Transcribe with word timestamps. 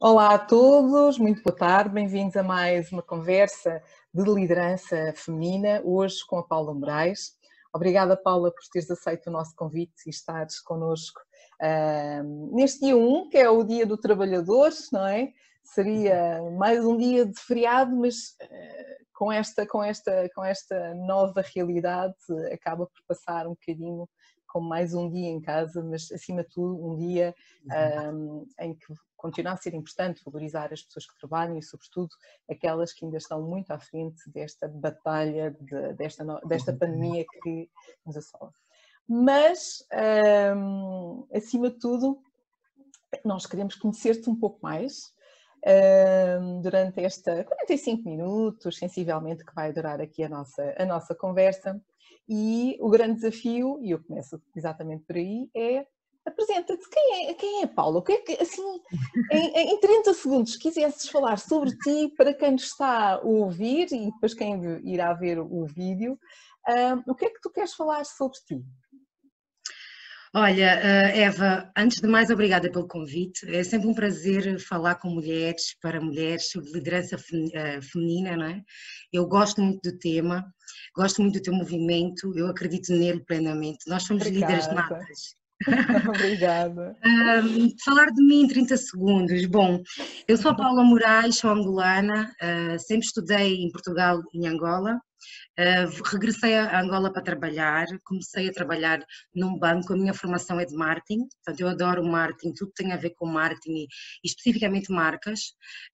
Olá 0.00 0.34
a 0.34 0.38
todos, 0.38 1.18
muito 1.18 1.40
boa 1.42 1.56
tarde, 1.56 1.94
bem-vindos 1.94 2.36
a 2.36 2.42
mais 2.42 2.90
uma 2.90 3.00
conversa 3.00 3.80
de 4.12 4.22
liderança 4.24 5.14
feminina, 5.14 5.80
hoje 5.84 6.16
com 6.26 6.36
a 6.36 6.42
Paula 6.42 6.74
Moraes. 6.74 7.38
Obrigada, 7.72 8.16
Paula, 8.16 8.50
por 8.50 8.60
teres 8.72 8.90
aceito 8.90 9.28
o 9.28 9.32
nosso 9.32 9.54
convite 9.54 9.94
e 10.06 10.10
estares 10.10 10.60
connosco 10.60 11.20
uh, 11.62 12.54
neste 12.54 12.80
dia 12.80 12.96
1, 12.96 13.28
que 13.30 13.38
é 13.38 13.48
o 13.48 13.62
Dia 13.62 13.86
do 13.86 13.96
Trabalhador, 13.96 14.70
não 14.92 15.06
é? 15.06 15.32
Seria 15.62 16.42
mais 16.58 16.84
um 16.84 16.96
dia 16.96 17.24
de 17.24 17.40
feriado, 17.40 17.94
mas 17.96 18.36
uh, 18.42 19.06
com, 19.14 19.30
esta, 19.32 19.64
com, 19.64 19.82
esta, 19.82 20.28
com 20.34 20.44
esta 20.44 20.92
nova 20.94 21.42
realidade 21.54 22.14
acaba 22.52 22.86
por 22.86 23.00
passar 23.06 23.46
um 23.46 23.50
bocadinho 23.50 24.08
como 24.54 24.68
mais 24.68 24.92
um 24.92 25.10
dia 25.10 25.28
em 25.28 25.40
casa, 25.40 25.82
mas 25.82 26.10
acima 26.12 26.42
de 26.42 26.50
tudo 26.50 26.84
um 26.84 26.96
dia 26.96 27.34
um, 28.12 28.46
em 28.60 28.72
que 28.72 28.86
continua 29.24 29.52
a 29.52 29.56
ser 29.56 29.72
importante 29.72 30.22
valorizar 30.22 30.70
as 30.70 30.82
pessoas 30.82 31.06
que 31.06 31.18
trabalham 31.18 31.56
e, 31.56 31.62
sobretudo, 31.62 32.10
aquelas 32.46 32.92
que 32.92 33.06
ainda 33.06 33.16
estão 33.16 33.40
muito 33.40 33.70
à 33.70 33.78
frente 33.78 34.28
desta 34.28 34.68
batalha, 34.68 35.56
de, 35.58 35.94
desta, 35.94 36.22
desta 36.46 36.72
uhum. 36.72 36.78
pandemia 36.78 37.24
que 37.42 37.70
nos 38.04 38.18
assola. 38.18 38.52
Mas, 39.08 39.82
um, 40.54 41.26
acima 41.32 41.70
de 41.70 41.78
tudo, 41.78 42.22
nós 43.24 43.46
queremos 43.46 43.76
conhecer-te 43.76 44.28
um 44.28 44.36
pouco 44.36 44.58
mais 44.62 45.10
um, 46.42 46.60
durante 46.60 47.00
esta 47.00 47.44
45 47.44 48.06
minutos, 48.06 48.76
sensivelmente, 48.76 49.42
que 49.42 49.54
vai 49.54 49.72
durar 49.72 50.02
aqui 50.02 50.22
a 50.22 50.28
nossa, 50.28 50.74
a 50.76 50.84
nossa 50.84 51.14
conversa. 51.14 51.80
E 52.28 52.76
o 52.78 52.90
grande 52.90 53.20
desafio, 53.20 53.78
e 53.82 53.92
eu 53.92 54.04
começo 54.04 54.38
exatamente 54.54 55.04
por 55.04 55.16
aí, 55.16 55.48
é 55.54 55.86
apresenta-te. 56.26 56.88
Quem 56.88 57.28
é, 57.28 57.34
quem 57.34 57.62
é 57.62 57.66
Paula? 57.66 57.98
O 57.98 58.02
que 58.02 58.12
é 58.12 58.20
que, 58.20 58.32
assim, 58.42 58.80
em, 59.30 59.74
em 59.74 59.80
30 59.80 60.14
segundos, 60.14 60.56
quisesses 60.56 61.08
falar 61.08 61.38
sobre 61.38 61.76
ti 61.78 62.12
para 62.16 62.34
quem 62.34 62.52
nos 62.52 62.64
está 62.64 63.14
a 63.14 63.20
ouvir 63.20 63.92
e 63.92 64.10
depois 64.10 64.34
quem 64.34 64.80
irá 64.84 65.12
ver 65.12 65.38
o 65.38 65.66
vídeo, 65.66 66.18
um, 66.68 67.12
o 67.12 67.14
que 67.14 67.26
é 67.26 67.30
que 67.30 67.40
tu 67.40 67.50
queres 67.50 67.74
falar 67.74 68.04
sobre 68.04 68.38
ti? 68.46 68.64
Olha, 70.36 70.64
Eva, 71.14 71.70
antes 71.76 72.00
de 72.00 72.08
mais, 72.08 72.28
obrigada 72.28 72.68
pelo 72.68 72.88
convite. 72.88 73.48
É 73.54 73.62
sempre 73.62 73.86
um 73.86 73.94
prazer 73.94 74.58
falar 74.58 74.96
com 74.96 75.08
mulheres, 75.08 75.78
para 75.80 76.00
mulheres, 76.00 76.50
sobre 76.50 76.72
liderança 76.72 77.16
feminina, 77.16 78.36
não 78.36 78.46
é? 78.46 78.60
Eu 79.12 79.28
gosto 79.28 79.62
muito 79.62 79.88
do 79.88 79.96
tema, 79.96 80.44
gosto 80.92 81.22
muito 81.22 81.34
do 81.34 81.42
teu 81.42 81.54
movimento, 81.54 82.36
eu 82.36 82.48
acredito 82.48 82.92
nele 82.92 83.20
plenamente. 83.20 83.86
Nós 83.86 84.02
somos 84.02 84.26
Obrigada. 84.26 84.54
líderes 84.54 84.74
natas. 84.74 85.36
Obrigada. 86.08 86.96
Um, 87.04 87.68
falar 87.84 88.06
de 88.06 88.22
mim 88.22 88.42
em 88.42 88.48
30 88.48 88.76
segundos. 88.76 89.46
Bom, 89.46 89.80
eu 90.26 90.36
sou 90.36 90.50
a 90.50 90.54
Paula 90.54 90.84
Moraes, 90.84 91.36
sou 91.36 91.50
angolana, 91.50 92.30
uh, 92.42 92.78
sempre 92.78 93.06
estudei 93.06 93.62
em 93.62 93.70
Portugal 93.70 94.20
e 94.32 94.38
em 94.38 94.48
Angola. 94.48 95.00
Uh, 95.58 96.02
regressei 96.10 96.54
a 96.56 96.80
Angola 96.80 97.12
para 97.12 97.22
trabalhar, 97.22 97.86
comecei 98.04 98.48
a 98.48 98.52
trabalhar 98.52 99.00
num 99.34 99.58
banco, 99.58 99.92
a 99.92 99.96
minha 99.96 100.14
formação 100.14 100.58
é 100.58 100.64
de 100.64 100.74
marketing, 100.74 101.26
portanto 101.28 101.60
eu 101.60 101.68
adoro 101.68 102.04
marketing, 102.04 102.52
tudo 102.54 102.72
tem 102.74 102.92
a 102.92 102.96
ver 102.96 103.10
com 103.10 103.26
marketing 103.26 103.84
e, 103.84 103.88
especificamente 104.24 104.92
marcas. 104.92 105.40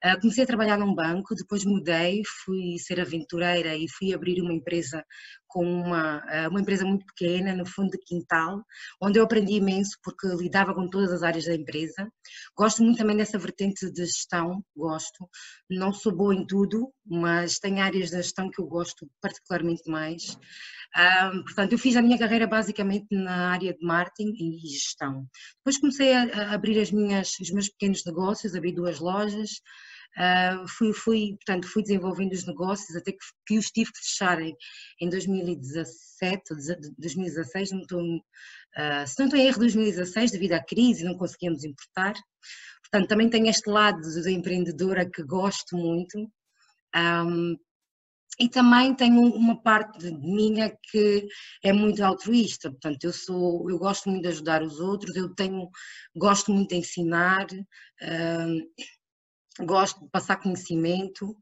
Uh, 0.04 0.20
comecei 0.20 0.44
a 0.44 0.46
trabalhar 0.46 0.78
num 0.78 0.94
banco, 0.94 1.34
depois 1.34 1.64
mudei, 1.64 2.22
fui 2.44 2.78
ser 2.78 3.00
aventureira 3.00 3.76
e 3.76 3.86
fui 3.88 4.14
abrir 4.14 4.40
uma 4.40 4.52
empresa 4.52 5.04
com 5.50 5.64
uma, 5.64 6.22
eh, 6.30 6.48
uma 6.48 6.60
empresa 6.60 6.84
muito 6.84 7.04
pequena, 7.06 7.54
no 7.54 7.66
fundo 7.66 7.90
de 7.90 7.98
quintal, 7.98 8.64
onde 9.02 9.18
eu 9.18 9.24
aprendi 9.24 9.54
imenso 9.54 9.98
porque 10.02 10.28
lidava 10.28 10.72
com 10.72 10.88
todas 10.88 11.12
as 11.12 11.22
áreas 11.22 11.44
da 11.44 11.54
empresa. 11.54 12.08
Gosto 12.56 12.82
muito 12.84 12.98
também 12.98 13.16
dessa 13.16 13.36
vertente 13.36 13.90
de 13.90 14.06
gestão, 14.06 14.64
gosto. 14.76 15.28
Não 15.68 15.92
sou 15.92 16.14
boa 16.14 16.34
em 16.34 16.46
tudo, 16.46 16.92
mas 17.04 17.58
tem 17.58 17.80
áreas 17.80 18.10
da 18.10 18.22
gestão 18.22 18.48
que 18.48 18.60
eu 18.60 18.66
gosto 18.66 19.10
particularmente 19.20 19.88
mais. 19.90 20.36
Um, 20.96 21.42
portanto, 21.44 21.72
eu 21.72 21.78
fiz 21.78 21.96
a 21.96 22.02
minha 22.02 22.18
carreira 22.18 22.46
basicamente 22.46 23.06
na 23.10 23.50
área 23.50 23.72
de 23.72 23.84
marketing 23.84 24.32
e 24.38 24.68
gestão. 24.68 25.26
Depois 25.58 25.78
comecei 25.78 26.12
a, 26.12 26.22
a 26.22 26.54
abrir 26.54 26.80
as 26.80 26.90
minhas, 26.90 27.38
os 27.40 27.50
meus 27.50 27.68
pequenos 27.68 28.04
negócios, 28.04 28.54
abri 28.54 28.72
duas 28.72 28.98
lojas, 28.98 29.50
Uh, 30.18 30.66
fui, 30.66 30.92
fui, 30.92 31.36
portanto, 31.36 31.68
fui 31.68 31.82
desenvolvendo 31.82 32.32
os 32.32 32.44
negócios 32.44 32.96
até 32.96 33.12
que, 33.12 33.18
que 33.46 33.58
os 33.58 33.66
tive 33.70 33.92
que 33.92 34.00
fechar 34.00 34.40
em, 34.40 34.56
em 35.00 35.08
2017, 35.08 36.42
2016, 36.98 37.70
não 37.70 37.80
estou, 37.82 38.02
uh, 38.02 39.06
se 39.06 39.18
não 39.18 39.26
estou 39.26 39.38
em 39.38 39.46
erro, 39.46 39.60
2016, 39.60 40.32
devido 40.32 40.54
à 40.54 40.64
crise, 40.64 41.04
não 41.04 41.16
conseguíamos 41.16 41.64
importar. 41.64 42.14
Portanto, 42.82 43.08
também 43.08 43.30
tenho 43.30 43.46
este 43.46 43.70
lado 43.70 44.00
da 44.00 44.30
empreendedora 44.30 45.08
que 45.08 45.22
gosto 45.22 45.76
muito. 45.76 46.18
Um, 46.94 47.56
e 48.38 48.48
também 48.48 48.94
tenho 48.94 49.20
uma 49.34 49.60
parte 49.60 50.10
minha 50.12 50.74
que 50.90 51.26
é 51.62 51.72
muito 51.72 52.02
altruísta, 52.02 52.70
portanto 52.70 53.04
eu 53.04 53.12
sou, 53.12 53.70
eu 53.70 53.78
gosto 53.78 54.08
muito 54.08 54.22
de 54.22 54.28
ajudar 54.28 54.62
os 54.62 54.80
outros, 54.80 55.14
eu 55.16 55.34
tenho, 55.34 55.68
gosto 56.16 56.52
muito 56.52 56.70
de 56.70 56.76
ensinar, 56.76 57.46
gosto 59.60 60.00
de 60.04 60.10
passar 60.10 60.36
conhecimento 60.36 61.36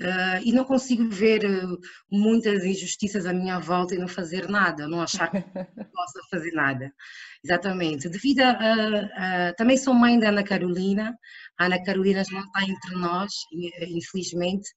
uh, 0.00 0.40
e 0.44 0.52
não 0.52 0.64
consigo 0.64 1.08
ver 1.08 1.44
uh, 1.44 1.78
muitas 2.10 2.64
injustiças 2.64 3.26
à 3.26 3.32
minha 3.32 3.58
volta 3.58 3.94
e 3.94 3.98
não 3.98 4.08
fazer 4.08 4.48
nada, 4.48 4.88
não 4.88 5.00
achar 5.00 5.30
que 5.30 5.40
possa 5.92 6.20
fazer 6.30 6.52
nada. 6.52 6.92
Exatamente. 7.44 8.08
Devido 8.08 8.40
a, 8.40 9.52
Também 9.56 9.76
sou 9.76 9.92
mãe 9.92 10.18
da 10.18 10.28
Ana 10.28 10.42
Carolina, 10.42 11.14
a 11.58 11.66
Ana 11.66 11.82
Carolina 11.82 12.24
já 12.24 12.32
não 12.32 12.46
está 12.46 12.62
entre 12.62 12.94
nós, 12.96 13.32
infelizmente, 13.88 14.68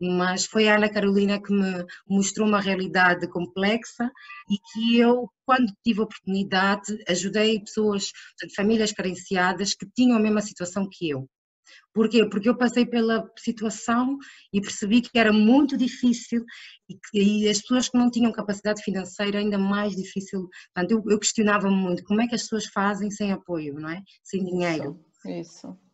mas 0.00 0.44
foi 0.44 0.68
a 0.68 0.76
Ana 0.76 0.88
Carolina 0.88 1.40
que 1.40 1.52
me 1.52 1.84
mostrou 2.08 2.46
uma 2.46 2.60
realidade 2.60 3.28
complexa 3.28 4.10
e 4.50 4.58
que 4.72 4.98
eu, 4.98 5.30
quando 5.44 5.72
tive 5.84 6.00
a 6.00 6.04
oportunidade, 6.04 6.98
ajudei 7.08 7.60
pessoas, 7.60 8.10
famílias 8.54 8.92
carenciadas 8.92 9.74
que 9.74 9.86
tinham 9.94 10.16
a 10.16 10.20
mesma 10.20 10.42
situação 10.42 10.88
que 10.90 11.08
eu. 11.08 11.28
Porquê? 11.96 12.28
Porque 12.28 12.46
eu 12.46 12.54
passei 12.54 12.84
pela 12.84 13.26
situação 13.38 14.18
e 14.52 14.60
percebi 14.60 15.00
que 15.00 15.18
era 15.18 15.32
muito 15.32 15.78
difícil 15.78 16.44
e, 16.90 16.94
que, 16.94 17.18
e 17.18 17.48
as 17.48 17.62
pessoas 17.62 17.88
que 17.88 17.96
não 17.96 18.10
tinham 18.10 18.30
capacidade 18.30 18.82
financeira 18.82 19.38
ainda 19.38 19.56
mais 19.56 19.96
difícil. 19.96 20.46
Portanto, 20.74 20.90
eu, 20.90 21.02
eu 21.10 21.18
questionava 21.18 21.70
muito 21.70 22.04
como 22.04 22.20
é 22.20 22.28
que 22.28 22.34
as 22.34 22.42
pessoas 22.42 22.66
fazem 22.66 23.10
sem 23.10 23.32
apoio, 23.32 23.72
não 23.80 23.88
é? 23.88 24.02
Sem 24.22 24.44
dinheiro. 24.44 25.00
Isso. 25.24 25.40
isso. 25.40 25.85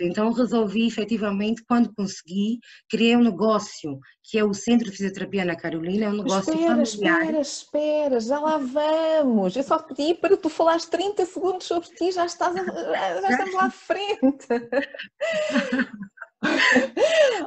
Então 0.00 0.32
resolvi 0.32 0.86
efetivamente, 0.86 1.62
quando 1.64 1.92
consegui, 1.94 2.58
criei 2.88 3.16
um 3.16 3.22
negócio 3.22 3.98
que 4.22 4.38
é 4.38 4.44
o 4.44 4.54
Centro 4.54 4.90
de 4.90 4.96
Fisioterapia 4.96 5.44
na 5.44 5.56
Carolina, 5.56 6.06
é 6.06 6.08
um 6.08 6.22
negócio 6.22 6.52
espera, 6.52 6.86
familiar. 6.86 7.22
Espera, 7.22 7.40
espera, 7.40 8.20
já 8.20 8.38
lá 8.38 8.58
vamos. 8.58 9.56
Eu 9.56 9.62
só 9.62 9.78
pedi 9.78 10.14
para 10.14 10.36
tu 10.36 10.48
falares 10.48 10.86
30 10.86 11.26
segundos 11.26 11.66
sobre 11.66 11.88
ti, 11.90 12.12
já 12.12 12.26
estás 12.26 12.56
a, 12.56 12.64
já 12.64 13.30
estamos 13.30 13.54
lá 13.54 13.64
à 13.64 13.70
frente. 13.70 14.46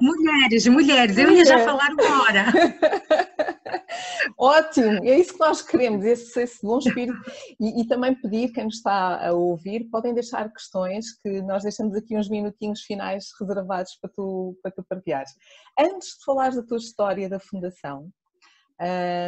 mulheres, 0.01 0.67
mulheres, 0.67 1.17
eu 1.17 1.31
ia 1.31 1.45
já 1.45 1.59
falar 1.59 1.89
uma 1.91 2.23
hora. 2.23 2.45
Ótimo, 4.37 5.03
é 5.03 5.19
isso 5.19 5.33
que 5.33 5.39
nós 5.39 5.61
queremos, 5.61 6.05
esse, 6.05 6.41
esse 6.41 6.61
bom 6.61 6.79
espírito. 6.79 7.19
E, 7.59 7.81
e, 7.81 7.87
também 7.87 8.15
pedir 8.15 8.51
quem 8.51 8.65
nos 8.65 8.75
está 8.75 9.27
a 9.27 9.33
ouvir, 9.33 9.89
podem 9.89 10.13
deixar 10.13 10.51
questões 10.51 11.13
que 11.21 11.41
nós 11.41 11.63
deixamos 11.63 11.95
aqui 11.95 12.17
uns 12.17 12.29
minutinhos 12.29 12.81
finais 12.81 13.31
reservados 13.39 13.95
para 14.01 14.09
tu, 14.15 14.57
para 14.61 14.71
tu 14.71 14.83
partilhares. 14.83 15.31
Antes 15.79 16.17
de 16.17 16.25
falares 16.25 16.55
da 16.55 16.63
tua 16.63 16.77
história 16.77 17.29
da 17.29 17.39
Fundação, 17.39 18.11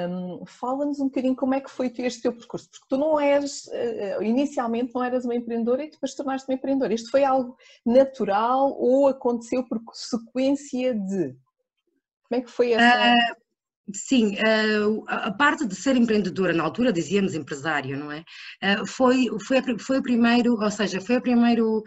um, 0.09 0.45
Fala-nos 0.45 0.99
um 0.99 1.05
bocadinho 1.05 1.35
como 1.35 1.53
é 1.53 1.61
que 1.61 1.69
foi 1.69 1.93
este 1.99 2.23
teu 2.23 2.33
percurso, 2.33 2.69
porque 2.69 2.85
tu 2.89 2.97
não 2.97 3.19
eras, 3.19 3.65
uh, 3.67 4.23
inicialmente 4.23 4.93
não 4.93 5.03
eras 5.03 5.23
uma 5.23 5.35
empreendedora 5.35 5.83
e 5.83 5.91
depois 5.91 6.15
tornaste 6.15 6.49
uma 6.49 6.55
empreendedora. 6.55 6.93
Isto 6.93 7.11
foi 7.11 7.23
algo 7.23 7.55
natural 7.85 8.75
ou 8.77 9.07
aconteceu 9.07 9.63
por 9.63 9.79
sequência 9.93 10.93
de? 10.93 11.35
Como 12.27 12.39
é 12.39 12.41
que 12.41 12.49
foi 12.49 12.73
essa? 12.73 13.13
Uh, 13.13 13.44
sim, 13.93 14.35
uh, 14.35 15.03
a 15.07 15.31
parte 15.31 15.65
de 15.65 15.75
ser 15.75 15.95
empreendedora, 15.95 16.53
na 16.53 16.63
altura 16.63 16.91
dizíamos 16.91 17.33
empresário, 17.33 17.97
não 17.97 18.11
é? 18.11 18.23
foi, 18.85 19.27
foi, 19.45 19.61
foi 19.79 19.99
o 19.99 20.03
primeiro, 20.03 20.53
ou 20.59 20.71
seja, 20.71 20.99
foi 21.01 21.17
o 21.17 21.21
primeiro 21.21 21.83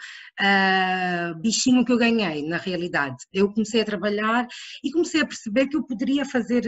bichinho 1.40 1.84
que 1.84 1.92
eu 1.92 1.98
ganhei, 1.98 2.46
na 2.46 2.56
realidade. 2.56 3.16
Eu 3.32 3.52
comecei 3.52 3.80
a 3.80 3.84
trabalhar 3.84 4.46
e 4.84 4.90
comecei 4.90 5.20
a 5.20 5.26
perceber 5.26 5.66
que 5.66 5.76
eu 5.76 5.84
poderia 5.84 6.24
fazer 6.24 6.64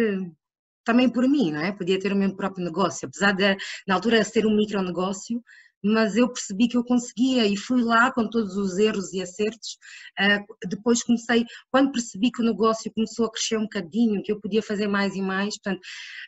também 0.84 1.08
por 1.08 1.28
mim, 1.28 1.52
não 1.52 1.60
é? 1.60 1.72
Podia 1.72 1.98
ter 1.98 2.12
o 2.12 2.16
meu 2.16 2.34
próprio 2.34 2.64
negócio, 2.64 3.06
apesar 3.06 3.32
de 3.32 3.56
na 3.86 3.94
altura 3.94 4.24
ser 4.24 4.46
um 4.46 4.56
micronegócio, 4.56 5.42
mas 5.82 6.16
eu 6.16 6.28
percebi 6.28 6.68
que 6.68 6.76
eu 6.76 6.84
conseguia 6.84 7.46
e 7.46 7.56
fui 7.56 7.82
lá 7.82 8.12
com 8.12 8.28
todos 8.28 8.56
os 8.56 8.78
erros 8.78 9.12
e 9.12 9.22
acertos. 9.22 9.78
Uh, 10.18 10.68
depois 10.68 11.02
comecei, 11.02 11.44
quando 11.70 11.92
percebi 11.92 12.30
que 12.30 12.42
o 12.42 12.44
negócio 12.44 12.92
começou 12.92 13.26
a 13.26 13.30
crescer 13.30 13.56
um 13.56 13.62
bocadinho, 13.62 14.22
que 14.22 14.32
eu 14.32 14.40
podia 14.40 14.62
fazer 14.62 14.86
mais 14.86 15.14
e 15.14 15.22
mais, 15.22 15.58
portanto, 15.58 15.80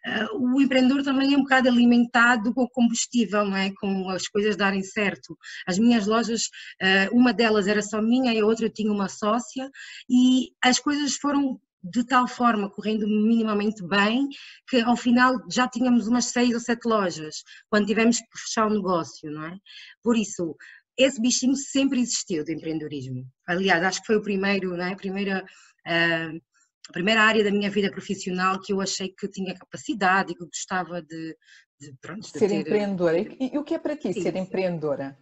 uh, 0.06 0.54
o 0.54 0.60
empreendedor 0.60 1.02
também 1.02 1.34
é 1.34 1.36
um 1.36 1.42
bocado 1.42 1.68
alimentado 1.68 2.52
com 2.54 2.66
combustível, 2.68 3.44
não 3.44 3.56
é? 3.56 3.72
Com 3.74 4.08
as 4.10 4.26
coisas 4.28 4.56
darem 4.56 4.82
certo. 4.82 5.36
As 5.66 5.78
minhas 5.78 6.06
lojas, 6.06 6.42
uh, 6.82 7.16
uma 7.16 7.32
delas 7.32 7.66
era 7.66 7.82
só 7.82 8.00
minha 8.00 8.32
e 8.32 8.40
a 8.40 8.46
outra 8.46 8.66
eu 8.66 8.72
tinha 8.72 8.92
uma 8.92 9.08
sócia 9.08 9.70
e 10.08 10.50
as 10.62 10.78
coisas 10.78 11.14
foram 11.16 11.60
de 11.82 12.04
tal 12.04 12.28
forma, 12.28 12.70
correndo 12.70 13.06
minimamente 13.06 13.86
bem, 13.86 14.28
que 14.68 14.80
ao 14.80 14.96
final 14.96 15.34
já 15.50 15.66
tínhamos 15.68 16.06
umas 16.06 16.26
seis 16.26 16.54
ou 16.54 16.60
sete 16.60 16.86
lojas, 16.86 17.42
quando 17.68 17.86
tivemos 17.86 18.18
que 18.18 18.38
fechar 18.38 18.66
o 18.66 18.74
negócio, 18.74 19.30
não 19.30 19.44
é? 19.44 19.56
Por 20.02 20.16
isso, 20.16 20.56
esse 20.96 21.20
bichinho 21.20 21.56
sempre 21.56 22.00
existiu 22.00 22.44
do 22.44 22.52
empreendedorismo. 22.52 23.26
Aliás, 23.46 23.82
acho 23.82 24.00
que 24.00 24.06
foi 24.06 24.16
o 24.16 24.22
primeiro, 24.22 24.76
não 24.76 24.84
é? 24.84 24.92
A 24.92 24.96
primeira, 24.96 25.44
uh, 25.86 26.40
a 26.88 26.92
primeira 26.92 27.22
área 27.22 27.42
da 27.42 27.50
minha 27.50 27.70
vida 27.70 27.90
profissional 27.90 28.60
que 28.60 28.72
eu 28.72 28.80
achei 28.80 29.08
que 29.08 29.28
tinha 29.28 29.54
capacidade 29.54 30.32
e 30.32 30.36
que 30.36 30.44
gostava 30.44 31.02
de, 31.02 31.36
de, 31.80 31.94
pronto, 32.00 32.20
de 32.20 32.28
ser 32.28 32.48
ter... 32.48 32.60
empreendedora. 32.60 33.18
E, 33.18 33.50
e, 33.52 33.58
o 33.58 33.64
que 33.64 33.74
é 33.74 33.78
para 33.78 33.96
ti 33.96 34.12
Sim. 34.12 34.22
ser 34.22 34.36
empreendedora? 34.36 35.18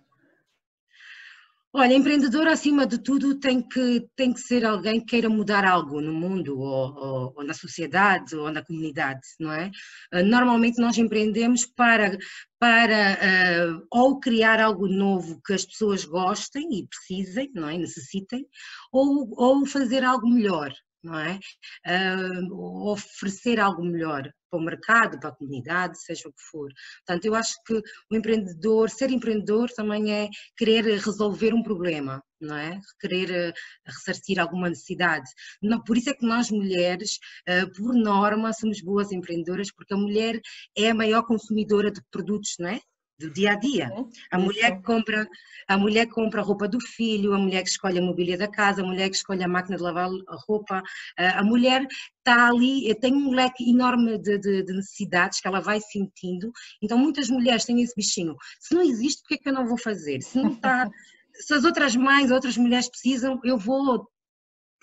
Olha, 1.72 1.94
empreendedor 1.94 2.48
acima 2.48 2.84
de 2.84 2.98
tudo 2.98 3.38
tem 3.38 3.62
que, 3.62 4.04
tem 4.16 4.32
que 4.32 4.40
ser 4.40 4.64
alguém 4.64 4.98
que 4.98 5.06
queira 5.06 5.28
mudar 5.30 5.64
algo 5.64 6.00
no 6.00 6.12
mundo 6.12 6.58
ou, 6.58 6.96
ou, 6.96 7.32
ou, 7.36 7.44
na 7.44 7.54
sociedade 7.54 8.34
ou 8.34 8.50
na 8.50 8.64
comunidade, 8.64 9.20
não 9.38 9.52
é? 9.52 9.70
Ah, 10.12 10.20
normalmente 10.20 10.80
nós 10.80 10.98
empreendemos 10.98 11.64
para, 11.64 12.18
para 12.58 13.78
uh, 13.78 13.86
ou 13.88 14.18
criar 14.18 14.58
algo 14.60 14.88
novo 14.88 15.40
que 15.46 15.52
as 15.52 15.64
pessoas 15.64 16.04
gostem 16.04 16.68
e 16.72 16.88
precisem, 16.88 17.52
não 17.54 17.68
é? 17.68 17.78
Necessitem, 17.78 18.44
ou, 18.90 19.32
ou 19.36 19.64
fazer 19.64 20.02
algo 20.02 20.28
melhor, 20.28 20.72
não 21.02 21.18
é? 21.18 21.38
Uh, 21.86 22.90
oferecer 22.90 23.58
algo 23.58 23.82
melhor 23.84 24.30
para 24.50 24.58
o 24.58 24.62
mercado, 24.62 25.18
para 25.20 25.28
a 25.30 25.34
comunidade, 25.34 26.02
seja 26.02 26.28
o 26.28 26.32
que 26.32 26.42
for. 26.50 26.68
Portanto, 27.06 27.24
eu 27.24 27.34
acho 27.34 27.54
que 27.64 27.74
o 28.10 28.16
empreendedor, 28.16 28.90
ser 28.90 29.10
empreendedor 29.10 29.70
também 29.70 30.12
é 30.12 30.28
querer 30.56 30.84
resolver 30.98 31.54
um 31.54 31.62
problema, 31.62 32.22
não 32.40 32.56
é? 32.56 32.80
Querer 33.00 33.50
uh, 33.50 33.52
ressarcir 33.86 34.40
alguma 34.40 34.68
necessidade. 34.68 35.30
Não, 35.62 35.82
por 35.82 35.96
isso 35.96 36.10
é 36.10 36.14
que 36.14 36.26
nós 36.26 36.50
mulheres, 36.50 37.18
uh, 37.48 37.72
por 37.72 37.94
norma, 37.94 38.52
somos 38.52 38.80
boas 38.82 39.12
empreendedoras, 39.12 39.72
porque 39.72 39.94
a 39.94 39.96
mulher 39.96 40.40
é 40.76 40.90
a 40.90 40.94
maior 40.94 41.22
consumidora 41.22 41.90
de 41.90 42.00
produtos, 42.10 42.56
não 42.58 42.68
é? 42.68 42.80
Do 43.20 43.30
dia 43.30 43.52
a 43.52 43.54
dia. 43.54 43.90
A 44.30 44.38
mulher 44.38 44.76
que 44.76 44.82
compra, 44.82 45.28
a 45.68 45.76
mulher 45.76 46.06
compra 46.06 46.40
a 46.40 46.44
roupa 46.44 46.66
do 46.66 46.80
filho, 46.80 47.34
a 47.34 47.38
mulher 47.38 47.62
que 47.62 47.68
escolhe 47.68 47.98
a 47.98 48.02
mobília 48.02 48.38
da 48.38 48.48
casa, 48.48 48.82
a 48.82 48.84
mulher 48.84 49.10
que 49.10 49.16
escolhe 49.16 49.44
a 49.44 49.48
máquina 49.48 49.76
de 49.76 49.82
lavar 49.82 50.08
a 50.08 50.36
roupa, 50.48 50.82
a 51.16 51.44
mulher 51.44 51.86
está 52.18 52.48
ali, 52.48 52.92
tem 52.96 53.14
um 53.14 53.30
leque 53.30 53.68
enorme 53.70 54.18
de, 54.18 54.38
de, 54.38 54.62
de, 54.62 54.72
necessidades 54.72 55.40
que 55.40 55.46
ela 55.46 55.60
vai 55.60 55.80
sentindo. 55.80 56.50
Então 56.82 56.98
muitas 56.98 57.28
mulheres 57.28 57.64
têm 57.64 57.82
esse 57.82 57.94
bichinho. 57.94 58.34
Se 58.58 58.74
não 58.74 58.82
existe, 58.82 59.22
por 59.22 59.28
que 59.28 59.34
é 59.34 59.38
que 59.38 59.48
eu 59.48 59.54
não 59.54 59.66
vou 59.66 59.78
fazer? 59.78 60.22
Se 60.22 60.38
não 60.38 60.52
está, 60.52 60.88
se 61.34 61.52
as 61.52 61.64
outras 61.64 61.94
mães, 61.94 62.30
outras 62.30 62.56
mulheres 62.56 62.88
precisam, 62.88 63.38
eu 63.44 63.58
vou 63.58 64.08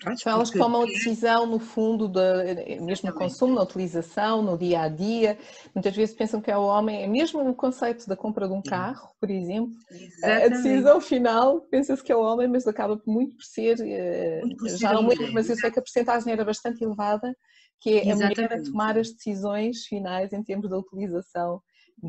então 0.06 0.32
elas 0.32 0.50
tomam 0.50 0.82
a 0.82 0.86
decisão 0.86 1.44
no 1.44 1.58
fundo, 1.58 2.06
de, 2.06 2.80
mesmo 2.80 3.10
no 3.10 3.14
consumo, 3.14 3.54
na 3.54 3.62
utilização, 3.62 4.42
no 4.42 4.56
dia 4.56 4.82
a 4.82 4.88
dia. 4.88 5.36
Muitas 5.74 5.94
vezes 5.96 6.14
pensam 6.14 6.40
que 6.40 6.50
é 6.50 6.56
o 6.56 6.62
homem, 6.62 7.02
é 7.02 7.06
mesmo 7.08 7.42
no 7.42 7.52
conceito 7.52 8.08
da 8.08 8.16
compra 8.16 8.46
de 8.46 8.54
um 8.54 8.62
carro, 8.62 9.10
por 9.20 9.28
exemplo, 9.28 9.72
Exatamente. 9.90 10.44
a 10.44 10.48
decisão 10.48 11.00
final 11.00 11.60
pensa-se 11.62 12.02
que 12.02 12.12
é 12.12 12.16
o 12.16 12.22
homem, 12.22 12.46
mas 12.46 12.66
acaba 12.66 13.00
muito 13.04 13.34
por 13.36 13.44
ser, 13.44 13.80
eh, 13.80 14.40
muito 14.42 14.68
já 14.76 14.92
não 14.92 15.06
lembro, 15.06 15.32
mas 15.32 15.50
eu 15.50 15.56
sei 15.56 15.70
que 15.70 15.80
a 15.80 15.82
porcentagem 15.82 16.32
era 16.32 16.44
bastante 16.44 16.84
elevada, 16.84 17.36
que 17.80 17.90
é 17.90 18.08
Exatamente. 18.08 18.40
a 18.40 18.42
mulher 18.44 18.52
a 18.52 18.62
tomar 18.62 18.96
as 18.96 19.10
decisões 19.10 19.84
finais 19.86 20.32
em 20.32 20.44
termos 20.44 20.70
da 20.70 20.78
utilização 20.78 21.60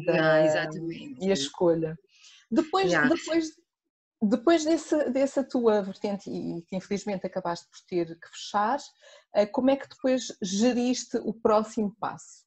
da, 0.06 0.44
ah, 0.44 0.69
e 1.19 1.30
a 1.31 1.33
escolha. 1.33 1.97
Depois, 2.51 2.91
yeah. 2.91 3.09
depois 3.09 3.50
depois 4.21 4.66
desse, 4.66 5.10
dessa 5.10 5.44
tua 5.44 5.81
vertente, 5.81 6.30
e 6.30 6.62
que 6.63 6.75
infelizmente 6.75 7.25
acabaste 7.25 7.68
por 7.69 7.80
ter 7.88 8.19
que 8.19 8.30
fechar, 8.30 8.80
eh, 9.33 9.45
como 9.45 9.69
é 9.69 9.77
que 9.77 9.88
depois 9.88 10.27
geriste 10.42 11.18
o 11.18 11.33
próximo 11.33 11.95
passo? 12.00 12.45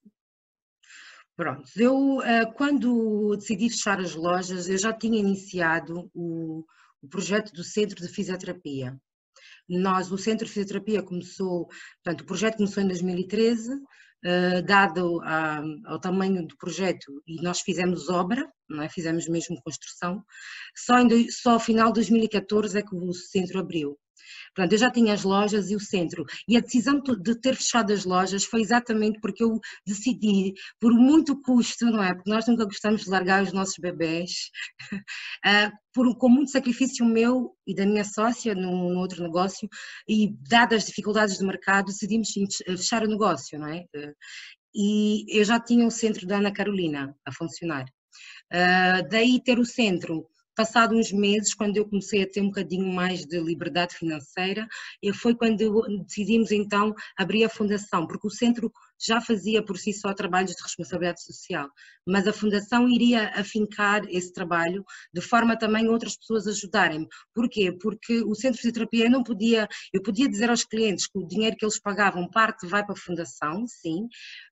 Pronto, 1.35 1.71
eu 1.77 2.23
eh, 2.23 2.47
quando 2.53 3.35
decidi 3.37 3.71
fechar 3.71 3.99
as 4.01 4.15
lojas, 4.15 4.69
eu 4.69 4.77
já 4.77 4.93
tinha 4.93 5.19
iniciado 5.19 6.11
o, 6.15 6.65
o 7.01 7.09
projeto 7.09 7.53
do 7.53 7.65
Centro 7.65 7.97
de 7.97 8.09
Fisioterapia. 8.09 9.01
Nós, 9.67 10.13
o 10.13 10.19
Centro 10.19 10.45
de 10.45 10.53
Fisioterapia 10.53 11.03
começou, 11.03 11.69
portanto, 12.03 12.21
o 12.21 12.27
projeto 12.27 12.57
começou 12.57 12.83
em 12.83 12.89
2013, 12.89 13.81
uh, 14.25 14.63
dado 14.65 15.21
a, 15.23 15.63
ao 15.87 16.01
tamanho 16.01 16.47
do 16.47 16.57
projeto, 16.57 17.23
e 17.27 17.43
nós 17.43 17.61
fizemos 17.61 18.09
obra, 18.09 18.51
não 18.69 18.83
é? 18.83 18.89
fizemos 18.89 19.29
mesmo 19.29 19.61
construção, 19.63 20.25
só, 20.77 20.99
em, 20.99 21.31
só 21.31 21.53
ao 21.53 21.61
final 21.61 21.89
de 21.89 21.95
2014 21.95 22.79
é 22.79 22.83
que 22.83 22.95
o 22.95 23.13
centro 23.13 23.59
abriu. 23.59 23.99
Eu 24.57 24.79
já 24.79 24.91
tinha 24.91 25.15
as 25.15 25.23
lojas 25.23 25.71
e 25.71 25.77
o 25.77 25.81
centro. 25.81 26.25
E 26.49 26.57
a 26.57 26.61
decisão 26.61 27.01
de 27.01 27.41
ter 27.41 27.57
fechado 27.57 27.93
as 27.93 28.05
lojas 28.05 28.45
foi 28.45 28.61
exatamente 28.61 29.21
porque 29.21 29.43
eu 29.43 29.59
decidi, 29.87 30.55
por 30.81 30.93
muito 30.93 31.41
custo, 31.41 31.87
não 31.87 32.03
é? 32.03 32.15
Porque 32.15 32.31
nós 32.31 32.47
nunca 32.47 32.65
gostamos 32.65 33.03
de 33.03 33.11
largar 33.11 33.43
os 33.43 33.53
nossos 33.53 33.77
bebés, 33.79 34.51
uh, 34.93 35.73
por, 35.95 36.17
com 36.17 36.29
muito 36.29 36.51
sacrifício 36.51 37.05
meu 37.05 37.55
e 37.67 37.75
da 37.75 37.85
minha 37.85 38.05
sócia 38.05 38.55
no, 38.55 38.93
no, 38.93 39.01
outro 39.01 39.23
negócio, 39.23 39.69
e 40.09 40.35
dadas 40.49 40.83
as 40.83 40.89
dificuldades 40.89 41.39
do 41.39 41.47
mercado, 41.47 41.87
decidimos 41.87 42.31
fechar 42.67 43.03
o 43.05 43.09
negócio, 43.09 43.59
não 43.59 43.69
é? 43.69 43.85
Uh, 43.95 44.15
e 44.75 45.25
eu 45.29 45.45
já 45.45 45.61
tinha 45.61 45.87
o 45.87 45.91
centro 45.91 46.27
da 46.27 46.39
Ana 46.39 46.53
Carolina 46.53 47.15
a 47.27 47.33
funcionar. 47.33 47.85
Uh, 48.53 49.09
daí 49.11 49.43
ter 49.43 49.59
o 49.59 49.65
centro 49.65 50.27
Passado 50.55 50.95
uns 50.95 51.11
meses, 51.11 51.55
quando 51.55 51.77
eu 51.79 51.89
comecei 51.89 52.23
a 52.23 52.31
ter 52.31 52.43
um 52.43 52.49
bocadinho 52.49 52.87
mais 52.93 53.25
de 53.25 53.41
liberdade 53.41 53.97
financeira, 53.97 54.69
foi 55.15 55.35
quando 55.35 55.83
decidimos 56.05 56.53
então 56.53 56.95
abrir 57.17 57.45
a 57.45 57.49
fundação, 57.49 58.07
porque 58.07 58.27
o 58.27 58.31
centro 58.31 58.71
já 59.05 59.21
fazia 59.21 59.65
por 59.65 59.79
si 59.79 59.93
só 59.93 60.13
trabalhos 60.15 60.55
de 60.55 60.63
responsabilidade 60.63 61.23
social, 61.23 61.69
mas 62.07 62.27
a 62.27 62.33
Fundação 62.33 62.89
iria 62.89 63.29
afincar 63.35 64.03
esse 64.09 64.33
trabalho 64.33 64.85
de 65.13 65.21
forma 65.21 65.59
também 65.59 65.89
outras 65.89 66.17
pessoas 66.17 66.47
ajudarem-me. 66.47 67.07
Porquê? 67.35 67.73
Porque 67.73 68.23
o 68.23 68.35
Centro 68.35 68.57
de 68.57 68.63
Fisioterapia 68.63 69.09
não 69.09 69.23
podia, 69.23 69.69
eu 69.93 70.03
podia 70.03 70.29
dizer 70.29 70.51
aos 70.51 70.65
clientes 70.65 71.07
que 71.07 71.19
o 71.19 71.27
dinheiro 71.27 71.57
que 71.57 71.65
eles 71.65 71.81
pagavam, 71.81 72.29
parte 72.29 72.67
vai 72.67 72.85
para 72.85 72.95
a 72.95 72.99
Fundação, 72.99 73.67
sim, 73.67 74.05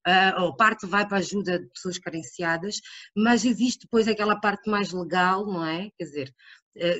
uh, 0.07 0.41
ou 0.41 0.55
parte 0.55 0.85
vai 0.85 1.07
para 1.07 1.17
a 1.17 1.19
ajuda 1.19 1.59
de 1.59 1.69
pessoas 1.69 1.97
carenciadas, 1.97 2.75
mas 3.15 3.45
existe 3.45 3.81
depois 3.81 4.07
aquela 4.07 4.39
parte 4.39 4.69
mais 4.69 4.91
legal, 4.91 5.45
não 5.45 5.65
é? 5.65 5.89
Quer 5.97 6.03
dizer, 6.03 6.33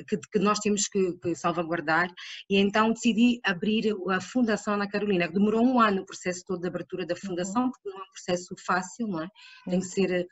que, 0.08 0.18
que, 0.30 0.38
nós 0.38 0.58
temos 0.58 0.86
que, 0.88 1.12
que, 1.14 1.34
salvaguardar 1.34 2.08
e 2.48 2.58
então 2.58 2.92
decidi 2.92 3.40
abrir 3.44 3.94
a 4.10 4.20
Fundação 4.20 4.74
Ana 4.74 4.88
Carolina, 4.88 5.28
demorou 5.28 5.64
um 5.64 5.80
ano 5.80 6.02
o 6.02 6.06
processo 6.06 6.44
todo 6.46 6.60
de 6.60 6.68
abertura 6.68 7.06
da 7.06 7.16
fundação, 7.16 7.64
uhum. 7.64 7.70
porque 7.70 7.88
não 7.88 7.98
é 7.98 8.02
um 8.02 8.12
processo 8.12 8.54
fácil, 8.64 9.06
não 9.08 9.22
é? 9.22 9.28
Tem 9.68 9.80
que 9.80 9.86
ser 9.86 10.28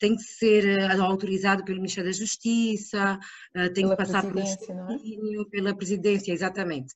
tem 0.00 0.16
que 0.16 0.22
ser 0.22 0.66
eh, 0.66 0.96
autorizado 0.98 1.62
pelo 1.62 1.76
Ministério 1.76 2.10
da 2.10 2.16
Justiça, 2.16 3.18
eh, 3.54 3.68
tem 3.68 3.84
pela 3.84 3.90
que 3.90 4.02
passar 4.02 4.22
pelo 4.22 4.40
é? 4.40 5.44
pela 5.50 5.76
presidência, 5.76 6.32
exatamente. 6.32 6.94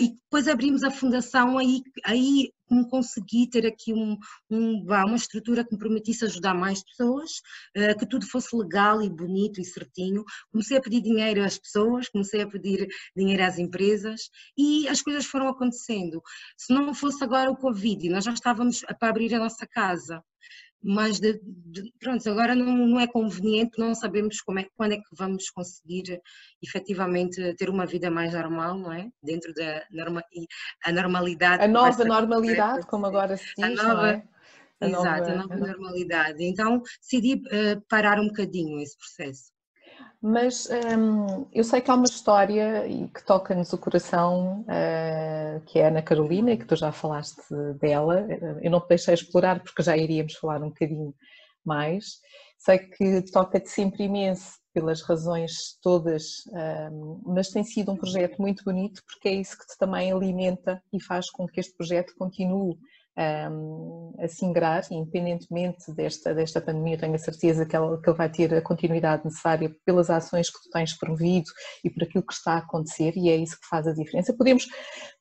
E 0.00 0.08
depois 0.14 0.48
abrimos 0.48 0.82
a 0.82 0.90
fundação, 0.90 1.58
aí, 1.58 1.82
aí 2.04 2.50
consegui 2.90 3.48
ter 3.48 3.66
aqui 3.66 3.92
um, 3.92 4.16
um, 4.50 4.82
uma 4.82 5.16
estrutura 5.16 5.64
que 5.64 5.74
me 5.74 5.78
permitisse 5.78 6.24
ajudar 6.24 6.54
mais 6.54 6.82
pessoas, 6.82 7.30
que 7.98 8.06
tudo 8.06 8.26
fosse 8.26 8.56
legal 8.56 9.02
e 9.02 9.10
bonito 9.10 9.60
e 9.60 9.64
certinho. 9.64 10.24
Comecei 10.50 10.78
a 10.78 10.80
pedir 10.80 11.02
dinheiro 11.02 11.44
às 11.44 11.58
pessoas, 11.58 12.08
comecei 12.08 12.40
a 12.40 12.48
pedir 12.48 12.88
dinheiro 13.14 13.44
às 13.44 13.58
empresas 13.58 14.30
e 14.56 14.88
as 14.88 15.02
coisas 15.02 15.26
foram 15.26 15.48
acontecendo. 15.48 16.22
Se 16.56 16.72
não 16.72 16.94
fosse 16.94 17.22
agora 17.22 17.50
o 17.50 17.56
Covid, 17.56 18.08
nós 18.08 18.24
já 18.24 18.32
estávamos 18.32 18.80
para 18.98 19.10
abrir 19.10 19.34
a 19.34 19.38
nossa 19.38 19.66
casa 19.66 20.22
mas 20.84 21.18
de, 21.18 21.40
de, 21.42 21.90
pronto, 21.98 22.28
agora 22.28 22.54
não, 22.54 22.86
não, 22.86 23.00
é 23.00 23.06
conveniente, 23.06 23.78
não 23.78 23.94
sabemos 23.94 24.40
como 24.42 24.58
é, 24.58 24.66
quando 24.76 24.92
é 24.92 24.96
que 24.96 25.16
vamos 25.16 25.48
conseguir 25.48 26.20
efetivamente 26.62 27.54
ter 27.54 27.70
uma 27.70 27.86
vida 27.86 28.10
mais 28.10 28.34
normal, 28.34 28.76
não 28.78 28.92
é? 28.92 29.08
Dentro 29.22 29.54
da 29.54 29.82
norma, 29.90 30.22
a 30.84 30.92
normalidade. 30.92 31.64
A 31.64 31.68
nova 31.68 32.04
normalidade, 32.04 32.86
como 32.86 33.06
agora 33.06 33.36
se 33.36 33.54
diz, 33.56 33.80
a 33.80 33.88
nova, 33.88 34.10
é? 34.10 34.22
A 34.80 34.88
Exato, 34.88 35.30
nova, 35.30 35.32
a 35.32 35.36
nova 35.36 35.56
normalidade. 35.56 36.44
Então 36.44 36.82
decidi 37.00 37.34
uh, 37.34 37.80
parar 37.88 38.20
um 38.20 38.26
bocadinho 38.26 38.78
esse 38.80 38.96
processo. 38.98 39.53
Mas 40.26 40.66
hum, 40.70 41.46
eu 41.52 41.62
sei 41.62 41.82
que 41.82 41.90
há 41.90 41.94
uma 41.94 42.06
história 42.06 42.86
e 42.86 43.08
que 43.08 43.22
toca-nos 43.26 43.74
o 43.74 43.78
coração, 43.78 44.62
uh, 44.62 45.60
que 45.66 45.78
é 45.78 45.84
a 45.84 45.88
Ana 45.88 46.00
Carolina, 46.00 46.52
e 46.52 46.56
que 46.56 46.64
tu 46.64 46.74
já 46.74 46.90
falaste 46.90 47.42
dela. 47.78 48.26
Eu 48.62 48.70
não 48.70 48.80
te 48.80 48.88
deixei 48.88 49.12
explorar 49.12 49.62
porque 49.62 49.82
já 49.82 49.94
iríamos 49.94 50.32
falar 50.36 50.62
um 50.62 50.70
bocadinho 50.70 51.14
mais. 51.62 52.20
Sei 52.56 52.78
que 52.78 53.20
toca-te 53.30 53.68
sempre 53.68 54.04
imenso 54.04 54.52
pelas 54.72 55.02
razões 55.02 55.78
todas, 55.82 56.24
mas 57.26 57.50
tem 57.50 57.62
sido 57.62 57.92
um 57.92 57.96
projeto 57.96 58.40
muito 58.40 58.64
bonito 58.64 59.02
porque 59.06 59.28
é 59.28 59.34
isso 59.34 59.58
que 59.58 59.66
te 59.66 59.76
também 59.78 60.10
alimenta 60.10 60.82
e 60.90 61.02
faz 61.02 61.30
com 61.30 61.46
que 61.46 61.60
este 61.60 61.76
projeto 61.76 62.14
continue 62.18 62.78
um, 63.16 64.14
a 64.18 64.26
se 64.28 64.44
ingrar, 64.44 64.82
independentemente 64.90 65.92
desta, 65.92 66.34
desta 66.34 66.60
pandemia, 66.60 66.98
tenho 66.98 67.14
a 67.14 67.18
certeza 67.18 67.64
que 67.64 67.76
ele, 67.76 67.96
que 67.98 68.10
ele 68.10 68.16
vai 68.16 68.28
ter 68.28 68.52
a 68.54 68.62
continuidade 68.62 69.24
necessária 69.24 69.74
pelas 69.84 70.10
ações 70.10 70.50
que 70.50 70.62
tu 70.62 70.70
tens 70.70 70.94
promovido 70.94 71.50
e 71.84 71.90
por 71.90 72.02
aquilo 72.02 72.26
que 72.26 72.32
está 72.32 72.54
a 72.54 72.58
acontecer 72.58 73.12
e 73.16 73.28
é 73.28 73.36
isso 73.36 73.60
que 73.60 73.68
faz 73.68 73.86
a 73.86 73.92
diferença. 73.92 74.34
Podemos, 74.34 74.66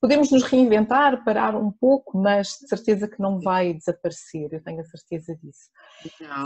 podemos 0.02 0.32
nos 0.32 0.44
reinventar, 0.44 1.24
parar 1.24 1.56
um 1.56 1.72
pouco, 1.72 2.18
mas 2.18 2.58
de 2.62 2.68
certeza 2.68 3.08
que 3.08 3.22
não 3.22 3.40
vai 3.40 3.74
desaparecer, 3.74 4.50
eu 4.52 4.64
tenho 4.64 4.80
a 4.80 4.86
certeza 4.86 5.36
disso. 5.36 5.70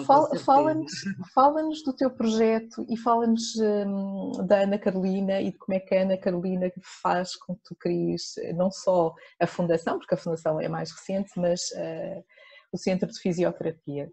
Fala-nos 0.06 0.92
fala 1.34 1.64
do 1.86 1.94
teu 1.96 2.12
projeto 2.12 2.86
e 2.90 2.98
fala-nos 2.98 3.56
um, 3.58 4.46
da 4.46 4.62
Ana 4.62 4.78
Carolina 4.78 5.42
e 5.42 5.52
de 5.52 5.58
como 5.58 5.76
é 5.76 5.80
que 5.80 5.96
a 5.96 6.02
Ana 6.02 6.18
Carolina 6.18 6.72
faz 7.02 7.36
com 7.36 7.56
que 7.56 7.64
tu 7.64 7.76
cries 7.76 8.36
não 8.56 8.70
só 8.72 9.14
a 9.40 9.48
fundação, 9.48 9.98
porque 9.98 10.14
a 10.14 10.18
fundação 10.18 10.60
é 10.60 10.68
mais 10.68 10.92
recente, 10.92 11.37
mas 11.38 11.62
uh, 11.72 12.24
o 12.72 12.78
Centro 12.78 13.08
de 13.08 13.20
Fisioterapia. 13.20 14.10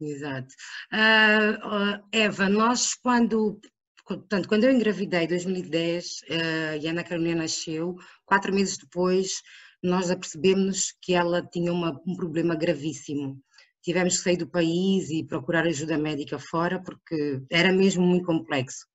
Exato. 0.00 0.54
Uh, 0.92 2.04
Eva, 2.12 2.48
nós 2.48 2.94
quando, 2.94 3.60
portanto, 4.06 4.48
quando 4.48 4.64
eu 4.64 4.72
engravidei 4.72 5.24
em 5.24 5.28
2010 5.28 6.06
uh, 6.06 6.80
e 6.80 6.86
a 6.86 6.90
Ana 6.90 7.04
Carolina 7.04 7.42
nasceu, 7.42 7.96
quatro 8.24 8.54
meses 8.54 8.78
depois 8.78 9.42
nós 9.82 10.10
apercebemos 10.10 10.92
que 11.00 11.14
ela 11.14 11.42
tinha 11.42 11.72
uma, 11.72 12.00
um 12.06 12.16
problema 12.16 12.54
gravíssimo. 12.54 13.40
Tivemos 13.82 14.18
que 14.18 14.24
sair 14.24 14.36
do 14.36 14.48
país 14.48 15.08
e 15.10 15.24
procurar 15.24 15.66
ajuda 15.66 15.96
médica 15.96 16.38
fora 16.38 16.82
porque 16.82 17.40
era 17.50 17.72
mesmo 17.72 18.04
muito 18.04 18.26
complexo. 18.26 18.86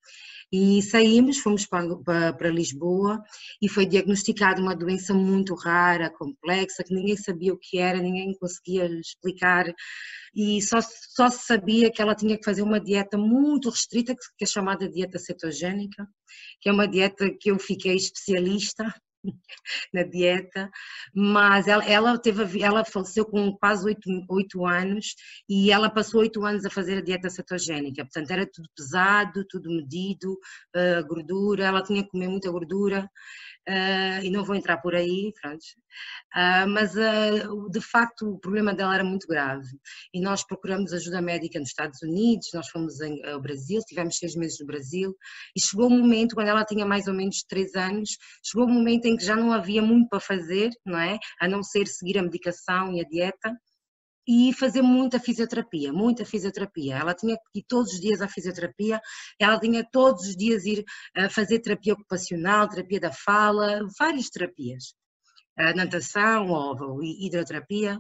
E 0.55 0.83
saímos, 0.83 1.39
fomos 1.39 1.65
para, 1.65 2.31
para, 2.31 2.49
Lisboa 2.51 3.19
e 3.59 3.67
foi 3.67 3.87
diagnosticada 3.87 4.61
uma 4.61 4.75
doença 4.75 5.11
muito 5.11 5.55
rara, 5.55 6.11
complexa, 6.11 6.83
que 6.83 6.93
ninguém 6.93 7.17
sabia 7.17 7.51
o 7.51 7.57
que 7.57 7.79
era, 7.79 7.99
ninguém 7.99 8.37
conseguia 8.37 8.85
explicar. 8.85 9.65
E 10.35 10.61
só, 10.61 10.77
só 10.79 11.27
se 11.31 11.47
sabia 11.47 11.91
que 11.91 11.99
ela 12.03 12.13
tinha 12.13 12.37
que 12.37 12.45
fazer 12.45 12.61
uma 12.61 12.79
dieta 12.79 13.17
muito 13.17 13.67
restrita, 13.67 14.13
que 14.37 14.43
é 14.43 14.45
chamada 14.45 14.87
dieta 14.87 15.17
cetogénica, 15.17 16.07
que 16.61 16.69
é 16.69 16.71
uma 16.71 16.87
dieta 16.87 17.31
que 17.31 17.49
eu 17.49 17.57
fiquei 17.57 17.95
especialista 17.95 18.93
na 19.93 20.03
dieta, 20.03 20.69
mas 21.13 21.67
ela, 21.67 21.85
ela, 21.85 22.17
teve, 22.17 22.61
ela 22.61 22.83
faleceu 22.83 23.25
com 23.25 23.55
quase 23.57 23.85
oito 24.29 24.65
anos 24.65 25.15
e 25.47 25.71
ela 25.71 25.89
passou 25.89 26.21
oito 26.21 26.45
anos 26.45 26.65
a 26.65 26.69
fazer 26.69 26.97
a 26.97 27.01
dieta 27.01 27.29
cetogénica, 27.29 28.03
portanto 28.03 28.31
era 28.31 28.45
tudo 28.45 28.69
pesado, 28.75 29.45
tudo 29.49 29.69
medido, 29.69 30.33
uh, 30.33 31.07
gordura, 31.07 31.65
ela 31.65 31.83
tinha 31.83 32.03
que 32.03 32.09
comer 32.09 32.27
muita 32.27 32.51
gordura 32.51 33.09
uh, 33.69 34.23
e 34.23 34.29
não 34.29 34.43
vou 34.43 34.55
entrar 34.55 34.77
por 34.77 34.95
aí, 34.95 35.31
pronto. 35.41 35.63
Uh, 36.35 36.67
mas 36.69 36.95
uh, 36.95 37.69
de 37.69 37.79
facto 37.79 38.33
o 38.33 38.39
problema 38.39 38.73
dela 38.73 38.95
era 38.95 39.03
muito 39.03 39.27
grave 39.27 39.67
e 40.11 40.19
nós 40.19 40.43
procuramos 40.43 40.91
ajuda 40.91 41.21
médica 41.21 41.59
nos 41.59 41.69
Estados 41.69 42.01
Unidos, 42.01 42.49
nós 42.53 42.67
fomos 42.69 42.99
em, 43.01 43.23
ao 43.25 43.39
Brasil, 43.39 43.79
tivemos 43.87 44.17
seis 44.17 44.35
meses 44.35 44.59
no 44.59 44.65
Brasil 44.65 45.15
e 45.55 45.61
chegou 45.61 45.87
um 45.87 45.99
momento, 45.99 46.35
quando 46.35 46.47
ela 46.47 46.65
tinha 46.65 46.85
mais 46.85 47.07
ou 47.07 47.13
menos 47.13 47.43
três 47.47 47.75
anos, 47.75 48.17
chegou 48.43 48.67
um 48.67 48.73
momento 48.73 49.05
em 49.05 49.15
que 49.15 49.23
já 49.23 49.35
não 49.35 49.51
havia 49.53 49.81
muito 49.81 50.09
para 50.09 50.19
fazer, 50.19 50.71
não 50.85 50.97
é? 50.97 51.19
A 51.39 51.47
não 51.47 51.61
ser 51.61 51.87
seguir 51.87 52.17
a 52.17 52.23
medicação 52.23 52.91
e 52.93 53.01
a 53.01 53.03
dieta 53.03 53.55
e 54.27 54.53
fazer 54.53 54.81
muita 54.81 55.19
fisioterapia, 55.19 55.91
muita 55.91 56.25
fisioterapia. 56.25 56.95
Ela 56.95 57.13
tinha 57.13 57.35
que 57.35 57.59
ir 57.59 57.63
todos 57.67 57.93
os 57.93 57.99
dias 57.99 58.21
à 58.21 58.27
fisioterapia, 58.27 59.01
ela 59.39 59.59
tinha 59.59 59.83
todos 59.83 60.27
os 60.27 60.35
dias 60.35 60.65
ir 60.65 60.83
a 61.15 61.29
fazer 61.29 61.59
terapia 61.59 61.93
ocupacional, 61.93 62.67
terapia 62.67 62.99
da 62.99 63.11
fala, 63.11 63.81
várias 63.99 64.29
terapias. 64.29 64.93
A 65.57 65.73
natação 65.73 66.49
ou 66.49 67.03
hidroterapia. 67.03 67.99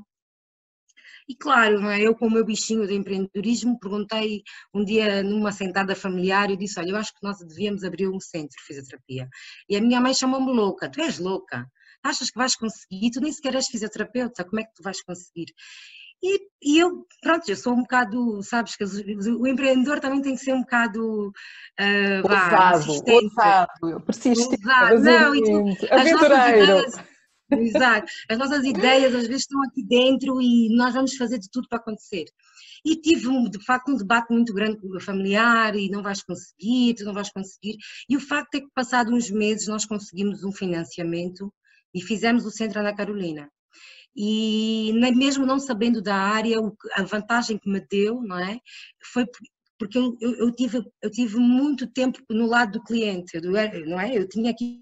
E 1.27 1.35
claro, 1.35 1.87
é? 1.89 2.01
eu 2.01 2.15
com 2.15 2.27
o 2.27 2.31
meu 2.31 2.43
bichinho 2.43 2.85
de 2.85 2.93
empreendedorismo 2.93 3.79
perguntei 3.79 4.43
um 4.73 4.83
dia 4.83 5.23
numa 5.23 5.51
sentada 5.51 5.95
familiar 5.95 6.49
e 6.51 6.57
disse, 6.57 6.79
olha, 6.79 6.91
eu 6.91 6.97
acho 6.97 7.13
que 7.13 7.23
nós 7.23 7.37
devíamos 7.39 7.83
abrir 7.83 8.09
um 8.09 8.19
centro 8.19 8.57
de 8.57 8.63
fisioterapia. 8.65 9.29
E 9.69 9.77
a 9.77 9.81
minha 9.81 10.01
mãe 10.01 10.13
chamou-me 10.13 10.51
louca, 10.51 10.89
tu 10.89 11.01
és 11.01 11.19
louca, 11.19 11.65
achas 12.03 12.29
que 12.29 12.37
vais 12.37 12.55
conseguir? 12.55 13.11
Tu 13.11 13.21
nem 13.21 13.31
sequer 13.31 13.55
és 13.55 13.67
fisioterapeuta, 13.67 14.43
como 14.43 14.59
é 14.59 14.63
que 14.65 14.73
tu 14.73 14.83
vais 14.83 15.01
conseguir? 15.01 15.53
E, 16.23 16.39
e, 16.63 16.79
eu, 16.79 17.05
pronto, 17.21 17.49
eu 17.49 17.55
sou 17.57 17.73
um 17.73 17.81
bocado, 17.81 18.41
sabes, 18.43 18.77
que 18.77 18.85
o 18.85 19.45
empreendedor 19.45 19.99
também 19.99 20.21
tem 20.21 20.35
que 20.35 20.41
ser 20.41 20.53
um 20.53 20.61
bocado 20.61 21.27
uh, 21.27 22.23
ousado, 22.23 22.91
ousado, 23.11 24.05
persistente, 24.05 24.57
não, 25.01 25.35
e 25.35 25.43
tu, 25.43 25.93
aventureiro. 25.93 26.85
exato, 27.51 28.09
as 28.29 28.37
nossas 28.37 28.63
ideias 28.63 29.13
às 29.13 29.27
vezes 29.27 29.41
estão 29.41 29.61
aqui 29.63 29.85
dentro 29.85 30.41
e 30.41 30.73
nós 30.73 30.93
vamos 30.93 31.13
fazer 31.17 31.39
de 31.39 31.49
tudo 31.51 31.67
para 31.67 31.79
acontecer. 31.79 32.23
E 32.85 32.95
tive, 32.95 33.27
de 33.49 33.63
facto, 33.65 33.91
um 33.91 33.97
debate 33.97 34.31
muito 34.31 34.53
grande 34.53 34.79
com 34.79 34.95
o 34.95 35.01
familiar 35.01 35.75
e 35.75 35.89
não 35.89 36.01
vais 36.01 36.23
conseguir, 36.23 36.95
tu 36.95 37.03
não 37.03 37.13
vais 37.13 37.29
conseguir. 37.31 37.75
E 38.09 38.15
o 38.15 38.19
facto 38.19 38.55
é 38.55 38.61
que, 38.61 38.67
passado 38.73 39.13
uns 39.13 39.29
meses, 39.29 39.67
nós 39.67 39.85
conseguimos 39.85 40.45
um 40.45 40.53
financiamento 40.53 41.53
e 41.93 42.01
fizemos 42.01 42.45
o 42.45 42.51
Centro 42.51 42.79
Ana 42.79 42.95
Carolina 42.95 43.49
e 44.15 44.91
mesmo 45.15 45.45
não 45.45 45.59
sabendo 45.59 46.01
da 46.01 46.15
área, 46.15 46.57
a 46.95 47.03
vantagem 47.03 47.57
que 47.57 47.69
me 47.69 47.79
deu, 47.79 48.21
não 48.21 48.37
é? 48.37 48.59
Foi 49.11 49.25
porque 49.77 49.97
eu, 49.97 50.17
eu, 50.21 50.51
tive, 50.53 50.81
eu 51.01 51.11
tive 51.11 51.37
muito 51.37 51.87
tempo 51.87 52.19
no 52.29 52.45
lado 52.47 52.73
do 52.73 52.83
cliente, 52.83 53.39
não 53.41 53.99
é? 53.99 54.17
Eu 54.17 54.27
tinha 54.29 54.51
aqui 54.51 54.81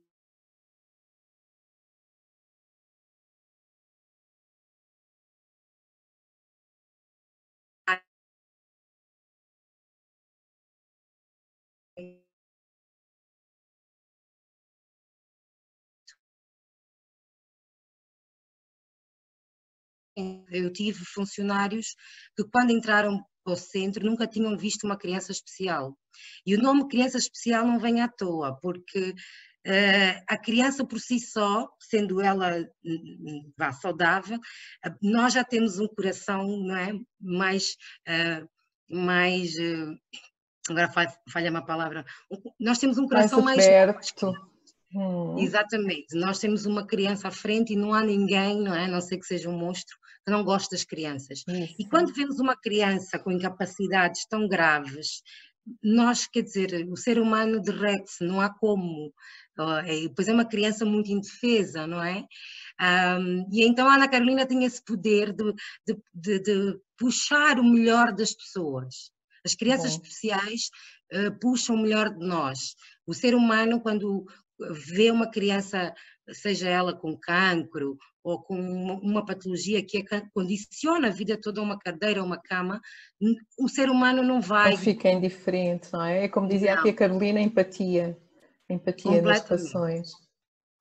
Eu 20.51 20.71
tive 20.71 21.03
funcionários 21.05 21.95
que, 22.35 22.43
quando 22.51 22.71
entraram 22.71 23.23
para 23.43 23.53
o 23.53 23.57
centro, 23.57 24.05
nunca 24.05 24.27
tinham 24.27 24.57
visto 24.57 24.83
uma 24.83 24.97
criança 24.97 25.31
especial. 25.31 25.97
E 26.45 26.55
o 26.55 26.61
nome 26.61 26.87
criança 26.87 27.17
especial 27.17 27.65
não 27.65 27.79
vem 27.79 28.01
à 28.01 28.07
toa, 28.07 28.57
porque 28.61 29.11
uh, 29.67 30.23
a 30.27 30.37
criança 30.37 30.85
por 30.85 30.99
si 30.99 31.19
só, 31.19 31.67
sendo 31.79 32.21
ela 32.21 32.57
hum, 32.85 33.51
vá, 33.57 33.71
saudável, 33.71 34.39
nós 35.01 35.33
já 35.33 35.43
temos 35.43 35.79
um 35.79 35.87
coração 35.87 36.45
não 36.47 36.75
é, 36.75 36.93
mais. 37.19 37.75
Uh, 38.07 38.47
mais 38.93 39.55
uh, 39.55 39.95
agora 40.69 40.91
falha 41.31 41.49
uma 41.49 41.65
palavra. 41.65 42.05
Nós 42.59 42.77
temos 42.77 42.97
um 42.97 43.07
coração 43.07 43.41
mais. 43.41 43.65
mais 43.65 44.13
Hum. 44.93 45.37
Exatamente, 45.37 46.15
nós 46.15 46.39
temos 46.39 46.65
uma 46.65 46.85
criança 46.85 47.29
à 47.29 47.31
frente 47.31 47.73
e 47.73 47.77
não 47.77 47.93
há 47.93 48.03
ninguém, 48.03 48.61
não 48.61 48.75
é? 48.75 48.85
A 48.85 48.87
não 48.87 49.01
sei 49.01 49.17
que 49.17 49.25
seja 49.25 49.49
um 49.49 49.57
monstro, 49.57 49.95
que 50.25 50.31
não 50.31 50.43
goste 50.43 50.71
das 50.71 50.83
crianças. 50.83 51.43
Isso. 51.47 51.75
E 51.79 51.87
quando 51.87 52.13
vemos 52.13 52.39
uma 52.39 52.55
criança 52.55 53.17
com 53.17 53.31
incapacidades 53.31 54.25
tão 54.27 54.47
graves, 54.47 55.21
nós, 55.83 56.27
quer 56.27 56.41
dizer, 56.41 56.87
o 56.89 56.97
ser 56.97 57.19
humano 57.19 57.61
derrete-se, 57.61 58.23
não 58.23 58.41
há 58.41 58.49
como. 58.49 59.13
É, 59.85 60.09
pois 60.15 60.27
é 60.27 60.33
uma 60.33 60.45
criança 60.45 60.83
muito 60.85 61.11
indefesa, 61.11 61.85
não 61.85 62.03
é? 62.03 62.25
Um, 63.19 63.47
e 63.51 63.63
então 63.63 63.87
a 63.87 63.93
Ana 63.93 64.07
Carolina 64.07 64.45
tem 64.45 64.63
esse 64.63 64.83
poder 64.83 65.33
de, 65.33 65.53
de, 65.85 65.97
de, 66.13 66.39
de 66.39 66.79
puxar 66.97 67.59
o 67.59 67.63
melhor 67.63 68.11
das 68.11 68.33
pessoas. 68.33 69.11
As 69.45 69.53
crianças 69.53 69.91
Bom. 69.95 70.01
especiais 70.01 70.69
uh, 71.13 71.39
puxam 71.39 71.75
o 71.75 71.81
melhor 71.81 72.09
de 72.09 72.25
nós. 72.25 72.75
O 73.05 73.13
ser 73.13 73.35
humano, 73.35 73.81
quando 73.81 74.25
vê 74.69 75.11
uma 75.11 75.29
criança, 75.29 75.93
seja 76.29 76.69
ela 76.69 76.93
com 76.93 77.17
cancro 77.17 77.97
ou 78.23 78.41
com 78.41 78.55
uma 78.55 79.25
patologia 79.25 79.83
que 79.83 80.03
condiciona 80.33 81.07
a 81.07 81.11
vida 81.11 81.39
toda 81.39 81.59
a 81.59 81.63
uma 81.63 81.79
cadeira 81.79 82.19
ou 82.19 82.25
uma 82.25 82.39
cama, 82.39 82.79
o 83.57 83.67
ser 83.67 83.89
humano 83.89 84.23
não 84.23 84.39
vai. 84.41 84.71
Não 84.71 84.77
fica 84.77 85.09
indiferente, 85.09 85.91
não 85.91 86.03
é? 86.03 86.25
É 86.25 86.29
como 86.29 86.47
dizia 86.47 86.73
não. 86.73 86.79
aqui 86.79 86.89
a 86.89 86.95
Carolina, 86.95 87.41
empatia. 87.41 88.17
Empatia 88.69 89.21
nas 89.21 89.39
situações. 89.39 90.11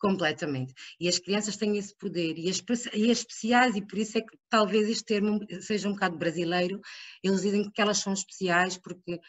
Completamente. 0.00 0.72
E 0.98 1.08
as 1.08 1.18
crianças 1.18 1.58
têm 1.58 1.76
esse 1.76 1.94
poder, 1.94 2.38
e 2.38 2.48
as, 2.48 2.62
e 2.94 3.10
as 3.10 3.18
especiais, 3.18 3.76
e 3.76 3.82
por 3.86 3.98
isso 3.98 4.16
é 4.16 4.22
que 4.22 4.34
talvez 4.48 4.88
este 4.88 5.04
termo 5.04 5.40
seja 5.60 5.88
um 5.88 5.92
bocado 5.92 6.16
brasileiro, 6.16 6.80
eles 7.22 7.42
dizem 7.42 7.70
que 7.70 7.82
elas 7.82 7.98
são 7.98 8.14
especiais 8.14 8.78
porque 8.78 9.20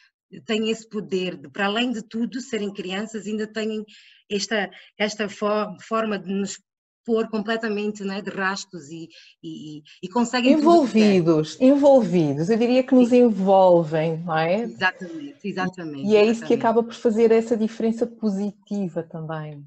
têm 0.45 0.69
esse 0.69 0.87
poder 0.87 1.37
de, 1.37 1.49
para 1.49 1.65
além 1.65 1.91
de 1.91 2.01
tudo, 2.01 2.39
serem 2.39 2.73
crianças, 2.73 3.27
ainda 3.27 3.47
têm 3.47 3.83
esta, 4.29 4.69
esta 4.97 5.27
for, 5.27 5.75
forma 5.81 6.17
de 6.17 6.33
nos 6.33 6.57
pôr 7.05 7.27
completamente 7.29 8.03
né, 8.03 8.21
de 8.21 8.29
rastos 8.29 8.89
e, 8.89 9.09
e, 9.43 9.81
e 10.03 10.07
conseguem. 10.07 10.53
Envolvidos, 10.53 11.59
envolvidos, 11.59 12.49
eu 12.49 12.57
diria 12.57 12.83
que 12.83 12.93
nos 12.93 13.09
Sim. 13.09 13.23
envolvem, 13.23 14.19
não 14.19 14.37
é? 14.37 14.61
Exatamente, 14.61 15.47
exatamente. 15.47 16.07
E 16.07 16.15
é 16.15 16.25
isso 16.25 16.45
que 16.45 16.53
acaba 16.53 16.83
por 16.83 16.93
fazer 16.93 17.31
essa 17.31 17.57
diferença 17.57 18.05
positiva 18.05 19.03
também. 19.03 19.65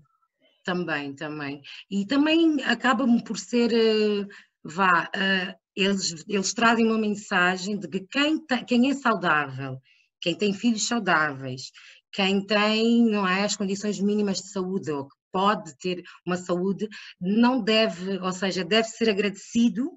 Também, 0.64 1.12
também. 1.14 1.60
E 1.90 2.06
também 2.06 2.62
acabam 2.64 3.20
por 3.22 3.38
ser, 3.38 3.70
eh, 3.72 4.26
vá, 4.62 5.10
uh, 5.14 5.54
eles, 5.76 6.24
eles 6.26 6.54
trazem 6.54 6.86
uma 6.86 6.98
mensagem 6.98 7.78
de 7.78 7.86
que 7.86 8.00
quem, 8.00 8.42
quem 8.66 8.90
é 8.90 8.94
saudável, 8.94 9.78
quem 10.24 10.34
tem 10.34 10.54
filhos 10.54 10.86
saudáveis, 10.86 11.70
quem 12.10 12.44
tem 12.46 13.04
não 13.04 13.28
é, 13.28 13.44
as 13.44 13.56
condições 13.56 14.00
mínimas 14.00 14.38
de 14.38 14.48
saúde 14.48 14.90
ou 14.90 15.06
que 15.06 15.14
pode 15.30 15.76
ter 15.76 16.02
uma 16.26 16.38
saúde, 16.38 16.88
não 17.20 17.62
deve, 17.62 18.18
ou 18.20 18.32
seja, 18.32 18.64
deve 18.64 18.88
ser 18.88 19.10
agradecido 19.10 19.90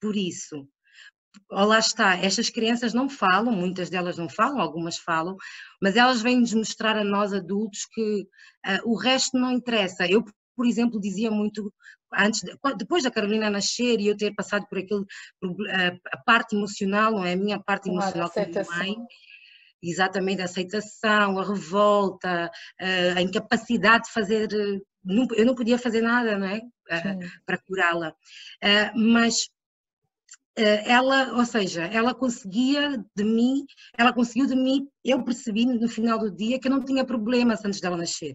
por 0.00 0.14
isso. 0.14 0.68
Ou 1.50 1.64
lá 1.64 1.80
está, 1.80 2.14
estas 2.14 2.50
crianças 2.50 2.94
não 2.94 3.08
falam, 3.08 3.52
muitas 3.52 3.90
delas 3.90 4.16
não 4.16 4.28
falam, 4.28 4.60
algumas 4.60 4.96
falam, 4.96 5.36
mas 5.82 5.96
elas 5.96 6.22
vêm-nos 6.22 6.54
mostrar 6.54 6.96
a 6.96 7.02
nós 7.02 7.32
adultos 7.32 7.84
que 7.92 8.20
uh, 8.22 8.88
o 8.88 8.96
resto 8.96 9.36
não 9.36 9.50
interessa. 9.50 10.06
Eu, 10.06 10.24
por 10.54 10.66
exemplo, 10.66 11.00
dizia 11.00 11.32
muito 11.32 11.72
antes, 12.16 12.42
depois 12.76 13.02
da 13.02 13.10
Carolina 13.10 13.50
nascer 13.50 13.98
e 13.98 14.06
eu 14.06 14.16
ter 14.16 14.32
passado 14.36 14.66
por 14.68 14.78
aquele 14.78 15.04
a 16.12 16.16
parte 16.18 16.54
emocional, 16.54 17.10
não 17.10 17.24
é 17.24 17.32
a 17.32 17.36
minha 17.36 17.58
parte 17.58 17.88
emocional 17.88 18.30
como 18.30 18.46
mãe, 18.76 18.96
exatamente 19.90 20.42
a 20.42 20.46
aceitação, 20.46 21.38
a 21.38 21.44
revolta, 21.44 22.50
a 23.16 23.20
incapacidade 23.22 24.04
de 24.04 24.12
fazer, 24.12 24.48
eu 24.52 25.46
não 25.46 25.54
podia 25.54 25.78
fazer 25.78 26.02
nada, 26.02 26.38
não 26.38 26.46
é? 26.46 26.60
Para 27.46 27.58
curá-la. 27.58 28.14
Mas 28.94 29.48
ela, 30.56 31.32
ou 31.36 31.44
seja, 31.44 31.84
ela 31.84 32.14
conseguia 32.14 33.04
de 33.16 33.24
mim, 33.24 33.64
ela 33.98 34.12
conseguiu 34.12 34.46
de 34.46 34.54
mim, 34.54 34.86
eu 35.04 35.24
percebi 35.24 35.66
no 35.66 35.88
final 35.88 36.18
do 36.18 36.30
dia 36.30 36.60
que 36.60 36.68
eu 36.68 36.72
não 36.72 36.84
tinha 36.84 37.04
problemas 37.04 37.64
antes 37.64 37.80
dela 37.80 37.96
nascer. 37.96 38.34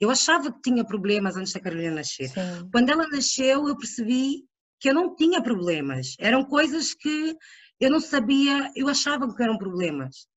Eu 0.00 0.10
achava 0.10 0.52
que 0.52 0.62
tinha 0.62 0.84
problemas 0.84 1.36
antes 1.36 1.52
da 1.52 1.58
Carolina 1.58 1.96
nascer. 1.96 2.28
Sim. 2.28 2.68
Quando 2.70 2.90
ela 2.90 3.08
nasceu, 3.08 3.66
eu 3.66 3.76
percebi 3.76 4.44
que 4.78 4.88
eu 4.90 4.94
não 4.94 5.16
tinha 5.16 5.42
problemas. 5.42 6.14
Eram 6.20 6.44
coisas 6.44 6.94
que 6.94 7.36
eu 7.80 7.90
não 7.90 7.98
sabia, 7.98 8.70
eu 8.76 8.88
achava 8.88 9.26
que 9.34 9.42
eram 9.42 9.58
problemas. 9.58 10.28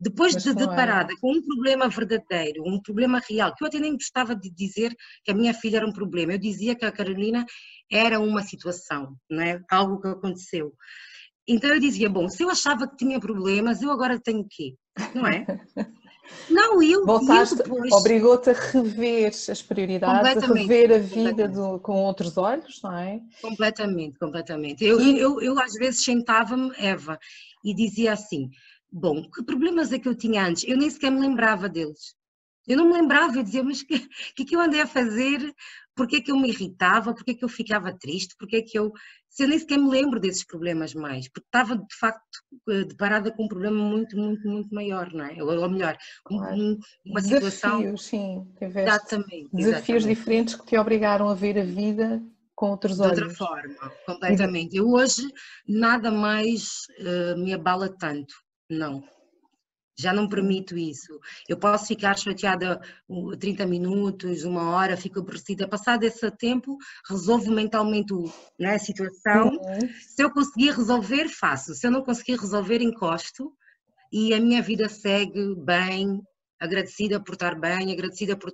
Depois 0.00 0.32
Mas 0.32 0.44
de 0.44 0.54
deparada 0.54 1.12
com 1.20 1.32
um 1.32 1.42
problema 1.42 1.86
verdadeiro, 1.88 2.62
um 2.66 2.80
problema 2.80 3.20
real, 3.28 3.54
que 3.54 3.62
eu 3.62 3.68
até 3.68 3.78
nem 3.78 3.92
gostava 3.92 4.34
de 4.34 4.50
dizer 4.50 4.96
que 5.22 5.30
a 5.30 5.34
minha 5.34 5.52
filha 5.52 5.76
era 5.76 5.86
um 5.86 5.92
problema, 5.92 6.32
eu 6.32 6.38
dizia 6.38 6.74
que 6.74 6.86
a 6.86 6.92
Carolina 6.92 7.44
era 7.92 8.18
uma 8.18 8.42
situação, 8.42 9.14
não 9.28 9.42
é? 9.42 9.60
algo 9.70 10.00
que 10.00 10.08
aconteceu. 10.08 10.72
Então 11.46 11.68
eu 11.70 11.80
dizia, 11.80 12.08
bom, 12.08 12.28
se 12.28 12.42
eu 12.42 12.48
achava 12.48 12.88
que 12.88 12.96
tinha 12.96 13.20
problemas, 13.20 13.82
eu 13.82 13.90
agora 13.90 14.18
tenho 14.18 14.40
o 14.40 14.48
quê? 14.48 14.74
Não 15.14 15.26
é? 15.26 15.44
Não, 16.48 16.80
eu. 16.80 17.04
Voltaste, 17.04 17.56
depois... 17.56 17.92
obrigou-te 17.92 18.50
a 18.50 18.52
rever 18.52 19.28
as 19.28 19.62
prioridades, 19.62 20.44
a 20.44 20.46
rever 20.46 20.92
a 20.92 20.98
vida 20.98 21.48
do, 21.48 21.80
com 21.80 22.04
outros 22.04 22.36
olhos, 22.36 22.80
não 22.82 22.96
é? 22.96 23.20
Completamente, 23.42 24.18
completamente. 24.18 24.84
Eu, 24.84 25.00
eu, 25.00 25.40
eu 25.40 25.58
às 25.58 25.72
vezes 25.72 26.04
sentava-me, 26.04 26.72
Eva, 26.78 27.18
e 27.64 27.74
dizia 27.74 28.12
assim: 28.12 28.50
Bom, 28.92 29.22
que 29.30 29.42
problemas 29.44 29.92
é 29.92 29.98
que 29.98 30.08
eu 30.08 30.14
tinha 30.14 30.46
antes? 30.46 30.64
Eu 30.64 30.76
nem 30.76 30.90
sequer 30.90 31.10
me 31.10 31.20
lembrava 31.20 31.68
deles. 31.68 32.14
Eu 32.66 32.76
não 32.76 32.86
me 32.86 32.94
lembrava, 32.94 33.36
eu 33.36 33.42
dizia, 33.42 33.62
mas 33.62 33.80
o 33.80 33.86
que, 33.86 34.08
que, 34.36 34.44
que 34.44 34.56
eu 34.56 34.60
andei 34.60 34.80
a 34.80 34.86
fazer? 34.86 35.52
Porquê 35.94 36.16
é 36.16 36.20
que 36.20 36.30
eu 36.30 36.36
me 36.36 36.48
irritava? 36.48 37.14
Porquê 37.14 37.32
é 37.32 37.34
que 37.34 37.44
eu 37.44 37.48
ficava 37.48 37.92
triste? 37.92 38.36
Porquê 38.38 38.56
é 38.56 38.62
que 38.62 38.78
eu... 38.78 38.92
Se 39.28 39.44
eu 39.44 39.48
nem 39.48 39.58
sequer 39.58 39.78
me 39.78 39.88
lembro 39.88 40.18
desses 40.18 40.44
problemas 40.44 40.92
mais, 40.92 41.28
porque 41.28 41.46
estava 41.46 41.76
de 41.76 41.96
facto 41.98 42.38
eh, 42.68 42.84
deparada 42.84 43.30
com 43.30 43.44
um 43.44 43.48
problema 43.48 43.80
muito, 43.82 44.16
muito, 44.16 44.46
muito 44.48 44.74
maior, 44.74 45.12
não 45.12 45.24
é? 45.24 45.42
Ou, 45.42 45.68
melhor, 45.68 45.96
claro. 46.24 46.78
uma 47.06 47.20
situação... 47.20 47.78
Desafios, 47.78 48.04
sim. 48.04 48.46
Exatamente. 48.60 49.48
Desafios 49.52 50.04
diferentes 50.04 50.54
que 50.56 50.66
te 50.66 50.76
obrigaram 50.76 51.28
a 51.28 51.34
ver 51.34 51.58
a 51.58 51.64
vida 51.64 52.20
com 52.54 52.70
outros 52.70 52.98
olhos. 53.00 53.16
De 53.16 53.22
outra 53.22 53.36
forma, 53.36 53.92
completamente. 54.04 54.76
Eu 54.76 54.90
hoje 54.90 55.22
nada 55.66 56.10
mais 56.10 56.86
uh, 57.00 57.38
me 57.38 57.54
abala 57.54 57.88
tanto 57.88 58.34
não. 58.70 59.02
Já 60.00 60.14
não 60.14 60.28
permito 60.28 60.78
isso. 60.78 61.20
Eu 61.46 61.58
posso 61.58 61.88
ficar 61.88 62.16
chateada 62.16 62.80
30 63.38 63.66
minutos, 63.66 64.44
uma 64.44 64.70
hora, 64.70 64.96
fico 64.96 65.18
aborrecida. 65.18 65.68
Passado 65.68 66.04
esse 66.04 66.30
tempo, 66.30 66.78
resolvo 67.06 67.52
mentalmente 67.52 68.14
né, 68.58 68.76
a 68.76 68.78
situação. 68.78 69.48
Uhum. 69.48 69.88
Se 70.00 70.22
eu 70.22 70.30
conseguir 70.30 70.70
resolver, 70.70 71.28
faço. 71.28 71.74
Se 71.74 71.86
eu 71.86 71.90
não 71.90 72.02
conseguir 72.02 72.36
resolver, 72.36 72.80
encosto. 72.80 73.52
E 74.10 74.32
a 74.32 74.40
minha 74.40 74.62
vida 74.62 74.88
segue 74.88 75.54
bem, 75.56 76.22
agradecida 76.58 77.20
por 77.20 77.34
estar 77.34 77.54
bem, 77.54 77.92
agradecida 77.92 78.36
por, 78.36 78.52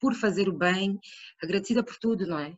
por 0.00 0.14
fazer 0.14 0.48
o 0.48 0.52
bem, 0.52 0.98
agradecida 1.42 1.84
por 1.84 1.96
tudo, 1.98 2.26
não 2.26 2.38
é? 2.38 2.54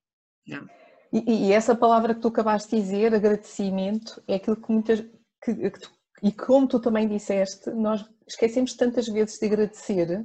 Não. 0.46 0.68
E, 1.12 1.48
e, 1.48 1.52
essa 1.52 1.74
palavra 1.74 2.14
que 2.14 2.20
tu 2.20 2.28
acabaste 2.28 2.76
de 2.76 2.80
dizer, 2.80 3.12
agradecimento, 3.12 4.22
é 4.28 4.36
aquilo 4.36 4.56
que 4.56 4.70
muitas 4.70 5.00
que, 5.42 5.54
que 5.70 5.80
tu 5.80 5.90
e 6.22 6.32
como 6.32 6.66
tu 6.66 6.80
também 6.80 7.08
disseste, 7.08 7.70
nós 7.70 8.04
esquecemos 8.26 8.74
tantas 8.74 9.06
vezes 9.08 9.38
de 9.38 9.46
agradecer 9.46 10.24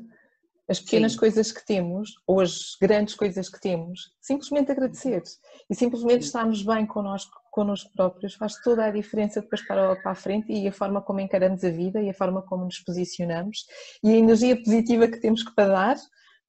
as 0.68 0.80
pequenas 0.80 1.14
Sim. 1.14 1.20
coisas 1.20 1.52
que 1.52 1.66
temos, 1.66 2.16
ou 2.26 2.40
as 2.40 2.76
grandes 2.82 3.14
coisas 3.14 3.48
que 3.50 3.60
temos, 3.60 4.12
simplesmente 4.20 4.72
agradecer 4.72 5.22
e 5.70 5.76
simplesmente 5.76 6.22
Sim. 6.22 6.28
estarmos 6.28 6.64
bem 6.64 6.86
connosco, 6.88 7.32
connosco 7.52 7.92
próprios 7.96 8.34
faz 8.34 8.56
toda 8.64 8.86
a 8.86 8.92
diferença 8.92 9.42
depois 9.42 9.66
para, 9.66 9.96
para 9.96 10.12
a 10.12 10.16
frente 10.16 10.52
e 10.52 10.68
a 10.68 10.72
forma 10.72 11.02
como 11.02 11.20
encaramos 11.20 11.64
a 11.64 11.70
vida 11.70 12.02
e 12.02 12.10
a 12.10 12.14
forma 12.14 12.42
como 12.42 12.66
nos 12.66 12.80
posicionamos 12.80 13.66
e 14.04 14.10
a 14.10 14.18
energia 14.18 14.58
positiva 14.58 15.08
que 15.08 15.20
temos 15.20 15.44
que 15.44 15.56
dar, 15.56 15.98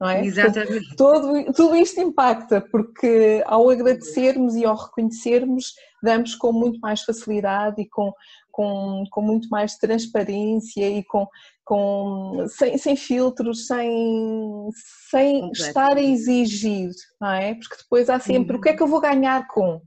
não 0.00 0.08
é? 0.08 0.24
Exatamente. 0.24 0.96
Todo, 0.96 1.52
tudo 1.52 1.76
isto 1.76 2.00
impacta, 2.00 2.60
porque 2.60 3.42
ao 3.46 3.68
agradecermos 3.70 4.54
e 4.54 4.64
ao 4.64 4.76
reconhecermos, 4.76 5.74
damos 6.02 6.34
com 6.34 6.52
muito 6.52 6.78
mais 6.80 7.02
facilidade 7.02 7.80
e 7.80 7.88
com, 7.88 8.12
com, 8.56 9.04
com 9.10 9.20
muito 9.20 9.50
mais 9.50 9.76
transparência 9.76 10.88
e 10.88 11.04
com, 11.04 11.28
com, 11.62 12.46
sem, 12.48 12.78
sem 12.78 12.96
filtros, 12.96 13.66
sem, 13.66 14.70
sem 15.10 15.50
estar 15.50 15.94
a 15.94 16.02
exigir, 16.02 16.88
não 17.20 17.32
é? 17.32 17.54
Porque 17.54 17.76
depois 17.76 18.08
há 18.08 18.18
sempre 18.18 18.54
uhum. 18.54 18.58
o 18.58 18.62
que 18.62 18.70
é 18.70 18.72
que 18.72 18.82
eu 18.82 18.86
vou 18.86 18.98
ganhar 18.98 19.46
com? 19.46 19.82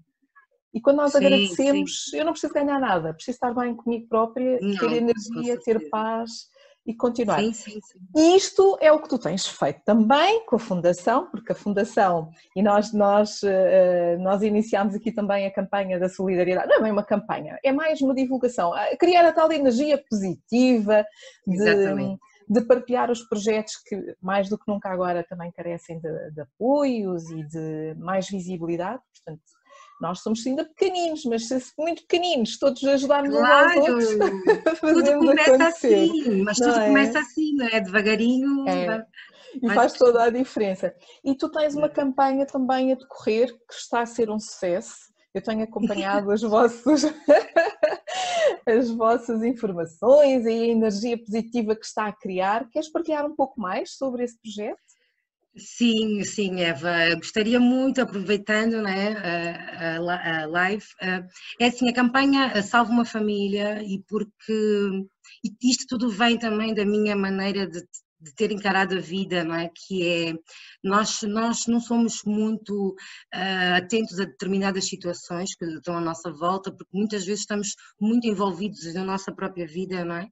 E 0.71 0.79
quando 0.79 0.97
nós 0.97 1.13
sim, 1.13 1.17
agradecemos, 1.17 2.09
sim. 2.11 2.17
eu 2.19 2.25
não 2.25 2.31
preciso 2.31 2.53
ganhar 2.53 2.79
nada, 2.79 3.11
preciso 3.11 3.37
estar 3.37 3.55
bem 3.55 3.75
comigo 3.75 4.07
própria, 4.07 4.59
não, 4.61 4.77
ter 4.77 4.91
energia, 4.97 5.59
ter 5.65 5.89
paz 5.89 6.29
e 6.85 6.93
continuar. 6.93 7.39
Sim, 7.39 7.53
sim, 7.53 7.79
sim. 7.81 7.99
E 8.15 8.35
isto 8.35 8.77
é 8.81 8.91
o 8.91 8.99
que 8.99 9.09
tu 9.09 9.19
tens 9.19 9.45
feito 9.47 9.81
também 9.85 10.45
com 10.45 10.55
a 10.55 10.59
Fundação, 10.59 11.29
porque 11.29 11.51
a 11.51 11.55
Fundação, 11.55 12.31
e 12.55 12.63
nós, 12.63 12.93
nós, 12.93 13.41
eh, 13.43 14.17
nós 14.19 14.41
iniciámos 14.41 14.95
aqui 14.95 15.11
também 15.11 15.45
a 15.45 15.53
campanha 15.53 15.99
da 15.99 16.09
solidariedade, 16.09 16.67
não 16.67 16.77
é 16.77 16.81
bem 16.81 16.91
uma 16.91 17.03
campanha, 17.03 17.59
é 17.63 17.71
mais 17.71 18.01
uma 18.01 18.15
divulgação, 18.15 18.71
criar 18.99 19.25
a 19.27 19.31
tal 19.31 19.51
energia 19.51 20.03
positiva 20.09 21.05
de, 21.45 22.17
de 22.49 22.61
partilhar 22.65 23.11
os 23.11 23.21
projetos 23.21 23.75
que 23.77 24.15
mais 24.21 24.49
do 24.49 24.57
que 24.57 24.67
nunca 24.67 24.89
agora 24.89 25.23
também 25.23 25.51
carecem 25.51 25.99
de, 25.99 26.31
de 26.31 26.41
apoios 26.41 27.29
e 27.29 27.43
de 27.43 27.95
mais 27.99 28.27
visibilidade, 28.29 29.01
portanto 29.13 29.43
nós 29.99 30.21
somos 30.21 30.45
ainda 30.47 30.63
pequeninos, 30.63 31.25
mas 31.25 31.49
muito 31.77 32.03
pequeninos, 32.03 32.57
todos 32.57 32.83
ajudarmos 32.83 33.35
claro. 33.35 33.81
uns 33.81 33.89
aos 33.89 33.89
outros. 33.89 34.79
tudo 34.79 35.19
começa 35.19 35.55
acontecer. 35.55 35.93
assim, 35.93 36.41
mas 36.41 36.57
tudo 36.57 36.79
é? 36.79 36.87
começa 36.87 37.19
assim, 37.19 37.53
não 37.55 37.67
é? 37.67 37.79
Devagarinho. 37.81 38.69
É. 38.69 39.05
E 39.61 39.69
faz 39.73 39.93
toda 39.93 40.23
a 40.23 40.29
diferença. 40.29 40.93
E 41.23 41.35
tu 41.35 41.49
tens 41.49 41.75
uma 41.75 41.89
campanha 41.89 42.45
também 42.45 42.91
a 42.91 42.95
decorrer 42.95 43.47
que 43.67 43.73
está 43.73 44.01
a 44.01 44.05
ser 44.05 44.29
um 44.29 44.39
sucesso. 44.39 45.09
Eu 45.33 45.41
tenho 45.41 45.63
acompanhado 45.63 46.31
as 46.31 46.41
vossas, 46.43 47.03
as 48.65 48.89
vossas 48.89 49.43
informações 49.43 50.45
e 50.45 50.49
a 50.49 50.67
energia 50.67 51.17
positiva 51.17 51.75
que 51.75 51.85
está 51.85 52.07
a 52.07 52.13
criar. 52.13 52.69
Queres 52.69 52.89
partilhar 52.89 53.25
um 53.25 53.35
pouco 53.35 53.59
mais 53.59 53.95
sobre 53.95 54.23
esse 54.23 54.39
projeto? 54.39 54.88
Sim, 55.57 56.23
sim, 56.23 56.61
Eva. 56.61 57.15
Gostaria 57.15 57.59
muito, 57.59 58.01
aproveitando 58.01 58.81
né, 58.81 59.15
a, 59.97 60.45
live, 60.45 60.85
é 61.59 61.65
assim, 61.65 61.89
a 61.89 61.93
campanha 61.93 62.61
Salva 62.61 62.91
uma 62.91 63.03
Família 63.05 63.81
e 63.83 64.01
porque 64.07 64.53
isto 65.61 65.85
tudo 65.87 66.09
vem 66.09 66.37
também 66.37 66.73
da 66.73 66.85
minha 66.85 67.15
maneira 67.15 67.67
de, 67.67 67.81
de 68.21 68.33
ter 68.35 68.51
encarado 68.51 68.95
a 68.95 69.01
vida, 69.01 69.43
não 69.43 69.55
é? 69.55 69.69
Que 69.75 70.07
é, 70.07 70.33
nós, 70.83 71.21
nós 71.23 71.65
não 71.67 71.79
somos 71.81 72.23
muito 72.25 72.95
uh, 73.33 73.75
atentos 73.77 74.19
a 74.19 74.25
determinadas 74.25 74.87
situações 74.87 75.55
que 75.55 75.65
estão 75.65 75.97
à 75.97 76.01
nossa 76.01 76.31
volta, 76.31 76.71
porque 76.71 76.97
muitas 76.97 77.25
vezes 77.25 77.41
estamos 77.41 77.75
muito 77.99 78.27
envolvidos 78.27 78.93
na 78.93 79.03
nossa 79.03 79.33
própria 79.33 79.67
vida, 79.67 80.05
não 80.05 80.15
é? 80.15 80.27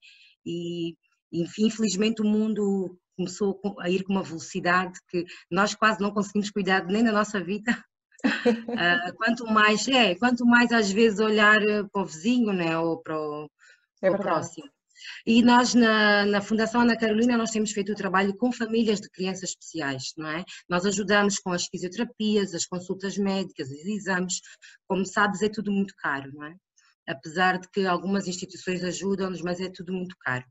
E, 0.45 0.95
infelizmente 1.33 2.21
o 2.21 2.25
mundo 2.25 2.97
começou 3.17 3.59
a 3.79 3.89
ir 3.89 4.03
com 4.03 4.13
uma 4.13 4.23
velocidade 4.23 4.99
que 5.09 5.25
nós 5.51 5.75
quase 5.75 5.99
não 5.99 6.11
conseguimos 6.11 6.51
cuidar 6.51 6.85
nem 6.85 7.03
da 7.03 7.11
nossa 7.11 7.43
vida. 7.43 7.71
Uh, 8.23 8.25
quanto 9.17 9.45
mais 9.45 9.87
é, 9.87 10.15
quanto 10.15 10.45
mais 10.45 10.71
às 10.71 10.91
vezes 10.91 11.19
olhar 11.19 11.59
para 11.91 12.01
o 12.01 12.05
vizinho, 12.05 12.53
né, 12.53 12.77
ou 12.77 12.97
para 13.01 13.19
o, 13.19 13.49
é 14.01 14.09
para 14.09 14.19
o 14.19 14.23
próximo. 14.23 14.69
E 15.25 15.41
nós 15.43 15.73
na, 15.73 16.25
na, 16.25 16.41
Fundação 16.41 16.81
Ana 16.81 16.97
Carolina 16.97 17.37
nós 17.37 17.51
temos 17.51 17.71
feito 17.71 17.91
o 17.91 17.95
trabalho 17.95 18.35
com 18.35 18.51
famílias 18.51 18.99
de 18.99 19.09
crianças 19.09 19.51
especiais, 19.51 20.13
não 20.17 20.27
é? 20.27 20.43
Nós 20.67 20.85
ajudamos 20.85 21.37
com 21.39 21.51
as 21.51 21.65
fisioterapias, 21.65 22.53
as 22.53 22.65
consultas 22.65 23.17
médicas, 23.17 23.69
os 23.69 23.85
exames. 23.85 24.41
Como 24.87 25.05
sabes, 25.05 25.41
é 25.41 25.49
tudo 25.49 25.71
muito 25.71 25.93
caro, 25.97 26.31
não 26.33 26.45
é? 26.45 26.55
Apesar 27.07 27.57
de 27.57 27.69
que 27.69 27.85
algumas 27.85 28.27
instituições 28.27 28.83
ajudam-nos, 28.83 29.41
mas 29.41 29.59
é 29.59 29.69
tudo 29.69 29.93
muito 29.93 30.15
caro. 30.19 30.45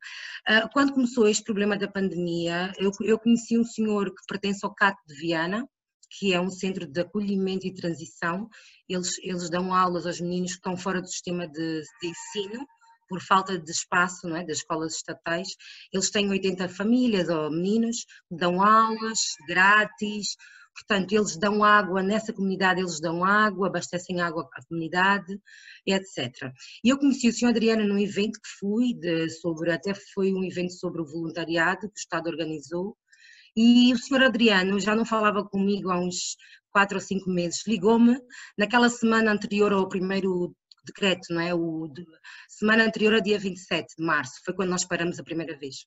Ah, 0.46 0.68
quando 0.72 0.92
começou 0.92 1.28
este 1.28 1.44
problema 1.44 1.76
da 1.76 1.88
pandemia, 1.88 2.72
eu, 2.78 3.18
conheci 3.18 3.58
um 3.58 3.64
senhor 3.64 4.10
que 4.10 4.26
pertence 4.26 4.64
ao 4.64 4.74
CAT 4.74 4.96
de 5.06 5.14
Viana, 5.14 5.68
que 6.18 6.32
é 6.32 6.40
um 6.40 6.50
centro 6.50 6.86
de 6.86 7.00
acolhimento 7.00 7.66
e 7.66 7.74
transição. 7.74 8.48
Eles, 8.88 9.18
eles 9.18 9.50
dão 9.50 9.74
aulas 9.74 10.06
aos 10.06 10.20
meninos 10.20 10.52
que 10.52 10.58
estão 10.58 10.76
fora 10.76 11.00
do 11.00 11.08
sistema 11.08 11.46
de, 11.46 11.82
de 12.00 12.08
ensino, 12.08 12.66
por 13.08 13.20
falta 13.20 13.58
de 13.58 13.70
espaço 13.70 14.28
não 14.28 14.36
é, 14.36 14.44
das 14.44 14.58
escolas 14.58 14.94
estatais. 14.94 15.48
Eles 15.92 16.10
têm 16.10 16.28
80 16.28 16.68
famílias 16.68 17.28
ou 17.28 17.50
meninos, 17.50 18.04
dão 18.30 18.62
aulas 18.62 19.20
grátis, 19.46 20.36
Portanto, 20.76 21.12
eles 21.12 21.38
dão 21.38 21.64
água, 21.64 22.02
nessa 22.02 22.34
comunidade 22.34 22.80
eles 22.80 23.00
dão 23.00 23.24
água, 23.24 23.68
abastecem 23.68 24.20
água 24.20 24.46
à 24.52 24.62
comunidade, 24.66 25.40
etc. 25.86 26.52
E 26.84 26.90
eu 26.90 26.98
conheci 26.98 27.28
o 27.28 27.32
Sr. 27.32 27.48
Adriano 27.48 27.84
num 27.88 27.98
evento 27.98 28.38
que 28.38 28.48
fui, 28.60 28.92
de, 28.92 29.30
sobre, 29.30 29.72
até 29.72 29.94
foi 30.12 30.34
um 30.34 30.44
evento 30.44 30.74
sobre 30.74 31.00
o 31.00 31.06
voluntariado 31.06 31.88
que 31.88 31.98
o 31.98 31.98
Estado 31.98 32.28
organizou, 32.28 32.94
e 33.56 33.90
o 33.94 33.98
Sr. 33.98 34.24
Adriano 34.24 34.78
já 34.78 34.94
não 34.94 35.06
falava 35.06 35.42
comigo 35.42 35.90
há 35.90 35.98
uns 35.98 36.36
quatro 36.70 36.98
ou 36.98 37.02
cinco 37.02 37.30
meses, 37.30 37.66
ligou-me 37.66 38.20
naquela 38.58 38.90
semana 38.90 39.32
anterior 39.32 39.72
ao 39.72 39.88
primeiro 39.88 40.54
decreto, 40.84 41.32
não 41.32 41.40
é? 41.40 41.54
O 41.54 41.88
de, 41.88 42.04
semana 42.50 42.84
anterior 42.84 43.14
ao 43.14 43.22
dia 43.22 43.38
27 43.38 43.94
de 43.96 44.04
março, 44.04 44.42
foi 44.44 44.54
quando 44.54 44.70
nós 44.70 44.84
paramos 44.84 45.18
a 45.18 45.24
primeira 45.24 45.58
vez 45.58 45.86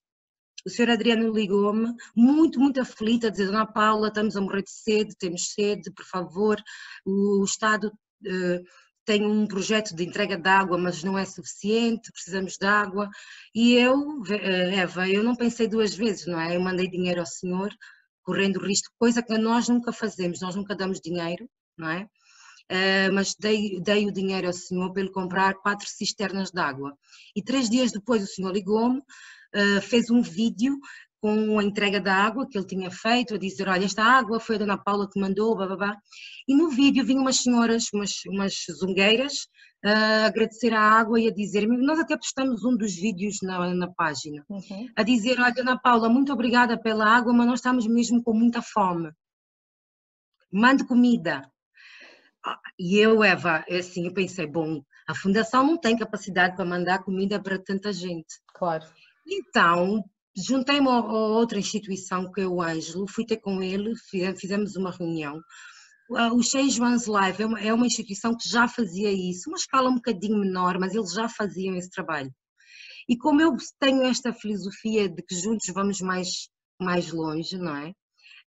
o 0.64 0.70
senhor 0.70 0.90
Adriano 0.90 1.32
ligou-me, 1.32 1.94
muito, 2.14 2.60
muito 2.60 2.80
aflita, 2.80 3.28
a 3.28 3.30
dizer, 3.30 3.46
Dona 3.46 3.66
Paula, 3.66 4.08
estamos 4.08 4.36
a 4.36 4.40
morrer 4.40 4.62
de 4.62 4.70
sede, 4.70 5.16
temos 5.18 5.52
sede, 5.52 5.90
por 5.92 6.04
favor, 6.04 6.56
o 7.04 7.44
Estado 7.44 7.88
uh, 7.88 8.64
tem 9.04 9.26
um 9.26 9.46
projeto 9.46 9.94
de 9.94 10.04
entrega 10.04 10.36
de 10.36 10.48
água, 10.48 10.78
mas 10.78 11.02
não 11.02 11.18
é 11.18 11.24
suficiente, 11.24 12.12
precisamos 12.12 12.56
de 12.56 12.66
água. 12.66 13.08
E 13.52 13.74
eu, 13.74 14.22
eh, 14.28 14.76
Eva, 14.76 15.08
eu 15.08 15.24
não 15.24 15.34
pensei 15.34 15.66
duas 15.66 15.94
vezes, 15.94 16.26
não 16.26 16.40
é? 16.40 16.54
Eu 16.54 16.60
mandei 16.60 16.88
dinheiro 16.88 17.18
ao 17.18 17.26
senhor, 17.26 17.70
correndo 18.22 18.60
risco, 18.60 18.92
coisa 18.98 19.20
que 19.20 19.36
nós 19.36 19.68
nunca 19.68 19.92
fazemos, 19.92 20.40
nós 20.40 20.54
nunca 20.54 20.76
damos 20.76 21.00
dinheiro, 21.00 21.48
não 21.76 21.88
é? 21.88 22.06
Uh, 22.70 23.12
mas 23.12 23.34
dei, 23.34 23.80
dei 23.80 24.06
o 24.06 24.12
dinheiro 24.12 24.46
ao 24.46 24.52
senhor 24.52 24.92
para 24.92 25.02
ele 25.02 25.10
comprar 25.10 25.54
quatro 25.54 25.88
cisternas 25.88 26.52
de 26.52 26.60
água. 26.60 26.96
E 27.34 27.42
três 27.42 27.68
dias 27.68 27.90
depois 27.90 28.22
o 28.22 28.28
senhor 28.28 28.52
ligou-me, 28.52 29.02
uh, 29.54 29.80
fez 29.82 30.10
um 30.10 30.22
vídeo 30.22 30.78
com 31.20 31.58
a 31.58 31.62
entrega 31.62 32.00
da 32.00 32.14
água 32.14 32.48
que 32.48 32.56
ele 32.56 32.66
tinha 32.66 32.90
feito, 32.90 33.34
a 33.34 33.38
dizer, 33.38 33.68
olha, 33.68 33.84
esta 33.84 34.02
água 34.02 34.40
foi 34.40 34.56
a 34.56 34.58
Dona 34.58 34.78
Paula 34.78 35.08
que 35.08 35.20
mandou, 35.20 35.54
babá. 35.54 35.96
E 36.48 36.54
no 36.54 36.70
vídeo 36.70 37.04
vinham 37.04 37.20
umas 37.20 37.36
senhoras, 37.36 37.88
umas, 37.92 38.24
umas 38.26 38.54
zungueiras, 38.78 39.46
a 39.84 40.26
agradecer 40.26 40.72
a 40.72 40.80
água 40.80 41.20
e 41.20 41.28
a 41.28 41.32
dizer, 41.32 41.66
nós 41.66 41.98
até 41.98 42.16
postamos 42.16 42.64
um 42.64 42.76
dos 42.76 42.94
vídeos 42.94 43.38
na, 43.42 43.74
na 43.74 43.88
página, 43.92 44.44
uhum. 44.48 44.88
a 44.96 45.02
dizer, 45.02 45.38
olha, 45.38 45.52
Dona 45.52 45.78
Paula, 45.78 46.08
muito 46.08 46.32
obrigada 46.32 46.78
pela 46.78 47.06
água, 47.06 47.32
mas 47.32 47.46
nós 47.46 47.58
estamos 47.58 47.86
mesmo 47.86 48.22
com 48.22 48.32
muita 48.32 48.62
fome. 48.62 49.10
Mande 50.50 50.86
comida. 50.86 51.42
Ah, 52.44 52.58
e 52.78 52.96
eu, 52.96 53.22
Eva, 53.22 53.62
é 53.68 53.78
assim, 53.78 54.06
eu 54.06 54.14
pensei, 54.14 54.46
bom, 54.46 54.82
a 55.06 55.14
fundação 55.14 55.66
não 55.66 55.76
tem 55.76 55.96
capacidade 55.96 56.56
para 56.56 56.64
mandar 56.64 57.02
comida 57.02 57.40
para 57.40 57.58
tanta 57.58 57.92
gente. 57.92 58.40
Claro. 58.54 58.86
Então, 59.30 60.04
juntei-me 60.36 60.88
a 60.88 61.00
outra 61.00 61.58
instituição, 61.58 62.30
que 62.32 62.40
é 62.40 62.46
o 62.46 62.60
Ângelo, 62.60 63.08
fui 63.08 63.24
ter 63.24 63.36
com 63.36 63.62
ele, 63.62 63.94
fizemos 64.36 64.74
uma 64.74 64.90
reunião. 64.90 65.40
O 66.32 66.42
Change 66.42 66.80
One's 66.82 67.06
Life 67.06 67.40
é, 67.40 67.68
é 67.68 67.72
uma 67.72 67.86
instituição 67.86 68.36
que 68.36 68.48
já 68.48 68.66
fazia 68.66 69.12
isso, 69.12 69.48
uma 69.48 69.56
escala 69.56 69.88
um 69.88 69.94
bocadinho 69.94 70.40
menor, 70.40 70.76
mas 70.80 70.92
eles 70.92 71.12
já 71.12 71.28
faziam 71.28 71.76
esse 71.76 71.88
trabalho. 71.88 72.34
E 73.08 73.16
como 73.16 73.40
eu 73.40 73.56
tenho 73.78 74.02
esta 74.02 74.32
filosofia 74.32 75.08
de 75.08 75.22
que 75.22 75.36
juntos 75.36 75.72
vamos 75.72 76.00
mais, 76.00 76.48
mais 76.80 77.12
longe, 77.12 77.56
não 77.56 77.76
é? 77.76 77.92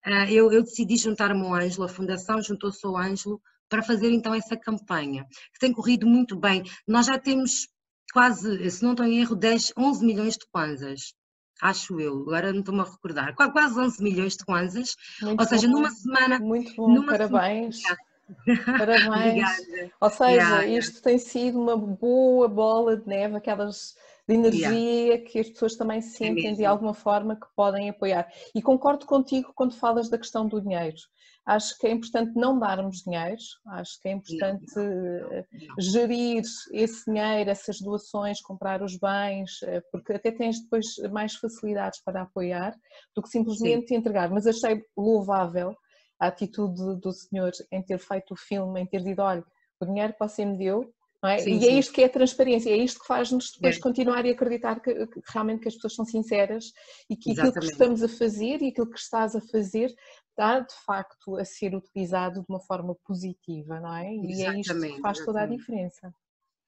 Ah, 0.05 0.31
eu, 0.31 0.53
eu 0.53 0.65
decidi 0.65 0.97
juntar-me 0.97 1.41
ao 1.41 1.55
Ângelo, 1.55 1.85
a 1.85 1.89
Fundação 1.89 2.43
juntou-se 2.43 2.85
ao 2.85 2.97
Ângelo 2.97 3.41
para 3.69 3.83
fazer 3.83 4.11
então 4.11 4.35
essa 4.35 4.57
campanha, 4.57 5.25
que 5.53 5.61
tem 5.61 5.73
corrido 5.73 6.07
muito 6.07 6.37
bem. 6.39 6.65
Nós 6.87 7.07
já 7.07 7.19
temos 7.19 7.69
quase, 8.13 8.71
se 8.71 8.83
não 8.83 8.93
estou 8.93 9.07
em 9.07 9.21
erro, 9.21 9.35
10, 9.35 9.73
11 9.77 10.05
milhões 10.05 10.35
de 10.35 10.47
kwanzas. 10.51 11.15
Acho 11.61 12.01
eu, 12.01 12.23
agora 12.23 12.53
não 12.53 12.61
estou-me 12.61 12.81
a 12.81 12.85
recordar. 12.85 13.35
Quase 13.35 13.79
11 13.79 14.03
milhões 14.03 14.37
de 14.37 14.45
kwanzas. 14.45 14.97
Muito 15.21 15.41
Ou 15.41 15.47
seja, 15.47 15.69
bom, 15.69 15.75
numa 15.75 15.91
semana. 15.91 16.39
Muito 16.41 16.75
bom, 16.75 17.07
parabéns. 17.07 17.81
Semana, 17.81 17.99
Parabéns. 18.79 19.07
Obrigada. 19.07 19.93
Ou 20.01 20.11
seja, 20.11 20.25
Obrigada. 20.25 20.67
isto 20.67 21.03
tem 21.03 21.19
sido 21.19 21.61
uma 21.61 21.77
boa 21.77 22.49
bola 22.49 22.97
de 22.97 23.07
neve, 23.07 23.37
aquelas 23.37 23.95
de 24.27 24.35
energia 24.35 25.19
que 25.25 25.41
as 25.41 25.49
pessoas 25.51 25.77
também 25.77 26.01
sentem 26.01 26.53
é 26.53 26.55
de 26.55 26.65
alguma 26.65 26.95
forma 26.95 27.37
que 27.37 27.47
podem 27.55 27.91
apoiar. 27.91 28.29
E 28.55 28.63
concordo 28.63 29.07
contigo 29.07 29.53
quando 29.55 29.75
falas 29.75 30.09
da 30.09 30.19
questão 30.19 30.47
do 30.47 30.61
dinheiro. 30.61 30.97
Acho 31.45 31.77
que 31.79 31.89
é 31.89 31.91
importante 31.91 32.33
não 32.37 32.57
darmos 32.57 33.03
dinheiro, 33.03 33.37
acho 33.67 34.01
que 34.01 34.09
é 34.09 34.13
importante 34.13 34.79
eh, 34.79 35.45
gerir 35.77 36.43
esse 36.73 37.05
dinheiro, 37.05 37.51
essas 37.51 37.81
doações, 37.81 38.41
comprar 38.41 38.81
os 38.81 38.97
bens, 38.97 39.61
eh, 39.65 39.83
porque 39.91 40.13
até 40.13 40.31
tens 40.31 40.63
depois 40.63 40.87
mais 41.11 41.35
facilidades 41.35 42.01
para 42.05 42.23
apoiar 42.23 42.73
do 43.15 43.21
que 43.21 43.29
simplesmente 43.29 43.89
Sim. 43.89 43.97
entregar. 43.97 44.31
Mas 44.31 44.47
achei 44.47 44.85
louvável 44.97 45.75
a 46.21 46.29
atitude 46.29 47.01
do 47.01 47.13
senhor 47.13 47.51
em 47.73 47.83
ter 47.83 47.99
feito 47.99 48.35
o 48.35 48.37
filme, 48.37 48.81
em 48.81 48.87
ter 48.87 49.03
dito, 49.03 49.21
olha, 49.21 49.45
o 49.81 49.85
dinheiro 49.85 50.13
que 50.13 50.21
você 50.21 50.45
me 50.45 50.57
deu, 50.57 50.95
é? 51.29 51.39
Sim, 51.39 51.59
e 51.59 51.69
é 51.69 51.79
isto 51.79 51.93
que 51.93 52.03
é 52.03 52.07
a 52.07 52.09
transparência, 52.09 52.71
é 52.71 52.77
isto 52.77 53.01
que 53.01 53.07
faz-nos 53.07 53.53
depois 53.53 53.77
é. 53.77 53.81
continuar 53.81 54.27
e 54.27 54.31
acreditar 54.31 54.81
que, 54.81 55.07
que, 55.07 55.21
realmente 55.29 55.61
que 55.61 55.69
as 55.69 55.75
pessoas 55.75 55.95
são 55.95 56.05
sinceras 56.05 56.73
e 57.09 57.17
que 57.17 57.31
Exatamente. 57.31 57.59
aquilo 57.59 57.67
que 57.67 57.73
estamos 57.73 58.03
a 58.03 58.09
fazer 58.09 58.63
e 58.63 58.69
aquilo 58.69 58.91
que 58.91 58.99
estás 58.99 59.37
a 59.37 59.41
fazer 59.41 59.95
está 60.31 60.61
de 60.61 60.75
facto 60.85 61.37
a 61.37 61.45
ser 61.45 61.75
utilizado 61.75 62.41
de 62.41 62.47
uma 62.49 62.61
forma 62.61 62.95
positiva, 63.07 63.79
não 63.81 63.95
é? 63.95 64.13
E 64.13 64.33
exatamente, 64.33 64.57
é 64.57 64.61
isto 64.61 64.97
que 64.97 65.01
faz 65.01 65.25
toda 65.25 65.43
a 65.43 65.47
diferença. 65.47 66.15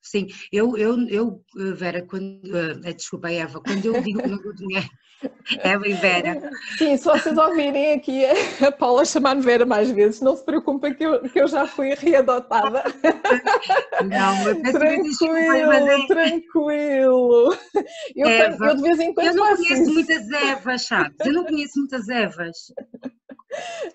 Sim, 0.05 0.27
eu, 0.53 0.77
eu, 0.77 0.99
eu 1.09 1.45
Vera, 1.75 2.03
quando, 2.03 2.45
uh, 2.45 2.95
desculpa 2.95 3.33
Eva, 3.33 3.59
quando 3.59 3.87
eu 3.87 4.03
digo 4.03 4.23
que 4.23 4.29
não 4.29 4.37
dou 4.37 4.53
dinheiro, 4.53 4.87
Eva 5.61 5.89
e 5.89 5.95
Vera. 5.95 6.51
Sim, 6.77 6.99
se 6.99 7.05
vocês 7.05 7.39
ouvirem 7.39 7.95
aqui 7.95 8.23
a 8.63 8.71
Paula 8.71 9.07
chamar-me 9.07 9.41
Vera 9.41 9.65
mais 9.65 9.91
vezes, 9.91 10.21
não 10.21 10.37
se 10.37 10.45
preocupem 10.45 10.93
que 10.93 11.05
eu, 11.05 11.23
que 11.23 11.41
eu 11.41 11.49
já 11.49 11.67
fui 11.67 11.95
readotada. 11.95 12.85
Não, 14.03 14.45
mas 14.45 14.73
tranquilo, 14.73 16.07
tranquilo. 16.07 17.57
Eu, 18.15 18.29
Eva, 18.29 18.67
eu 18.67 18.77
de 18.77 18.83
vez 18.83 19.01
em 19.01 19.15
quando 19.15 19.27
Eu 19.27 19.35
não 19.35 19.57
conheço 19.57 19.83
isso. 19.83 19.95
muitas 19.95 20.31
Evas, 20.31 20.87
sabes? 20.87 21.17
Eu 21.25 21.33
não 21.33 21.45
conheço 21.45 21.79
muitas 21.79 22.09
Evas. 22.11 22.57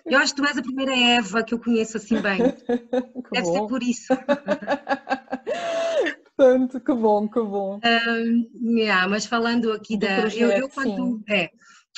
Eu 0.06 0.18
acho 0.20 0.34
que 0.34 0.42
tu 0.42 0.48
és 0.48 0.58
a 0.58 0.62
primeira 0.62 0.98
Eva 0.98 1.44
que 1.44 1.54
eu 1.54 1.60
conheço 1.60 1.98
assim 1.98 2.20
bem. 2.20 2.40
Que 3.30 3.42
Deve 3.42 3.46
bom. 3.46 3.54
ser 3.54 3.68
por 3.68 3.84
isso. 3.84 4.08
Portanto, 6.40 6.80
que 6.80 6.94
bom, 6.94 7.28
que 7.28 7.42
bom. 7.42 7.82
Um, 7.84 8.78
yeah, 8.78 9.06
mas 9.10 9.26
falando 9.26 9.74
aqui 9.74 9.98
Do 9.98 10.08
da. 10.08 10.22
Projeto, 10.22 10.42
eu, 10.42 10.52
eu 10.52 10.70
quando, 10.70 11.22
é, 11.28 11.50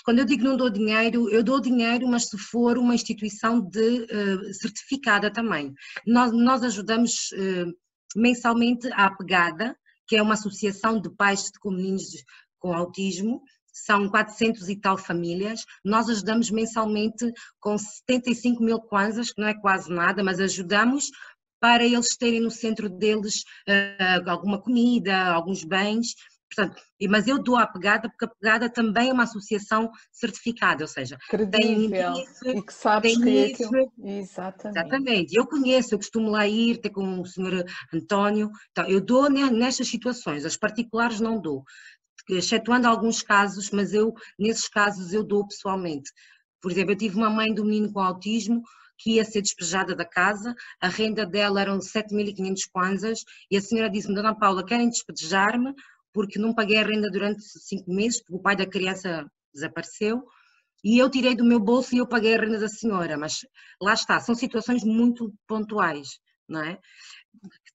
quando 0.03 0.17
eu 0.17 0.25
digo 0.25 0.43
não 0.43 0.57
dou 0.57 0.67
dinheiro, 0.67 1.29
eu 1.29 1.43
dou 1.43 1.61
dinheiro, 1.61 2.07
mas 2.07 2.27
se 2.27 2.35
for 2.39 2.75
uma 2.79 2.95
instituição 2.95 3.61
de 3.61 4.01
uh, 4.01 4.53
certificada 4.55 5.31
também. 5.31 5.71
Nós, 6.07 6.31
nós 6.31 6.63
ajudamos 6.63 7.29
uh, 7.33 7.71
mensalmente 8.15 8.89
a 8.93 9.11
Pegada, 9.11 9.77
que 10.07 10.15
é 10.15 10.23
uma 10.23 10.33
associação 10.33 10.99
de 10.99 11.15
pais 11.15 11.51
com 11.59 11.69
meninos 11.69 12.05
com 12.57 12.73
autismo, 12.73 13.43
são 13.71 14.09
400 14.09 14.69
e 14.69 14.75
tal 14.75 14.97
famílias. 14.97 15.63
Nós 15.85 16.09
ajudamos 16.09 16.49
mensalmente 16.49 17.31
com 17.59 17.77
75 17.77 18.63
mil 18.63 18.79
kwanzas, 18.79 19.31
que 19.31 19.41
não 19.41 19.47
é 19.47 19.53
quase 19.53 19.89
nada, 19.91 20.23
mas 20.23 20.39
ajudamos 20.39 21.05
para 21.61 21.85
eles 21.85 22.17
terem 22.17 22.41
no 22.41 22.49
centro 22.51 22.89
deles 22.89 23.43
uh, 23.69 24.29
alguma 24.29 24.59
comida, 24.59 25.15
alguns 25.27 25.63
bens. 25.63 26.15
Portanto, 26.53 26.81
mas 27.09 27.27
eu 27.27 27.41
dou 27.41 27.55
a 27.55 27.65
pegada 27.65 28.09
porque 28.09 28.25
a 28.25 28.27
pegada 28.27 28.69
também 28.69 29.09
é 29.09 29.13
uma 29.13 29.23
associação 29.23 29.89
certificada, 30.11 30.83
ou 30.83 30.87
seja, 30.87 31.17
Credível, 31.29 32.13
tem 32.41 32.57
e 32.57 32.61
que 32.61 32.73
sabes 32.73 33.13
tem 33.13 33.21
que 33.21 33.37
é 33.37 33.45
aquilo... 33.53 33.93
Exatamente. 34.03 34.79
Exatamente. 34.79 35.35
Eu 35.35 35.47
conheço, 35.47 35.93
eu 35.93 35.99
costumo 35.99 36.29
lá 36.29 36.45
ir, 36.45 36.81
ter 36.81 36.89
com 36.89 37.21
o 37.21 37.25
senhor 37.25 37.63
António. 37.93 38.51
Então, 38.71 38.85
eu 38.85 38.99
dou 38.99 39.29
nestas 39.29 39.87
situações, 39.87 40.43
as 40.43 40.57
particulares 40.57 41.21
não 41.21 41.39
dou 41.39 41.63
excetuando 42.29 42.87
alguns 42.87 43.21
casos, 43.21 43.71
mas 43.71 43.93
eu, 43.93 44.13
nesses 44.37 44.67
casos, 44.67 45.13
eu 45.13 45.23
dou 45.23 45.47
pessoalmente. 45.47 46.11
Por 46.61 46.71
exemplo, 46.71 46.91
eu 46.91 46.97
tive 46.97 47.15
uma 47.15 47.29
mãe 47.29 47.53
do 47.53 47.65
menino 47.65 47.91
com 47.91 47.99
autismo 47.99 48.61
que 49.01 49.15
ia 49.15 49.25
ser 49.25 49.41
despejada 49.41 49.95
da 49.95 50.05
casa, 50.05 50.53
a 50.79 50.87
renda 50.87 51.25
dela 51.25 51.61
eram 51.61 51.79
7.500 51.79 52.59
kwanzas 52.71 53.23
e 53.49 53.57
a 53.57 53.61
senhora 53.61 53.89
disse-me, 53.89 54.15
Dona 54.15 54.37
Paula, 54.37 54.65
querem 54.65 54.89
despejar-me 54.89 55.73
porque 56.13 56.37
não 56.37 56.53
paguei 56.53 56.77
a 56.77 56.85
renda 56.85 57.09
durante 57.09 57.41
cinco 57.41 57.91
meses, 57.93 58.19
porque 58.19 58.35
o 58.35 58.41
pai 58.41 58.55
da 58.55 58.65
criança 58.65 59.25
desapareceu, 59.53 60.23
e 60.83 60.97
eu 60.97 61.09
tirei 61.09 61.35
do 61.35 61.45
meu 61.45 61.59
bolso 61.59 61.95
e 61.95 61.99
eu 61.99 62.07
paguei 62.07 62.35
a 62.35 62.39
renda 62.39 62.59
da 62.59 62.67
senhora, 62.67 63.17
mas 63.17 63.45
lá 63.81 63.93
está, 63.93 64.19
são 64.19 64.33
situações 64.33 64.83
muito 64.83 65.33
pontuais, 65.47 66.19
não 66.47 66.63
é? 66.63 66.79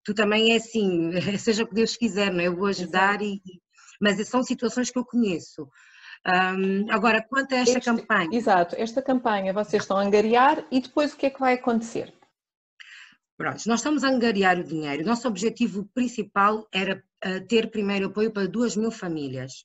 Tu 0.04 0.12
também 0.12 0.52
é 0.52 0.56
assim, 0.56 1.10
seja 1.38 1.62
o 1.62 1.68
que 1.68 1.74
Deus 1.74 1.96
quiser, 1.96 2.32
não 2.32 2.40
é? 2.40 2.48
Eu 2.48 2.56
vou 2.56 2.66
ajudar 2.66 3.22
e, 3.22 3.40
mas 4.00 4.28
são 4.28 4.42
situações 4.42 4.90
que 4.90 4.98
eu 4.98 5.04
conheço. 5.04 5.68
Um, 6.26 6.90
agora, 6.90 7.22
quanto 7.22 7.54
a 7.54 7.58
esta 7.58 7.78
este, 7.78 7.84
campanha. 7.84 8.28
Exato, 8.32 8.74
esta 8.76 9.00
campanha 9.00 9.52
vocês 9.52 9.82
estão 9.82 9.96
a 9.96 10.02
angariar 10.02 10.64
e 10.72 10.80
depois 10.80 11.12
o 11.12 11.16
que 11.16 11.26
é 11.26 11.30
que 11.30 11.38
vai 11.38 11.54
acontecer? 11.54 12.12
Pronto, 13.36 13.62
nós 13.66 13.80
estamos 13.80 14.02
a 14.02 14.08
angariar 14.08 14.58
o 14.58 14.64
dinheiro. 14.64 15.04
Nosso 15.04 15.28
objetivo 15.28 15.88
principal 15.94 16.66
era 16.72 17.04
uh, 17.24 17.46
ter 17.46 17.70
primeiro 17.70 18.06
apoio 18.06 18.32
para 18.32 18.48
duas 18.48 18.76
mil 18.76 18.90
famílias. 18.90 19.64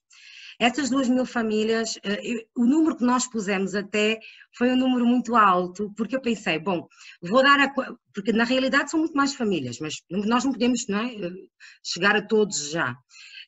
Essas 0.59 0.91
duas 0.91 1.09
mil 1.09 1.25
famílias, 1.25 1.95
uh, 1.95 2.61
o 2.61 2.65
número 2.65 2.95
que 2.95 3.03
nós 3.03 3.25
pusemos 3.25 3.73
até 3.73 4.19
foi 4.55 4.69
um 4.71 4.75
número 4.75 5.05
muito 5.05 5.35
alto, 5.35 5.91
porque 5.97 6.15
eu 6.15 6.21
pensei, 6.21 6.59
bom, 6.59 6.87
vou 7.23 7.41
dar 7.41 7.59
a. 7.59 7.73
Porque 8.13 8.33
na 8.33 8.43
realidade 8.43 8.91
são 8.91 8.99
muito 8.99 9.15
mais 9.15 9.33
famílias, 9.33 9.79
mas 9.79 9.95
nós 10.11 10.43
não 10.43 10.51
podemos 10.51 10.85
não 10.87 10.99
é, 10.99 11.15
chegar 11.83 12.15
a 12.15 12.21
todos 12.21 12.69
já. 12.69 12.95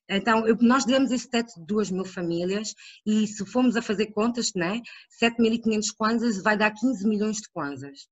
Então, 0.10 0.44
nós 0.62 0.86
demos 0.86 1.12
esse 1.12 1.30
teto 1.30 1.54
de 1.56 1.66
2 1.66 1.92
mil 1.92 2.06
famílias 2.06 2.74
e 3.06 3.26
se 3.26 3.46
formos 3.46 3.76
a 3.76 3.82
fazer 3.82 4.08
contas, 4.08 4.52
né, 4.56 4.82
7.500 5.22 5.92
kwanzas 5.96 6.44
vai 6.44 6.58
dar 6.58 6.72
15 6.72 7.08
milhões 7.08 7.38
de 7.38 7.50
kwanzas. 7.50 8.08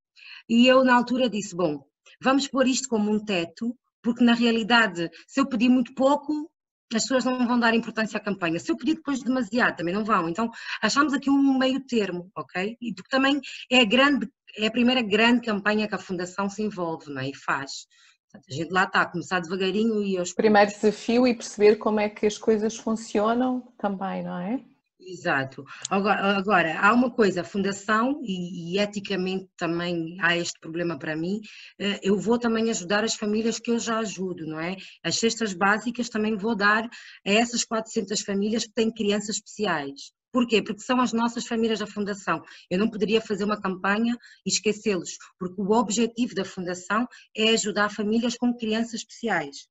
E 0.47 0.67
eu, 0.67 0.83
na 0.83 0.95
altura, 0.95 1.29
disse: 1.29 1.55
bom, 1.55 1.83
vamos 2.21 2.47
pôr 2.47 2.67
isto 2.67 2.87
como 2.87 3.11
um 3.11 3.23
teto, 3.23 3.75
porque 4.01 4.23
na 4.23 4.33
realidade, 4.33 5.09
se 5.27 5.39
eu 5.39 5.45
pedir 5.47 5.69
muito 5.69 5.93
pouco, 5.93 6.49
as 6.93 7.03
pessoas 7.03 7.23
não 7.23 7.47
vão 7.47 7.59
dar 7.59 7.73
importância 7.73 8.17
à 8.17 8.21
campanha. 8.21 8.59
Se 8.59 8.71
eu 8.71 8.77
pedir 8.77 8.95
depois 8.95 9.23
demasiado, 9.23 9.77
também 9.77 9.93
não 9.93 10.03
vão. 10.03 10.27
Então, 10.27 10.49
achamos 10.81 11.13
aqui 11.13 11.29
um 11.29 11.57
meio 11.57 11.79
termo, 11.85 12.29
ok? 12.35 12.77
E 12.81 12.93
porque 12.93 13.09
também 13.09 13.39
é 13.71 13.79
a, 13.79 13.85
grande, 13.85 14.29
é 14.57 14.67
a 14.67 14.71
primeira 14.71 15.01
grande 15.01 15.41
campanha 15.45 15.87
que 15.87 15.95
a 15.95 15.99
Fundação 15.99 16.49
se 16.49 16.61
envolve 16.61 17.09
não 17.09 17.21
é? 17.21 17.29
e 17.29 17.35
faz. 17.35 17.87
Portanto, 18.31 18.45
a 18.49 18.53
gente 18.53 18.71
lá 18.71 18.83
está, 18.85 19.01
a 19.01 19.05
começar 19.05 19.39
devagarinho 19.41 20.01
e 20.01 20.17
aos 20.17 20.31
Primeiro 20.31 20.71
desafio 20.71 21.27
e 21.27 21.33
perceber 21.33 21.75
como 21.75 21.99
é 21.99 22.07
que 22.07 22.25
as 22.25 22.37
coisas 22.37 22.77
funcionam 22.77 23.61
também, 23.77 24.23
não 24.23 24.37
é? 24.37 24.63
Exato. 25.03 25.65
Agora, 25.89 26.37
agora, 26.37 26.79
há 26.79 26.93
uma 26.93 27.09
coisa, 27.09 27.41
a 27.41 27.43
fundação, 27.43 28.21
e, 28.23 28.75
e, 28.75 28.79
eticamente 28.79 29.49
também 29.57 30.17
há 30.21 30.37
este 30.37 30.59
problema 30.59 30.97
para 30.97 31.15
mim, 31.15 31.41
eh, 31.79 31.99
eu 32.03 32.19
vou 32.19 32.37
também 32.37 32.69
ajudar 32.69 33.03
as 33.03 33.15
famílias 33.15 33.59
que 33.59 33.71
eu 33.71 33.79
já 33.79 33.97
ajudo, 33.97 34.45
não 34.45 34.59
é? 34.59 34.77
As 35.03 35.17
cestas 35.19 35.53
básicas 35.53 36.07
também 36.07 36.37
vou 36.37 36.55
dar 36.55 36.83
a 36.85 36.89
essas 37.31 37.65
400 37.65 38.21
famílias 38.21 38.63
que 38.65 38.73
têm 38.73 38.91
crianças 38.91 39.37
especiais. 39.37 40.13
Porquê? 40.31 40.61
Porque 40.61 40.81
são 40.81 41.01
as 41.01 41.11
nossas 41.11 41.45
famílias 41.45 41.79
da 41.79 41.87
Fundação. 41.87 42.41
Eu 42.69 42.79
não 42.79 42.89
poderia 42.89 43.21
fazer 43.21 43.43
uma 43.43 43.59
campanha 43.59 44.17
e 44.45 44.49
esquecê-los, 44.49 45.17
porque 45.37 45.61
o 45.61 45.71
objetivo 45.71 46.33
da 46.33 46.45
Fundação 46.45 47.07
é 47.35 47.49
ajudar 47.49 47.89
famílias 47.89 48.37
com 48.37 48.55
crianças 48.55 48.95
especiais. 48.95 49.67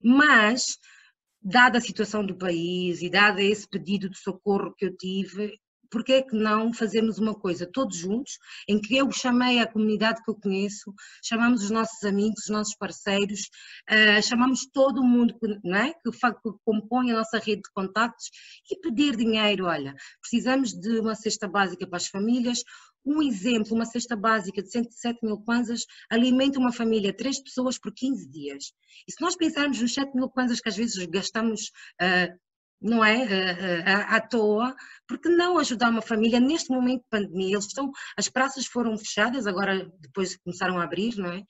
Mas, 0.00 0.78
dada 1.42 1.78
a 1.78 1.80
situação 1.80 2.24
do 2.24 2.38
país 2.38 3.02
e 3.02 3.10
dada 3.10 3.42
esse 3.42 3.68
pedido 3.68 4.08
de 4.08 4.18
socorro 4.18 4.74
que 4.76 4.84
eu 4.84 4.96
tive, 4.96 5.58
por 5.90 6.04
que 6.04 6.12
é 6.12 6.22
que 6.22 6.36
não 6.36 6.72
fazermos 6.72 7.18
uma 7.18 7.34
coisa 7.34 7.68
todos 7.70 7.96
juntos, 7.96 8.38
em 8.68 8.80
que 8.80 8.96
eu 8.96 9.10
chamei 9.10 9.58
a 9.58 9.66
comunidade 9.66 10.22
que 10.22 10.30
eu 10.30 10.34
conheço, 10.34 10.92
chamamos 11.22 11.62
os 11.64 11.70
nossos 11.70 12.02
amigos, 12.04 12.44
os 12.44 12.50
nossos 12.50 12.74
parceiros, 12.76 13.48
uh, 13.90 14.22
chamamos 14.22 14.66
todo 14.72 15.02
mundo 15.02 15.34
não 15.64 15.76
é? 15.76 15.92
que, 15.92 16.10
que 16.10 16.50
compõe 16.64 17.10
a 17.10 17.16
nossa 17.16 17.38
rede 17.38 17.62
de 17.62 17.70
contactos 17.72 18.30
e 18.70 18.78
pedir 18.80 19.16
dinheiro, 19.16 19.66
olha, 19.66 19.94
precisamos 20.20 20.72
de 20.72 21.00
uma 21.00 21.14
cesta 21.14 21.48
básica 21.48 21.86
para 21.86 21.96
as 21.96 22.06
famílias, 22.06 22.62
um 23.04 23.22
exemplo, 23.22 23.74
uma 23.74 23.86
cesta 23.86 24.14
básica 24.14 24.62
de 24.62 24.70
107 24.70 25.20
mil 25.22 25.38
kwanzas 25.38 25.86
alimenta 26.10 26.58
uma 26.58 26.72
família, 26.72 27.16
três 27.16 27.42
pessoas 27.42 27.78
por 27.78 27.92
15 27.92 28.28
dias. 28.28 28.72
E 29.06 29.12
se 29.12 29.20
nós 29.20 29.36
pensarmos 29.36 29.80
nos 29.80 29.94
7 29.94 30.14
mil 30.14 30.28
kwanzas 30.28 30.60
que 30.60 30.68
às 30.68 30.76
vezes 30.76 31.06
gastamos 31.06 31.70
uh, 32.02 32.38
não 32.80 33.04
é? 33.04 33.16
Eh, 33.24 33.80
eh, 33.80 33.92
à, 33.92 34.20
toa, 34.20 34.74
porque 35.06 35.28
não 35.28 35.58
ajudar 35.58 35.90
uma 35.90 36.02
família 36.02 36.40
neste 36.40 36.70
momento 36.70 37.02
de 37.02 37.08
pandemia? 37.10 37.54
Eles 37.54 37.66
estão, 37.66 37.90
as 38.16 38.28
praças 38.28 38.66
foram 38.66 38.96
fechadas, 38.96 39.46
agora 39.46 39.90
depois 40.00 40.36
começaram 40.36 40.78
a 40.78 40.84
abrir, 40.84 41.16
não 41.16 41.32
é? 41.32 41.42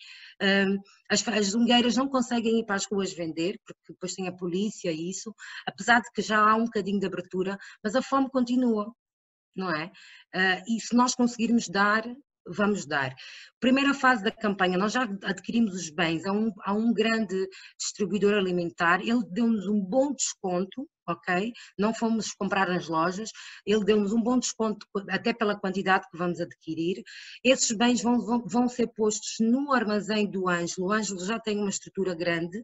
As, 1.10 1.26
as 1.28 1.46
zungueiras 1.48 1.96
não 1.96 2.08
conseguem 2.08 2.60
ir 2.60 2.64
para 2.64 2.76
as 2.76 2.86
ruas 2.86 3.12
vender, 3.12 3.58
porque 3.66 3.92
depois 3.92 4.14
tem 4.14 4.28
a 4.28 4.32
polícia 4.32 4.90
e 4.92 5.10
isso, 5.10 5.34
apesar 5.66 6.00
de 6.00 6.10
que 6.12 6.22
já 6.22 6.38
há 6.38 6.54
um 6.56 6.64
bocadinho 6.64 7.00
de 7.00 7.06
abertura, 7.06 7.58
mas 7.82 7.94
a 7.94 8.02
fome 8.02 8.30
continua, 8.30 8.92
não 9.56 9.70
é? 9.74 9.90
Ah, 10.34 10.62
e 10.68 10.80
se 10.80 10.94
nós 10.94 11.14
conseguirmos 11.14 11.68
dar 11.68 12.04
vamos 12.50 12.86
dar. 12.86 13.14
Primeira 13.60 13.94
fase 13.94 14.22
da 14.22 14.30
campanha, 14.30 14.78
nós 14.78 14.92
já 14.92 15.02
adquirimos 15.24 15.74
os 15.74 15.90
bens 15.90 16.24
a 16.24 16.32
um, 16.32 16.52
a 16.64 16.72
um 16.72 16.92
grande 16.92 17.48
distribuidor 17.78 18.34
alimentar, 18.34 19.00
ele 19.00 19.22
deu-nos 19.30 19.66
um 19.68 19.80
bom 19.80 20.12
desconto, 20.14 20.88
ok? 21.08 21.52
Não 21.78 21.94
fomos 21.94 22.32
comprar 22.32 22.68
nas 22.68 22.88
lojas, 22.88 23.30
ele 23.66 23.84
deu-nos 23.84 24.12
um 24.12 24.22
bom 24.22 24.38
desconto 24.38 24.86
até 25.08 25.32
pela 25.32 25.58
quantidade 25.58 26.06
que 26.10 26.18
vamos 26.18 26.40
adquirir. 26.40 27.02
Esses 27.42 27.76
bens 27.76 28.02
vão, 28.02 28.20
vão, 28.20 28.44
vão 28.46 28.68
ser 28.68 28.88
postos 28.88 29.36
no 29.40 29.72
armazém 29.72 30.30
do 30.30 30.48
Ângelo, 30.48 30.88
o 30.88 30.92
Ângelo 30.92 31.24
já 31.24 31.38
tem 31.38 31.58
uma 31.58 31.70
estrutura 31.70 32.14
grande. 32.14 32.62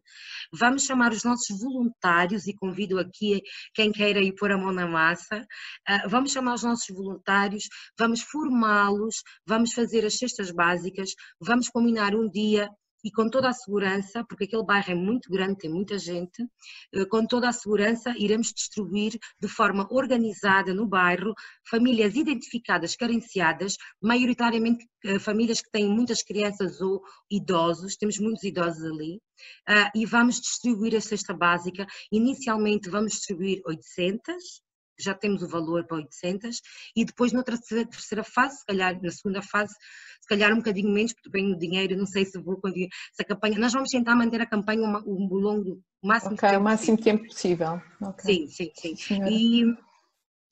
Vamos 0.53 0.83
chamar 0.83 1.11
os 1.11 1.23
nossos 1.23 1.59
voluntários 1.59 2.47
e 2.47 2.53
convido 2.53 2.99
aqui 2.99 3.41
quem 3.73 3.91
queira 3.91 4.19
ir 4.19 4.33
pôr 4.35 4.51
a 4.51 4.57
mão 4.57 4.71
na 4.71 4.87
massa. 4.87 5.45
Uh, 5.89 6.09
vamos 6.09 6.31
chamar 6.31 6.55
os 6.55 6.63
nossos 6.63 6.87
voluntários, 6.95 7.63
vamos 7.97 8.21
formá-los, 8.21 9.15
vamos 9.45 9.73
fazer 9.73 10.05
as 10.05 10.17
cestas 10.17 10.51
básicas, 10.51 11.11
vamos 11.39 11.69
combinar 11.69 12.15
um 12.15 12.29
dia 12.29 12.69
e 13.05 13.11
com 13.11 13.29
toda 13.29 13.49
a 13.49 13.53
segurança, 13.53 14.25
porque 14.27 14.45
aquele 14.45 14.65
bairro 14.65 14.91
é 14.91 14.95
muito 14.95 15.29
grande, 15.29 15.59
tem 15.59 15.69
muita 15.69 15.99
gente, 15.99 16.43
eh, 16.91 17.05
com 17.05 17.23
toda 17.27 17.47
a 17.47 17.53
segurança 17.53 18.15
iremos 18.17 18.51
distribuir 18.51 19.19
de 19.39 19.47
forma 19.47 19.87
organizada 19.91 20.73
no 20.73 20.87
bairro 20.87 21.35
famílias 21.69 22.15
identificadas, 22.15 22.95
carenciadas, 22.95 23.77
maioritariamente 24.01 24.87
eh, 25.03 25.19
famílias 25.19 25.61
que 25.61 25.69
têm 25.69 25.87
muitas 25.87 26.23
crianças 26.23 26.81
ou 26.81 27.03
idosos, 27.29 27.95
temos 27.95 28.17
muitos 28.17 28.43
idosos 28.43 28.83
ali, 28.83 29.21
ah, 29.67 29.91
e 29.95 30.05
vamos 30.05 30.41
distribuir 30.41 30.95
a 30.95 31.01
cesta 31.01 31.33
básica. 31.33 31.85
Inicialmente 32.11 32.89
vamos 32.89 33.13
distribuir 33.13 33.61
800, 33.65 34.63
já 34.99 35.13
temos 35.13 35.41
o 35.41 35.47
valor 35.47 35.85
para 35.85 35.97
800 35.97 36.61
e 36.95 37.05
depois 37.05 37.31
noutra 37.31 37.57
terceira 37.57 38.23
fase, 38.23 38.59
se 38.59 38.65
calhar 38.65 39.01
na 39.01 39.11
segunda 39.11 39.41
fase, 39.41 39.73
se 40.21 40.27
calhar 40.27 40.51
um 40.53 40.57
bocadinho 40.57 40.89
menos, 40.89 41.13
porque 41.13 41.29
tenho 41.29 41.57
dinheiro, 41.57 41.97
não 41.97 42.05
sei 42.05 42.25
se 42.25 42.39
vou 42.39 42.59
conseguir 42.59 42.89
essa 43.11 43.23
campanha. 43.23 43.59
Nós 43.59 43.73
vamos 43.73 43.89
tentar 43.89 44.15
manter 44.15 44.41
a 44.41 44.45
campanha 44.45 44.81
o, 45.05 45.33
o 45.33 45.37
longo 45.37 45.63
do 45.63 45.83
máximo 46.03 46.33
okay, 46.33 46.49
tempo 46.49 46.61
o 46.61 46.63
máximo 46.63 46.97
possível. 46.97 47.17
tempo 47.17 47.27
possível. 47.27 47.81
Okay. 48.01 48.47
Sim, 48.47 48.71
sim, 48.73 48.95
sim. 48.95 49.19
E, 49.27 49.63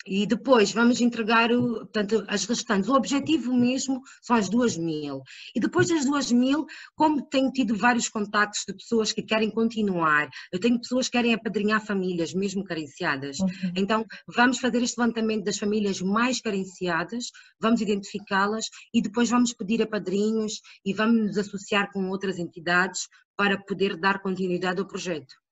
E 0.06 0.26
depois 0.26 0.72
vamos 0.72 1.00
entregar 1.00 1.52
o, 1.52 1.80
portanto, 1.80 2.24
as 2.28 2.46
restantes. 2.46 2.89
O 2.89 2.96
objetivo 2.96 3.54
mesmo 3.54 4.02
são 4.22 4.36
as 4.36 4.50
duas 4.50 4.78
mil. 4.78 5.22
E 5.56 5.60
depois 5.60 5.88
das 5.88 6.06
duas 6.06 6.32
mil, 6.32 6.66
como 6.96 7.22
tenho 7.22 7.52
tido 7.52 7.76
vários 7.76 8.10
contactos 8.10 8.63
de 8.68 8.74
pessoas 8.74 9.12
que 9.12 9.22
querem 9.22 9.50
continuar, 9.50 10.30
eu 10.52 10.60
tenho 10.60 10.80
pessoas 10.80 11.08
que 11.08 11.13
querem 11.13 11.34
apadrinhar 11.34 11.86
famílias, 11.86 12.34
mesmo 12.34 12.63
carenciadas. 12.63 13.39
Uhum. 13.39 13.50
Então, 13.76 14.06
vamos 14.28 14.60
fazer 14.60 14.82
este 14.82 15.00
levantamento 15.00 15.46
das 15.46 15.58
famílias 15.58 16.02
mais 16.02 16.42
carenciadas, 16.42 17.32
vamos 17.60 17.82
identificá-las 17.82 18.66
e 18.94 19.02
depois 19.02 19.30
vamos 19.30 19.54
pedir 19.54 19.82
a 19.82 19.88
padrinhos 19.88 20.62
e 20.86 20.94
vamos 20.94 21.28
nos 21.28 21.38
associar 21.38 21.92
com 21.92 22.10
outras 22.10 22.39
entidades 22.39 23.08
para 23.36 23.58
poder 23.58 23.98
dar 23.98 24.22
continuidade 24.22 24.80
ao 24.80 24.88
projeto. 24.88 25.43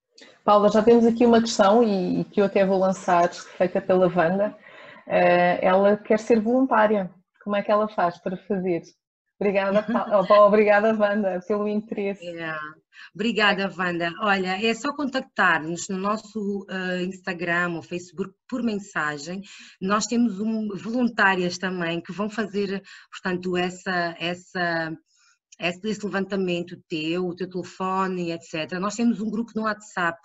Paula, 0.44 0.70
já 0.70 0.82
temos 0.82 1.06
aqui 1.06 1.26
uma 1.26 1.42
questão 1.42 1.84
e, 1.84 2.22
e 2.22 2.24
que 2.26 2.42
eu 2.42 2.46
até 2.46 2.66
vou 2.66 2.80
lançar, 2.80 3.32
feita 3.32 3.80
pela 3.82 4.08
Wanda. 4.08 4.56
Uh, 5.08 5.58
ela 5.62 5.98
quer 5.98 6.20
ser 6.20 6.40
voluntária. 6.40 7.12
Como 7.44 7.56
é 7.56 7.62
que 7.62 7.72
ela 7.72 7.88
faz 7.88 8.18
para 8.20 8.38
fazer? 8.38 8.82
Obrigada, 9.40 9.82
Paula. 10.28 10.48
Obrigada, 10.48 10.96
Wanda, 10.96 11.40
pelo 11.48 11.68
interesse. 11.68 12.26
Yeah. 12.26 12.60
Obrigada, 13.14 13.72
Wanda. 13.76 14.14
Olha, 14.22 14.64
é 14.64 14.74
só 14.74 14.94
contactar-nos 14.96 15.90
no 15.90 15.98
nosso 15.98 16.66
uh, 16.70 17.02
Instagram 17.04 17.76
ou 17.76 17.82
Facebook 17.82 18.32
por 18.48 18.64
mensagem. 18.64 19.42
Nós 19.82 20.06
temos 20.06 20.40
um, 20.40 20.70
voluntárias 20.76 21.58
também 21.58 22.02
que 22.02 22.12
vão 22.12 22.30
fazer, 22.30 22.84
portanto, 23.12 23.58
essa, 23.58 24.16
essa 24.20 24.96
esse 25.70 26.06
levantamento 26.06 26.82
teu, 26.88 27.28
o 27.28 27.36
teu 27.36 27.50
telefone, 27.50 28.32
etc. 28.32 28.80
Nós 28.80 28.96
temos 28.96 29.22
um 29.22 29.30
grupo 29.30 29.52
no 29.56 29.64
WhatsApp 29.64 30.20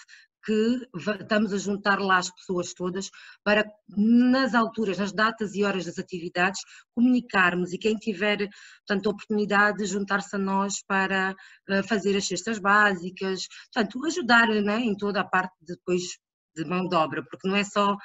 que 0.46 0.88
estamos 1.20 1.52
a 1.52 1.58
juntar 1.58 1.98
lá 1.98 2.18
as 2.18 2.30
pessoas 2.30 2.72
todas 2.72 3.10
para, 3.42 3.64
nas 3.88 4.54
alturas, 4.54 4.96
nas 4.96 5.12
datas 5.12 5.54
e 5.56 5.64
horas 5.64 5.86
das 5.86 5.98
atividades, 5.98 6.60
comunicarmos 6.94 7.72
e 7.72 7.78
quem 7.78 7.96
tiver, 7.96 8.48
portanto, 8.86 9.06
a 9.06 9.10
oportunidade 9.10 9.78
de 9.78 9.86
juntar-se 9.86 10.36
a 10.36 10.38
nós 10.38 10.84
para 10.86 11.34
eh, 11.68 11.82
fazer 11.82 12.16
as 12.16 12.28
cestas 12.28 12.60
básicas, 12.60 13.48
portanto, 13.72 14.06
ajudar 14.06 14.48
né, 14.62 14.78
em 14.78 14.96
toda 14.96 15.20
a 15.20 15.24
parte 15.24 15.52
depois 15.60 16.02
de 16.54 16.64
mão 16.64 16.88
de 16.88 16.94
obra, 16.94 17.24
porque 17.28 17.48
não 17.48 17.56
é 17.56 17.64
só 17.64 17.96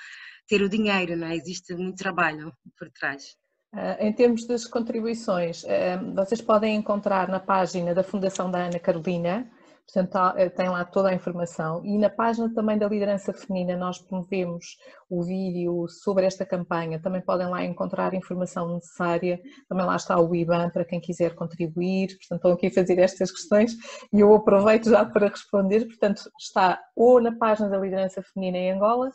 ter 0.47 0.61
o 0.63 0.69
dinheiro, 0.69 1.15
não 1.15 1.27
é? 1.27 1.35
existe 1.35 1.75
muito 1.75 1.97
trabalho 1.97 2.51
por 2.77 2.89
trás. 2.91 3.35
Eh, 3.73 4.07
em 4.07 4.13
termos 4.13 4.45
das 4.45 4.65
contribuições, 4.65 5.63
eh, 5.65 5.97
vocês 6.13 6.41
podem 6.41 6.75
encontrar 6.75 7.29
na 7.29 7.39
página 7.39 7.93
da 7.95 8.03
Fundação 8.03 8.51
da 8.51 8.65
Ana 8.65 8.79
Carolina, 8.79 9.49
portanto 9.86 10.38
eh, 10.38 10.49
tem 10.49 10.67
lá 10.67 10.84
toda 10.84 11.07
a 11.07 11.13
informação 11.13 11.81
e 11.86 11.97
na 11.97 12.10
página 12.10 12.53
também 12.53 12.77
da 12.77 12.89
Liderança 12.89 13.31
Feminina 13.31 13.77
nós 13.77 13.97
promovemos 13.97 14.77
o 15.10 15.23
vídeo 15.23 15.88
sobre 15.88 16.25
esta 16.25 16.45
campanha, 16.45 16.99
também 16.99 17.21
podem 17.21 17.47
lá 17.47 17.63
encontrar 17.63 18.13
informação 18.13 18.75
necessária, 18.75 19.39
também 19.69 19.86
lá 19.86 19.95
está 19.95 20.19
o 20.19 20.36
IBAN 20.36 20.69
para 20.69 20.84
quem 20.84 20.99
quiser 20.99 21.34
contribuir, 21.34 22.10
portanto 22.17 22.39
estão 22.39 22.51
aqui 22.51 22.67
a 22.67 22.71
fazer 22.71 22.99
estas 22.99 23.31
questões 23.31 23.71
e 24.12 24.19
eu 24.19 24.34
aproveito 24.36 24.89
já 24.89 25.05
para 25.05 25.29
responder, 25.29 25.86
portanto 25.86 26.29
está 26.38 26.77
ou 26.93 27.21
na 27.21 27.31
página 27.38 27.69
da 27.69 27.77
Liderança 27.77 28.21
Feminina 28.21 28.57
em 28.57 28.71
Angola, 28.73 29.10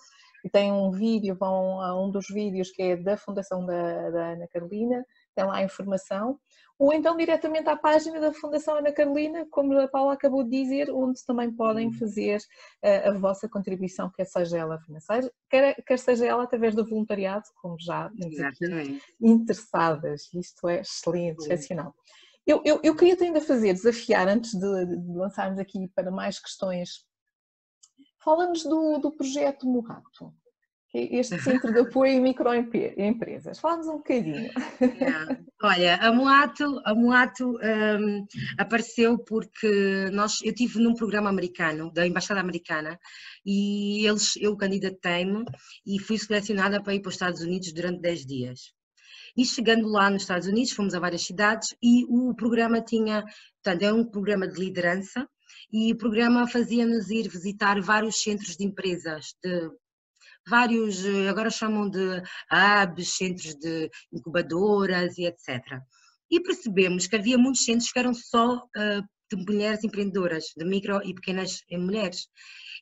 tem 0.53 0.73
um 0.73 0.91
vídeo, 0.91 1.35
vão 1.35 1.81
a 1.81 2.01
um 2.01 2.11
dos 2.11 2.27
vídeos 2.29 2.71
que 2.71 2.83
é 2.83 2.97
da 2.97 3.17
Fundação 3.17 3.65
da, 3.65 4.11
da, 4.11 4.33
Ana 4.33 4.47
Carolina, 4.49 5.05
tem 5.35 5.45
lá 5.45 5.57
a 5.57 5.63
informação, 5.63 6.39
ou 6.79 6.93
então 6.93 7.17
diretamente 7.17 7.69
à 7.69 7.77
página 7.77 8.21
da 8.21 8.33
Fundação 8.33 8.77
Ana 8.77 8.93
Carolina, 8.93 9.47
como 9.51 9.79
a 9.79 9.89
Paula 9.89 10.13
acabou 10.13 10.45
de 10.45 10.51
dizer, 10.51 10.91
onde 10.91 11.25
também 11.25 11.51
podem 11.51 11.89
uhum. 11.89 11.93
fazer 11.95 12.39
a, 12.83 12.89
eh, 12.89 13.09
a 13.09 13.13
vossa 13.13 13.49
contribuição, 13.49 14.11
quer 14.15 14.27
seja 14.27 14.59
ela 14.59 14.79
financeira, 14.81 15.31
quer, 15.49 15.75
quer 15.83 15.99
seja 15.99 16.27
ela 16.27 16.45
através 16.45 16.75
do 16.75 16.87
voluntariado, 16.87 17.45
como 17.61 17.77
já 17.81 18.07
aqui, 18.07 19.01
interessadas. 19.21 20.29
Isto 20.35 20.69
é 20.69 20.81
excelente, 20.81 21.43
excepcional. 21.43 21.95
Eu, 22.47 22.63
eu, 22.65 22.79
eu 22.83 22.95
queria 22.95 23.17
ainda 23.21 23.41
fazer, 23.41 23.73
desafiar, 23.73 24.29
antes 24.29 24.53
de, 24.53 24.87
de 24.87 25.19
lançarmos 25.19 25.59
aqui 25.59 25.89
para 25.95 26.13
mais 26.13 26.39
questões 26.39 27.05
Fala-nos 28.27 28.65
do, 28.65 28.99
do 28.99 29.13
projeto 29.13 29.69
Murrato, 29.69 30.35
que 30.89 30.99
é 30.99 31.15
este 31.21 31.41
Centro 31.41 31.73
de 31.73 31.79
Apoio 31.79 32.15
em 32.15 32.21
Microempresas. 32.21 33.61
Fala-nos 33.61 33.87
um 33.87 33.99
bocadinho. 33.99 34.51
Yeah. 34.81 35.39
Olha, 35.63 35.95
a 35.95 36.13
Moato, 36.13 36.81
a 36.85 36.93
um, 36.93 38.27
apareceu 38.59 39.17
porque 39.17 40.11
nós, 40.11 40.43
eu 40.43 40.53
tive 40.53 40.81
num 40.81 40.93
programa 40.93 41.31
americano, 41.31 41.93
da 41.93 42.05
Embaixada 42.05 42.41
Americana, 42.41 42.99
e 43.45 44.05
eles, 44.05 44.35
eu 44.39 44.57
candidatei-me 44.57 45.45
e 45.87 46.01
fui 46.01 46.19
selecionada 46.19 46.83
para 46.83 46.97
ir 46.97 47.03
para 47.03 47.11
os 47.11 47.15
Estados 47.15 47.43
Unidos 47.43 47.73
durante 47.73 48.01
10 48.01 48.27
dias. 48.27 48.61
E 49.37 49.45
chegando 49.45 49.87
lá 49.87 50.11
nos 50.11 50.23
Estados 50.23 50.49
Unidos, 50.49 50.73
fomos 50.73 50.95
a 50.95 50.99
várias 50.99 51.23
cidades 51.23 51.77
e 51.81 52.05
o 52.09 52.35
programa 52.35 52.81
tinha, 52.81 53.23
portanto, 53.63 53.83
é 53.85 53.93
um 53.93 54.05
programa 54.05 54.49
de 54.49 54.59
liderança, 54.59 55.29
e 55.73 55.93
o 55.93 55.97
programa 55.97 56.47
fazia-nos 56.47 57.11
ir 57.11 57.29
visitar 57.29 57.81
vários 57.81 58.23
centros 58.23 58.57
de 58.57 58.65
empresas, 58.65 59.35
de 59.43 59.71
vários, 60.47 61.05
eh, 61.05 61.29
agora 61.29 61.51
chamam 61.51 61.91
de 61.91 62.23
hubs, 62.51 63.17
centros 63.17 63.55
de 63.57 63.91
incubadoras 64.13 65.19
e 65.19 65.27
etc. 65.27 65.81
E 66.31 66.41
percebemos 66.41 67.07
que 67.07 67.17
havia 67.17 67.39
muitos 67.39 67.65
centros 67.65 67.91
que 67.91 67.99
eram 67.99 68.15
só 68.15 68.57
uh, 68.57 69.03
de 69.31 69.45
mulheres 69.45 69.85
empreendedoras, 69.85 70.53
de 70.57 70.65
micro 70.65 71.01
e 71.05 71.15
pequenas 71.15 71.61
mulheres. 71.73 72.29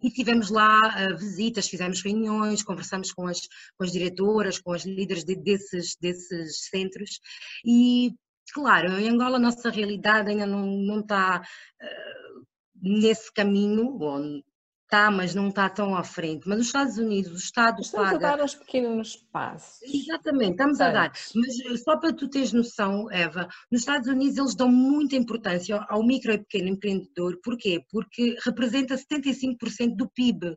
E 0.03 0.11
tivemos 0.11 0.51
lá 0.51 0.81
uh, 0.81 1.17
visitas, 1.17 1.69
fizemos 1.69 2.03
reuniões, 2.03 2.63
conversamos 2.63 3.13
com 3.13 3.27
as, 3.27 3.41
com 3.77 3.85
as 3.85 3.93
diretoras, 3.93 4.59
com 4.59 4.73
as 4.73 4.85
líderes 4.85 5.25
de, 5.25 5.37
desses, 5.37 5.97
desses 6.01 6.67
centros. 6.69 7.21
E, 7.65 8.15
claro, 8.53 8.93
em 8.99 9.09
Angola 9.09 9.37
a 9.37 9.41
nossa 9.41 9.71
realidade 9.71 10.31
ainda 10.31 10.47
não, 10.47 10.67
não 10.67 11.01
está. 11.01 11.43
Uh, 11.83 12.45
nesse 12.85 13.33
caminho, 13.33 13.91
bom, 13.93 14.41
está, 14.85 15.11
mas 15.11 15.35
não 15.35 15.49
está 15.49 15.69
tão 15.69 15.97
à 15.97 16.05
frente. 16.05 16.47
Mas 16.47 16.59
nos 16.59 16.67
Estados 16.67 16.99
Unidos, 16.99 17.33
o 17.33 17.37
Estado 17.37 17.81
estamos 17.81 18.11
paga... 18.11 18.29
a 18.29 18.37
dar 18.37 18.45
uns 18.45 18.55
pequenos 18.55 19.17
passos. 19.33 19.83
Exatamente, 19.83 20.53
estamos 20.53 20.81
a 20.81 20.91
dar. 20.91 21.13
Mas 21.35 21.61
eh, 21.61 21.77
só 21.79 21.97
para 21.97 22.13
tu 22.13 22.29
teres 22.29 22.53
noção, 22.53 23.11
Eva, 23.11 23.49
nos 23.71 23.81
Estados 23.81 24.09
Unidos 24.09 24.39
eles 24.39 24.55
dão 24.55 24.69
muita 24.69 25.17
importância 25.17 25.85
ao 25.89 26.05
micro 26.05 26.33
e 26.33 26.39
pequeno 26.39 26.69
empreendedor. 26.69 27.41
Porquê? 27.43 27.83
Porque 27.91 28.37
representa 28.45 28.97
75% 28.97 29.97
do 29.97 30.09
PIB. 30.09 30.57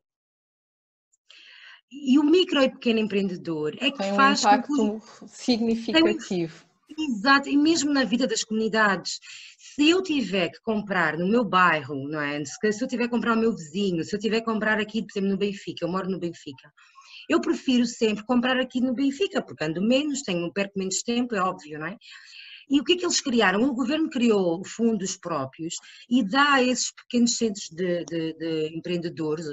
E 1.90 2.20
o 2.20 2.24
micro 2.24 2.62
e 2.62 2.70
pequeno 2.70 3.00
empreendedor 3.00 3.74
é 3.80 3.90
que 3.90 3.98
Tem 3.98 4.14
faz... 4.14 4.44
um 4.44 4.50
impacto 4.50 5.02
significativo. 5.26 6.68
Exato, 7.00 7.48
e 7.48 7.56
mesmo 7.56 7.94
na 7.94 8.04
vida 8.04 8.26
das 8.26 8.44
comunidades. 8.44 9.20
Se 9.80 9.92
eu 9.92 10.02
tiver 10.02 10.50
que 10.50 10.60
comprar 10.62 11.20
no 11.20 11.28
meu 11.28 11.46
bairro, 11.46 12.10
não 12.10 12.20
é? 12.20 12.44
Se 12.44 12.84
eu 12.84 12.88
tiver 12.88 13.04
que 13.04 13.12
comprar 13.12 13.38
o 13.38 13.40
meu 13.40 13.56
vizinho, 13.56 14.04
se 14.04 14.16
eu 14.16 14.20
tiver 14.20 14.40
que 14.40 14.46
comprar 14.48 14.80
aqui, 14.80 15.04
por 15.04 15.12
exemplo, 15.12 15.30
no 15.30 15.38
Benfica, 15.38 15.86
eu 15.86 15.88
moro 15.88 16.10
no 16.10 16.18
Benfica, 16.18 16.74
eu 17.30 17.40
prefiro 17.40 17.86
sempre 17.86 18.26
comprar 18.26 18.60
aqui 18.60 18.82
no 18.82 18.96
Benfica, 18.96 19.40
porque 19.40 19.64
ando 19.64 19.80
menos, 19.80 20.24
tenho, 20.24 20.52
perco 20.52 20.80
menos 20.80 21.04
tempo, 21.04 21.36
é 21.36 21.42
óbvio, 21.42 21.78
não 21.78 21.86
é? 21.86 21.98
E 22.68 22.82
o 22.82 22.84
que 22.84 22.94
é 22.94 22.96
que 22.98 23.06
eles 23.06 23.22
criaram? 23.22 23.62
O 23.62 23.74
governo 23.76 24.10
criou 24.10 24.66
fundos 24.66 25.16
próprios 25.16 25.76
e 26.10 26.24
dá 26.28 26.56
a 26.56 26.64
esses 26.64 26.92
pequenos 26.92 27.38
centros 27.38 27.70
de, 27.70 28.04
de, 28.06 28.34
de 28.34 28.76
empreendedores, 28.76 29.46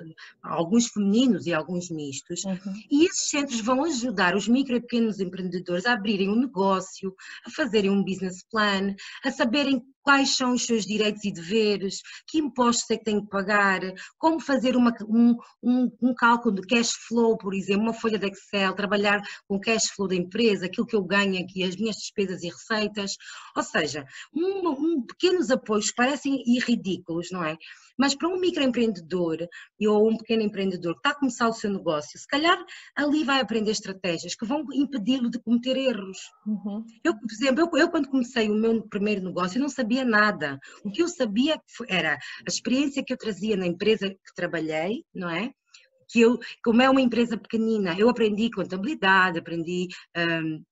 alguns 0.42 0.88
femininos 0.88 1.46
e 1.46 1.52
alguns 1.52 1.90
mistos, 1.90 2.44
uhum. 2.44 2.58
e 2.90 3.04
esses 3.04 3.28
centros 3.28 3.60
vão 3.60 3.84
ajudar 3.84 4.34
os 4.34 4.48
micro 4.48 4.74
e 4.74 4.80
pequenos 4.80 5.20
empreendedores 5.20 5.84
a 5.84 5.92
abrirem 5.92 6.30
um 6.30 6.40
negócio, 6.40 7.14
a 7.46 7.50
fazerem 7.50 7.90
um 7.90 8.02
business 8.02 8.42
plan, 8.50 8.96
a 9.22 9.30
saberem 9.30 9.82
quais 10.04 10.36
são 10.36 10.52
os 10.52 10.64
seus 10.64 10.84
direitos 10.84 11.24
e 11.24 11.32
deveres, 11.32 12.00
que 12.28 12.38
impostos 12.38 12.90
é 12.90 12.96
que 12.96 13.04
tem 13.04 13.20
que 13.20 13.28
pagar, 13.28 13.80
como 14.18 14.38
fazer 14.38 14.76
uma, 14.76 14.94
um, 15.08 15.34
um, 15.62 15.90
um, 16.00 16.14
cálculo 16.14 16.54
de 16.54 16.66
cash 16.66 16.92
flow, 17.08 17.36
por 17.38 17.54
exemplo, 17.54 17.82
uma 17.84 17.94
folha 17.94 18.18
de 18.18 18.26
Excel, 18.26 18.74
trabalhar 18.74 19.22
com 19.48 19.58
cash 19.58 19.88
flow 19.88 20.06
da 20.06 20.14
empresa, 20.14 20.66
aquilo 20.66 20.86
que 20.86 20.94
eu 20.94 21.02
ganho 21.02 21.42
aqui, 21.42 21.64
as 21.64 21.74
minhas 21.74 21.96
despesas 21.96 22.42
e 22.42 22.48
receitas, 22.48 23.16
ou 23.56 23.62
seja, 23.62 24.04
um, 24.32 24.68
um 24.68 25.02
pequenos 25.02 25.50
apoios 25.50 25.88
que 25.88 25.96
parecem 25.96 26.42
ridículos, 26.60 27.30
não 27.32 27.42
é? 27.42 27.56
Mas 27.98 28.14
para 28.14 28.28
um 28.28 28.38
microempreendedor 28.38 29.38
ou 29.86 30.10
um 30.10 30.16
pequeno 30.16 30.42
empreendedor 30.42 30.94
que 30.94 31.00
está 31.00 31.10
a 31.10 31.18
começar 31.18 31.48
o 31.48 31.52
seu 31.52 31.70
negócio, 31.70 32.18
se 32.18 32.26
calhar 32.26 32.58
ali 32.96 33.24
vai 33.24 33.40
aprender 33.40 33.70
estratégias 33.70 34.34
que 34.34 34.44
vão 34.44 34.64
impedi-lo 34.72 35.30
de 35.30 35.38
cometer 35.38 35.76
erros. 35.76 36.18
Uhum. 36.46 36.84
Eu, 37.04 37.16
por 37.16 37.30
exemplo, 37.30 37.60
eu, 37.60 37.80
eu, 37.80 37.90
quando 37.90 38.08
comecei 38.08 38.50
o 38.50 38.54
meu 38.54 38.82
primeiro 38.88 39.22
negócio, 39.24 39.58
eu 39.58 39.62
não 39.62 39.68
sabia 39.68 40.04
nada. 40.04 40.58
O 40.84 40.90
que 40.90 41.02
eu 41.02 41.08
sabia 41.08 41.60
era 41.88 42.14
a 42.14 42.48
experiência 42.48 43.04
que 43.04 43.12
eu 43.12 43.18
trazia 43.18 43.56
na 43.56 43.66
empresa 43.66 44.10
que 44.10 44.34
trabalhei, 44.34 45.04
não 45.14 45.30
é? 45.30 45.52
que 46.08 46.20
eu, 46.20 46.38
como 46.62 46.82
é 46.82 46.88
uma 46.88 47.00
empresa 47.00 47.36
pequenina, 47.36 47.96
eu 47.98 48.08
aprendi 48.08 48.50
contabilidade, 48.50 49.38
aprendi 49.38 49.88
um, 50.16 50.62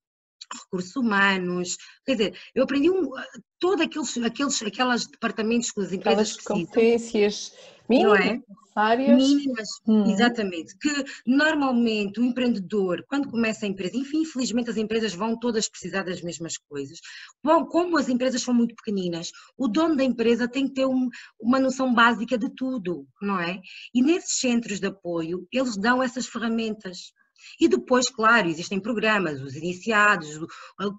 recursos 0.60 0.94
humanos, 0.96 1.76
quer 2.04 2.12
dizer, 2.12 2.38
eu 2.54 2.64
aprendi 2.64 2.90
um, 2.90 3.10
todos 3.59 3.84
aqueles, 3.84 4.16
aqueles 4.18 4.62
aquelas 4.62 5.07
departamentos 5.07 5.70
que 5.70 5.80
as 5.80 5.92
empresas 5.92 6.32
Aquelas 6.32 6.44
competências 6.44 7.53
Mínimas, 7.88 8.18
não 8.18 8.26
é? 8.26 8.40
Necessárias. 8.72 9.16
Mínimas, 9.16 9.68
uhum. 9.86 10.11
exatamente. 10.11 10.76
Que 10.78 11.05
normalmente 11.26 12.20
o 12.20 12.24
empreendedor, 12.24 13.05
quando 13.09 13.30
começa 13.30 13.66
a 13.66 13.68
empresa, 13.68 13.96
enfim, 13.96 14.22
infelizmente 14.22 14.70
as 14.70 14.76
empresas 14.76 15.14
vão 15.14 15.38
todas 15.38 15.68
precisar 15.68 16.03
das 16.03 16.22
mesmas 16.22 16.57
coisas. 16.57 16.98
Bom, 17.42 17.66
como 17.66 17.98
as 17.98 18.09
empresas 18.09 18.42
são 18.42 18.55
muito 18.55 18.74
pequeninas, 18.74 19.30
o 19.59 19.68
dono 19.68 19.96
da 19.96 20.05
empresa 20.05 20.48
tem 20.48 20.66
que 20.68 20.74
ter 20.74 20.86
um, 20.86 21.09
uma 21.40 21.61
noção 21.61 21.92
básica 21.92 22.38
de 22.38 22.48
tudo, 22.55 23.07
não 23.20 23.38
é? 23.38 23.61
E 23.94 24.03
nesses 24.03 24.38
centros 24.38 24.80
de 24.80 24.86
apoio, 24.86 25.46
eles 25.53 25.76
dão 25.76 26.03
essas 26.03 26.26
ferramentas. 26.26 27.12
E 27.61 27.68
depois, 27.68 28.09
claro, 28.09 28.49
existem 28.49 28.80
programas, 28.80 29.40
os 29.40 29.55
iniciados, 29.55 30.38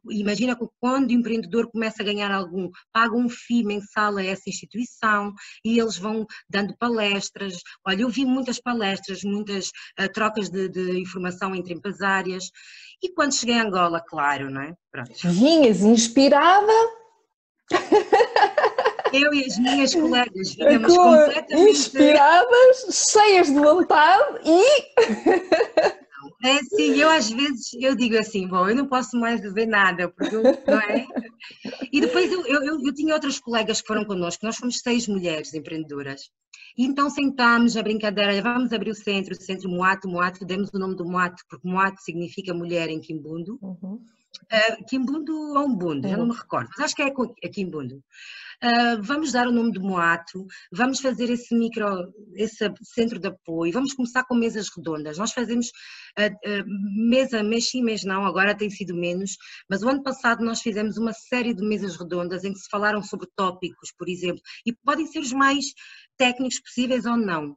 imagina 0.09 0.55
que 0.55 0.65
quando 0.79 1.09
o 1.09 1.13
empreendedor 1.13 1.69
começa 1.69 2.01
a 2.01 2.05
ganhar 2.05 2.31
algum, 2.31 2.69
paga 2.91 3.15
um 3.15 3.29
FII 3.29 3.63
mensal 3.63 4.17
a 4.17 4.23
essa 4.23 4.49
instituição 4.49 5.33
e 5.63 5.79
eles 5.79 5.97
vão 5.97 6.25
dando 6.49 6.75
palestras. 6.77 7.55
Olha, 7.85 8.01
eu 8.01 8.09
vi 8.09 8.25
muitas 8.25 8.59
palestras, 8.59 9.23
muitas 9.23 9.67
uh, 9.99 10.11
trocas 10.13 10.49
de, 10.49 10.69
de, 10.69 10.99
informação 10.99 11.55
entre 11.55 11.73
empresárias. 11.73 12.49
E 13.01 13.13
quando 13.13 13.33
cheguei 13.33 13.59
a 13.59 13.63
Angola, 13.63 14.01
claro, 14.01 14.49
não 14.49 14.61
é? 14.61 14.73
Pronto. 14.91 15.11
Vinhas 15.25 15.81
inspirada? 15.81 16.73
eu 19.13 19.33
e 19.33 19.45
as 19.45 19.57
minhas 19.59 19.93
colegas 19.93 20.55
vínhamos 20.55 20.95
completamente 20.95 21.71
inspiradas, 21.71 23.07
cheias 23.11 23.47
de 23.47 23.59
vontade 23.59 24.39
e 24.43 24.63
é 26.43 26.59
sim, 26.63 26.99
eu 26.99 27.09
às 27.09 27.29
vezes 27.29 27.73
eu 27.79 27.95
digo 27.95 28.17
assim, 28.17 28.47
bom, 28.47 28.67
eu 28.67 28.75
não 28.75 28.87
posso 28.87 29.17
mais 29.17 29.41
dizer 29.41 29.65
nada, 29.65 30.09
porque 30.09 30.35
eu, 30.35 30.43
não 30.43 30.79
é? 30.79 31.07
E 31.91 32.01
depois 32.01 32.31
eu, 32.31 32.45
eu, 32.45 32.85
eu, 32.85 32.93
tinha 32.93 33.13
outras 33.13 33.39
colegas 33.39 33.81
que 33.81 33.87
foram 33.87 34.03
connosco, 34.03 34.45
nós 34.45 34.57
fomos 34.57 34.79
seis 34.79 35.07
mulheres 35.07 35.53
empreendedoras. 35.53 36.29
Então 36.77 37.09
sentámos 37.09 37.77
a 37.77 37.83
brincadeira, 37.83 38.41
vamos 38.41 38.73
abrir 38.73 38.91
o 38.91 38.95
centro, 38.95 39.33
o 39.33 39.41
centro 39.41 39.69
Moato, 39.69 40.07
Moato, 40.07 40.45
demos 40.45 40.69
o 40.73 40.79
nome 40.79 40.95
do 40.95 41.05
Moato, 41.05 41.43
porque 41.49 41.67
Moato 41.67 42.01
significa 42.01 42.53
mulher 42.53 42.89
em 42.89 42.99
Quimbundo. 42.99 43.59
Uhum. 43.61 43.99
Uh, 44.51 44.85
Quimbundo 44.87 45.33
ou 45.33 45.65
Umbundo, 45.65 46.07
uhum. 46.07 46.11
já 46.11 46.17
não 46.17 46.27
me 46.27 46.33
recordo, 46.33 46.69
mas 46.71 46.85
acho 46.85 46.95
que 46.95 47.03
é, 47.03 47.13
é 47.43 47.49
Quimbundo. 47.49 48.03
Uh, 48.63 49.01
vamos 49.01 49.31
dar 49.31 49.47
o 49.47 49.51
nome 49.51 49.71
de 49.71 49.79
Moato, 49.79 50.45
vamos 50.71 51.01
fazer 51.01 51.29
esse 51.29 51.53
micro, 51.53 51.85
esse 52.33 52.71
centro 52.81 53.19
de 53.19 53.27
apoio, 53.27 53.73
vamos 53.73 53.93
começar 53.93 54.23
com 54.23 54.35
mesas 54.35 54.69
redondas. 54.75 55.17
Nós 55.17 55.33
fazemos 55.33 55.67
uh, 56.17 56.31
uh, 56.31 57.09
mesa, 57.09 57.43
mês 57.43 57.69
sim, 57.69 57.83
mês 57.83 58.03
não, 58.03 58.25
agora 58.25 58.55
tem 58.55 58.69
sido 58.69 58.95
menos, 58.95 59.35
mas 59.69 59.83
o 59.83 59.89
ano 59.89 60.01
passado 60.01 60.43
nós 60.43 60.61
fizemos 60.61 60.97
uma 60.97 61.13
série 61.13 61.53
de 61.53 61.61
mesas 61.61 61.97
redondas 61.97 62.43
em 62.43 62.53
que 62.53 62.59
se 62.59 62.69
falaram 62.69 63.03
sobre 63.03 63.27
tópicos, 63.35 63.91
por 63.97 64.07
exemplo, 64.07 64.41
e 64.65 64.73
podem 64.73 65.05
ser 65.07 65.19
os 65.19 65.33
mais 65.33 65.65
técnicos 66.17 66.61
possíveis 66.63 67.05
ou 67.05 67.17
não. 67.17 67.55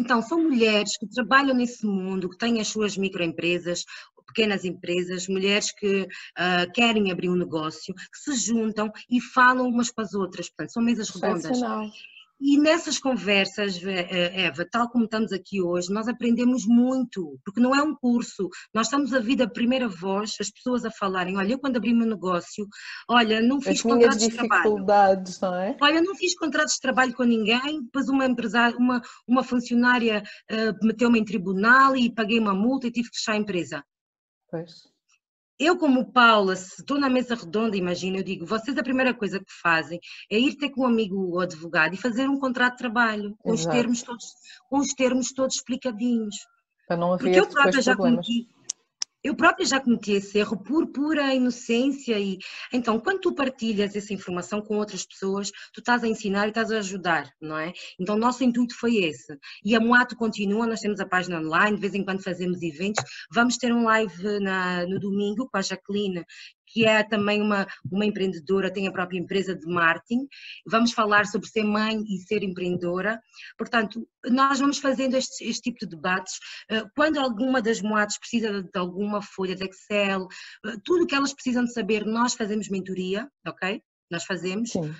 Então, 0.00 0.22
são 0.22 0.42
mulheres 0.42 0.96
que 0.96 1.06
trabalham 1.06 1.54
nesse 1.54 1.84
mundo, 1.84 2.30
que 2.30 2.38
têm 2.38 2.60
as 2.60 2.68
suas 2.68 2.96
microempresas, 2.96 3.84
pequenas 4.26 4.64
empresas, 4.64 5.28
mulheres 5.28 5.70
que 5.72 6.02
uh, 6.02 6.72
querem 6.74 7.12
abrir 7.12 7.28
um 7.28 7.36
negócio, 7.36 7.94
que 7.94 8.18
se 8.18 8.34
juntam 8.36 8.90
e 9.08 9.20
falam 9.20 9.68
umas 9.68 9.90
com 9.90 10.00
as 10.00 10.14
outras, 10.14 10.48
portanto, 10.48 10.72
são 10.72 10.82
mesas 10.82 11.08
redondas. 11.10 11.60
E 12.46 12.58
nessas 12.58 12.98
conversas, 12.98 13.82
eh, 13.82 14.06
eh, 14.10 14.42
Eva, 14.42 14.68
tal 14.70 14.90
como 14.90 15.06
estamos 15.06 15.32
aqui 15.32 15.62
hoje, 15.62 15.90
nós 15.90 16.06
aprendemos 16.06 16.66
muito, 16.66 17.38
porque 17.42 17.58
não 17.58 17.74
é 17.74 17.82
um 17.82 17.94
curso, 17.94 18.50
nós 18.74 18.86
estamos 18.86 19.14
a 19.14 19.18
vir 19.18 19.36
da 19.36 19.48
primeira 19.48 19.88
voz, 19.88 20.34
as 20.38 20.50
pessoas 20.50 20.84
a 20.84 20.90
falarem, 20.90 21.38
olha, 21.38 21.52
eu 21.52 21.58
quando 21.58 21.78
abri 21.78 21.94
meu 21.94 22.06
negócio, 22.06 22.68
olha, 23.08 23.40
não 23.40 23.62
fiz 23.62 23.80
contratos 23.80 24.18
de 24.18 24.28
trabalho. 24.28 24.76
Não 25.40 25.54
é? 25.54 25.76
Olha, 25.80 26.02
não 26.02 26.14
fiz 26.14 26.36
contratos 26.36 26.74
de 26.74 26.80
trabalho 26.80 27.14
com 27.14 27.24
ninguém, 27.24 27.82
depois 27.82 28.10
uma 28.10 28.26
empresária, 28.26 28.76
uma, 28.76 29.00
uma 29.26 29.42
funcionária 29.42 30.22
uh, 30.52 30.86
meteu-me 30.86 31.18
em 31.18 31.24
tribunal 31.24 31.96
e 31.96 32.14
paguei 32.14 32.38
uma 32.38 32.52
multa 32.52 32.86
e 32.86 32.92
tive 32.92 33.08
que 33.08 33.16
fechar 33.16 33.32
a 33.32 33.38
empresa. 33.38 33.82
Pois. 34.50 34.93
Eu, 35.58 35.78
como 35.78 36.10
Paula, 36.12 36.56
se 36.56 36.80
estou 36.80 36.98
na 36.98 37.08
mesa 37.08 37.36
redonda, 37.36 37.76
imagina, 37.76 38.18
eu 38.18 38.24
digo, 38.24 38.44
vocês 38.44 38.76
a 38.76 38.82
primeira 38.82 39.14
coisa 39.14 39.38
que 39.38 39.52
fazem 39.62 40.00
é 40.30 40.38
ir 40.38 40.56
ter 40.56 40.70
com 40.70 40.82
um 40.82 40.86
amigo 40.86 41.16
ou 41.16 41.40
advogado 41.40 41.94
e 41.94 41.98
fazer 41.98 42.28
um 42.28 42.40
contrato 42.40 42.72
de 42.72 42.78
trabalho, 42.78 43.36
com 43.38 43.52
os 43.52 43.64
termos 43.64 44.02
todos, 44.02 44.24
com 44.68 44.78
os 44.78 44.88
termos 44.88 45.32
todos 45.32 45.56
explicadinhos. 45.56 46.34
Para 46.88 46.96
não 46.96 47.12
haver 47.12 47.24
Porque 47.24 47.40
eu 47.40 47.46
própria 47.46 47.80
já 47.80 47.96
cometi, 47.96 48.48
eu 49.24 49.34
própria 49.34 49.64
já 49.64 49.80
cometi 49.80 50.12
esse 50.12 50.38
erro 50.38 50.62
por 50.62 50.86
pura 50.88 51.34
inocência 51.34 52.18
e 52.18 52.38
então 52.70 53.00
quando 53.00 53.20
tu 53.20 53.34
partilhas 53.34 53.96
essa 53.96 54.12
informação 54.12 54.60
com 54.60 54.76
outras 54.76 55.06
pessoas, 55.06 55.50
tu 55.72 55.80
estás 55.80 56.04
a 56.04 56.08
ensinar 56.08 56.44
e 56.44 56.50
estás 56.50 56.70
a 56.70 56.78
ajudar, 56.78 57.32
não 57.40 57.56
é? 57.56 57.72
Então 57.98 58.16
o 58.16 58.18
nosso 58.18 58.44
intuito 58.44 58.78
foi 58.78 58.96
esse. 58.96 59.34
E 59.64 59.74
a 59.74 59.80
Moato 59.80 60.14
continua, 60.14 60.66
nós 60.66 60.80
temos 60.80 61.00
a 61.00 61.06
página 61.06 61.40
online, 61.40 61.76
de 61.76 61.80
vez 61.80 61.94
em 61.94 62.04
quando 62.04 62.22
fazemos 62.22 62.60
eventos, 62.62 63.02
vamos 63.32 63.56
ter 63.56 63.72
um 63.72 63.84
live 63.84 64.40
na, 64.40 64.86
no 64.86 65.00
domingo 65.00 65.48
com 65.48 65.56
a 65.56 65.62
Jacqueline 65.62 66.24
que 66.74 66.84
é 66.84 67.04
também 67.04 67.40
uma, 67.40 67.66
uma 67.90 68.04
empreendedora, 68.04 68.72
tem 68.72 68.88
a 68.88 68.92
própria 68.92 69.18
empresa 69.18 69.54
de 69.54 69.64
marketing. 69.64 70.26
Vamos 70.66 70.92
falar 70.92 71.24
sobre 71.26 71.48
ser 71.48 71.62
mãe 71.62 72.02
e 72.02 72.18
ser 72.18 72.42
empreendedora. 72.42 73.20
Portanto, 73.56 74.06
nós 74.24 74.58
vamos 74.58 74.78
fazendo 74.78 75.16
este, 75.16 75.44
este 75.44 75.70
tipo 75.70 75.78
de 75.78 75.94
debates. 75.94 76.34
Eh, 76.68 76.82
quando 76.96 77.18
alguma 77.18 77.62
das 77.62 77.80
moadas 77.80 78.18
precisa 78.18 78.60
de 78.60 78.78
alguma 78.78 79.22
folha 79.22 79.54
de 79.54 79.64
Excel, 79.64 80.26
eh, 80.66 80.76
tudo 80.84 81.04
o 81.04 81.06
que 81.06 81.14
elas 81.14 81.32
precisam 81.32 81.64
de 81.64 81.72
saber, 81.72 82.04
nós 82.04 82.34
fazemos 82.34 82.68
mentoria, 82.68 83.28
ok? 83.46 83.80
nós 84.10 84.24
fazemos, 84.24 84.72
uh, 84.74 84.90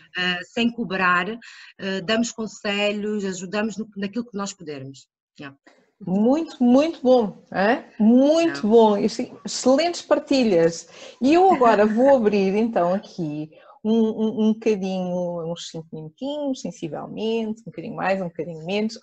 sem 0.50 0.72
cobrar, 0.72 1.28
uh, 1.28 2.04
damos 2.04 2.32
conselhos, 2.32 3.24
ajudamos 3.24 3.76
no, 3.76 3.86
naquilo 3.96 4.24
que 4.24 4.36
nós 4.36 4.52
pudermos. 4.52 5.06
Yeah. 5.38 5.56
Muito, 6.00 6.62
muito 6.62 7.00
bom, 7.02 7.38
é? 7.52 7.84
muito 7.98 8.66
bom, 8.66 8.96
excelentes 8.96 10.02
partilhas. 10.02 10.88
E 11.20 11.32
eu 11.34 11.52
agora 11.52 11.86
vou 11.86 12.14
abrir 12.16 12.54
então 12.56 12.92
aqui 12.92 13.50
um, 13.82 13.92
um, 13.92 14.48
um 14.48 14.52
bocadinho, 14.54 15.52
uns 15.52 15.68
5 15.68 15.86
minutinhos, 15.92 16.60
sensivelmente, 16.60 17.62
um 17.62 17.66
bocadinho 17.66 17.94
mais, 17.94 18.20
um 18.20 18.28
bocadinho 18.28 18.64
menos, 18.66 18.98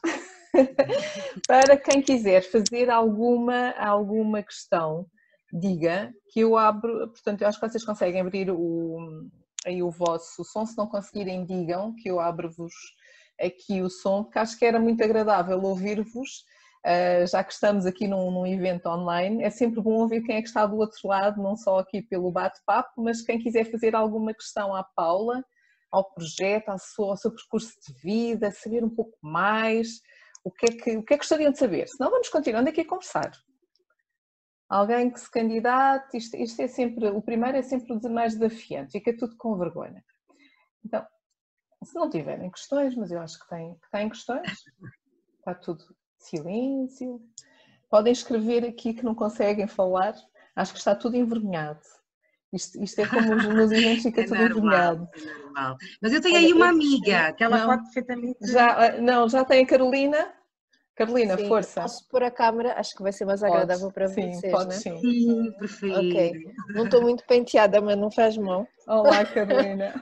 para 1.48 1.78
quem 1.78 2.02
quiser 2.02 2.42
fazer 2.42 2.90
alguma, 2.90 3.72
alguma 3.72 4.44
questão, 4.44 5.06
diga 5.52 6.12
que 6.30 6.42
eu 6.42 6.58
abro, 6.58 7.08
portanto, 7.10 7.42
eu 7.42 7.48
acho 7.48 7.60
que 7.60 7.68
vocês 7.70 7.86
conseguem 7.86 8.22
abrir 8.22 8.52
o, 8.52 9.30
aí 9.66 9.82
o 9.82 9.92
vosso 9.92 10.44
som, 10.44 10.66
se 10.66 10.78
não 10.78 10.88
conseguirem, 10.88 11.46
digam 11.46 11.94
que 11.96 12.10
eu 12.10 12.20
abro-vos 12.20 12.74
aqui 13.40 13.82
o 13.82 13.90
som, 13.90 14.24
porque 14.24 14.40
acho 14.40 14.58
que 14.58 14.66
era 14.66 14.80
muito 14.80 15.04
agradável 15.04 15.62
ouvir-vos 15.62 16.44
Uh, 16.86 17.28
já 17.28 17.44
que 17.44 17.54
estamos 17.54 17.86
aqui 17.86 18.08
num, 18.08 18.32
num, 18.32 18.48
evento 18.48 18.88
online, 18.90 19.44
é 19.44 19.52
sempre 19.52 19.80
bom 19.80 20.02
ouvir 20.02 20.24
quem 20.24 20.38
é 20.38 20.42
que 20.42 20.48
está 20.48 20.66
do 20.66 20.78
outro 20.78 21.08
lado, 21.08 21.42
não 21.42 21.56
só 21.56 21.78
aqui 21.78 22.02
pelo 22.02 22.32
bate-papo, 22.32 23.04
mas 23.04 23.22
quem 23.22 23.38
quiser 23.38 23.70
fazer 23.70 23.96
alguma 23.96 24.34
questão 24.34 24.76
à 24.76 24.84
Paula, 24.84 25.46
ao 25.92 26.12
projeto, 26.12 26.70
ao 26.70 26.80
seu, 26.80 27.06
ao 27.06 27.18
seu, 27.18 27.32
percurso 27.32 27.74
de 27.88 27.94
vida, 28.02 28.50
saber 28.50 28.84
um 28.84 28.90
pouco 28.90 29.16
mais, 29.22 30.02
o 30.44 30.52
que, 30.52 30.66
é 30.66 30.76
que, 30.76 30.98
o 30.98 31.04
que 31.04 31.14
é 31.14 31.18
que 31.18 31.24
gostariam 31.24 31.52
de 31.52 31.60
saber? 31.60 31.88
Senão 31.88 32.10
vamos 32.10 32.30
continuando 32.30 32.70
aqui 32.70 32.82
a 32.82 32.88
conversar. 32.88 33.32
Alguém 34.68 35.12
que 35.12 35.20
se 35.20 35.30
candidate, 35.30 36.18
isto, 36.18 36.36
isto 36.36 36.62
é 36.62 36.68
sempre, 36.68 37.10
o 37.10 37.22
primeiro 37.22 37.58
é 37.58 37.62
sempre 37.62 37.94
o 37.94 38.10
mais 38.10 38.36
desafiante, 38.36 38.94
fica 38.94 39.16
tudo 39.16 39.36
com 39.38 39.58
vergonha. 39.58 40.04
Então, 40.84 41.06
se 41.84 41.94
não 41.94 42.10
tiverem 42.10 42.50
questões, 42.50 42.96
mas 42.96 43.12
eu 43.12 43.20
acho 43.20 43.38
que 43.40 43.50
têm, 43.50 43.76
que 43.76 43.92
têm 43.92 44.10
questões, 44.10 44.64
está 45.40 45.54
tudo, 45.54 45.84
silêncio. 46.24 47.22
Podem 47.90 48.14
escrever 48.14 48.66
aqui 48.66 48.94
que 48.94 49.04
não 49.04 49.14
conseguem 49.14 49.68
falar. 49.68 50.16
Acho 50.56 50.74
que 50.74 50.80
está 50.80 50.96
tudo 50.96 51.18
envergonhado. 51.18 51.82
Isto, 52.54 52.84
isto 52.84 53.00
é 53.00 53.08
como 53.08 53.34
nos 53.36 53.72
eventos 53.72 54.04
fica 54.04 54.22
é 54.22 54.24
tudo 54.26 54.36
normal, 54.36 54.50
envergonhado. 54.50 55.10
É 55.16 55.40
normal. 55.42 55.78
Mas 56.02 56.14
eu 56.14 56.22
tenho 56.22 56.38
aí 56.38 56.54
uma 56.54 56.70
amiga 56.70 57.34
que 57.34 57.44
ela 57.44 57.60
não, 57.60 57.68
pode 57.68 57.84
perfeitamente. 57.84 58.38
Já, 58.42 58.86
eh, 58.86 59.02
não, 59.02 59.30
já 59.30 59.46
tem 59.46 59.64
a 59.64 59.68
Carolina. 59.68 60.34
Carolina, 60.94 61.38
sim, 61.38 61.48
força. 61.48 61.82
Posso 61.82 62.08
pôr 62.10 62.24
a 62.24 62.30
câmera, 62.30 62.74
acho 62.78 62.94
que 62.94 63.02
vai 63.02 63.14
ser 63.14 63.26
mais 63.26 63.42
agradável 63.42 63.84
pode, 63.84 63.94
para 63.94 64.08
sim, 64.10 64.34
vocês, 64.34 64.52
pode, 64.52 64.70
né? 64.70 64.76
Sim, 64.76 64.98
sim 65.00 65.52
perfeito. 65.58 65.98
Ok. 65.98 66.54
Não 66.76 66.84
estou 66.84 67.02
muito 67.02 67.26
penteada, 67.26 67.80
mas 67.82 67.98
não 67.98 68.12
faz 68.12 68.38
mal. 68.38 68.68
Olá, 68.86 69.26
Carolina. 69.26 69.94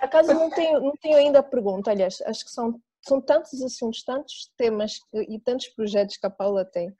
Acaso 0.00 0.34
não 0.34 0.50
tenho, 0.50 0.80
não 0.80 0.92
tenho 1.00 1.16
ainda 1.16 1.38
a 1.38 1.42
pergunta, 1.42 1.90
aliás, 1.90 2.22
acho 2.26 2.44
que 2.44 2.50
são 2.50 2.78
são 3.02 3.20
tantos 3.20 3.62
assuntos, 3.62 4.02
tantos 4.02 4.50
temas 4.56 4.98
e 5.12 5.38
tantos 5.38 5.68
projetos 5.68 6.16
que 6.16 6.26
a 6.26 6.30
Paula 6.30 6.64
tem, 6.64 6.94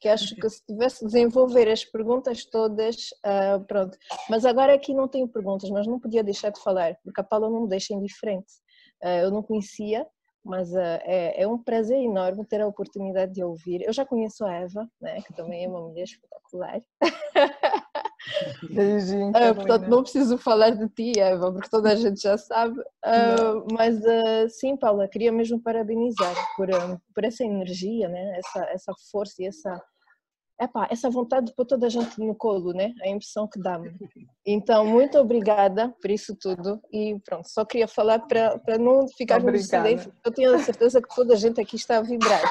que 0.00 0.08
acho 0.08 0.34
que 0.34 0.50
se 0.50 0.64
tivesse 0.66 1.04
desenvolver 1.04 1.68
as 1.68 1.84
perguntas 1.84 2.44
todas, 2.44 3.10
uh, 3.24 3.64
pronto. 3.66 3.96
Mas 4.28 4.44
agora 4.44 4.74
aqui 4.74 4.92
não 4.92 5.06
tenho 5.06 5.28
perguntas, 5.28 5.70
mas 5.70 5.86
não 5.86 6.00
podia 6.00 6.24
deixar 6.24 6.50
de 6.50 6.60
falar, 6.60 6.96
porque 7.04 7.20
a 7.20 7.24
Paula 7.24 7.48
não 7.48 7.62
me 7.62 7.68
deixa 7.68 7.94
indiferente. 7.94 8.52
Uh, 9.02 9.22
eu 9.22 9.30
não 9.30 9.44
conhecia, 9.44 10.04
mas 10.44 10.72
uh, 10.72 10.98
é, 11.04 11.42
é, 11.42 11.46
um 11.46 11.56
prazer 11.56 11.98
enorme 11.98 12.44
ter 12.44 12.60
a 12.60 12.66
oportunidade 12.66 13.32
de 13.32 13.44
ouvir. 13.44 13.82
Eu 13.82 13.92
já 13.92 14.04
conheço 14.04 14.44
a 14.44 14.52
Eva, 14.52 14.88
né, 15.00 15.20
que 15.22 15.32
também 15.34 15.64
é 15.64 15.68
uma 15.68 15.80
mulher 15.80 16.04
espetacular. 16.04 16.82
Beijinho. 18.70 19.30
Uh, 19.30 19.54
portanto, 19.54 19.88
não 19.88 20.02
preciso 20.02 20.38
falar 20.38 20.70
de 20.70 20.88
ti, 20.88 21.18
Eva, 21.18 21.52
porque 21.52 21.68
toda 21.68 21.90
a 21.90 21.96
gente 21.96 22.20
já 22.20 22.38
sabe. 22.38 22.78
Uh, 22.80 23.66
mas 23.72 23.98
uh, 23.98 24.48
sim, 24.48 24.76
Paula, 24.76 25.08
queria 25.08 25.32
mesmo 25.32 25.60
parabenizar 25.60 26.34
por, 26.56 26.68
por 27.14 27.24
essa 27.24 27.44
energia, 27.44 28.08
né? 28.08 28.38
essa, 28.38 28.64
essa 28.70 28.92
força 29.10 29.42
e 29.42 29.46
essa 29.46 29.82
epá, 30.62 30.88
essa 30.90 31.10
vontade 31.10 31.46
de 31.46 31.54
pôr 31.54 31.64
toda 31.64 31.86
a 31.86 31.88
gente 31.88 32.18
no 32.18 32.34
colo, 32.34 32.72
né? 32.72 32.92
A 33.02 33.08
impressão 33.08 33.48
que 33.48 33.60
dá-me. 33.60 33.92
Então, 34.46 34.84
muito 34.86 35.18
obrigada 35.18 35.94
por 36.00 36.10
isso 36.10 36.36
tudo 36.40 36.80
e 36.92 37.18
pronto, 37.24 37.48
só 37.48 37.64
queria 37.64 37.88
falar 37.88 38.20
para, 38.20 38.58
para 38.58 38.78
não 38.78 39.06
ficar 39.08 39.40
no 39.40 39.56
silêncio. 39.58 40.12
Eu 40.24 40.32
tenho 40.32 40.54
a 40.54 40.58
certeza 40.58 41.00
que 41.00 41.14
toda 41.14 41.34
a 41.34 41.36
gente 41.36 41.60
aqui 41.60 41.76
está 41.76 41.98
a 41.98 42.02
vibrar. 42.02 42.42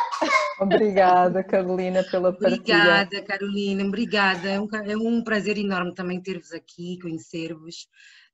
Obrigada, 0.59 1.43
Carolina, 1.43 2.03
pela 2.03 2.32
partilha. 2.32 2.55
Obrigada, 2.57 3.22
Carolina, 3.24 3.84
obrigada. 3.84 4.49
É 4.49 4.59
um, 4.59 4.68
é 4.86 4.97
um 4.97 5.24
prazer 5.24 5.57
enorme 5.57 5.93
também 5.93 6.22
ter-vos 6.22 6.51
aqui, 6.51 6.99
conhecer-vos. 7.01 7.88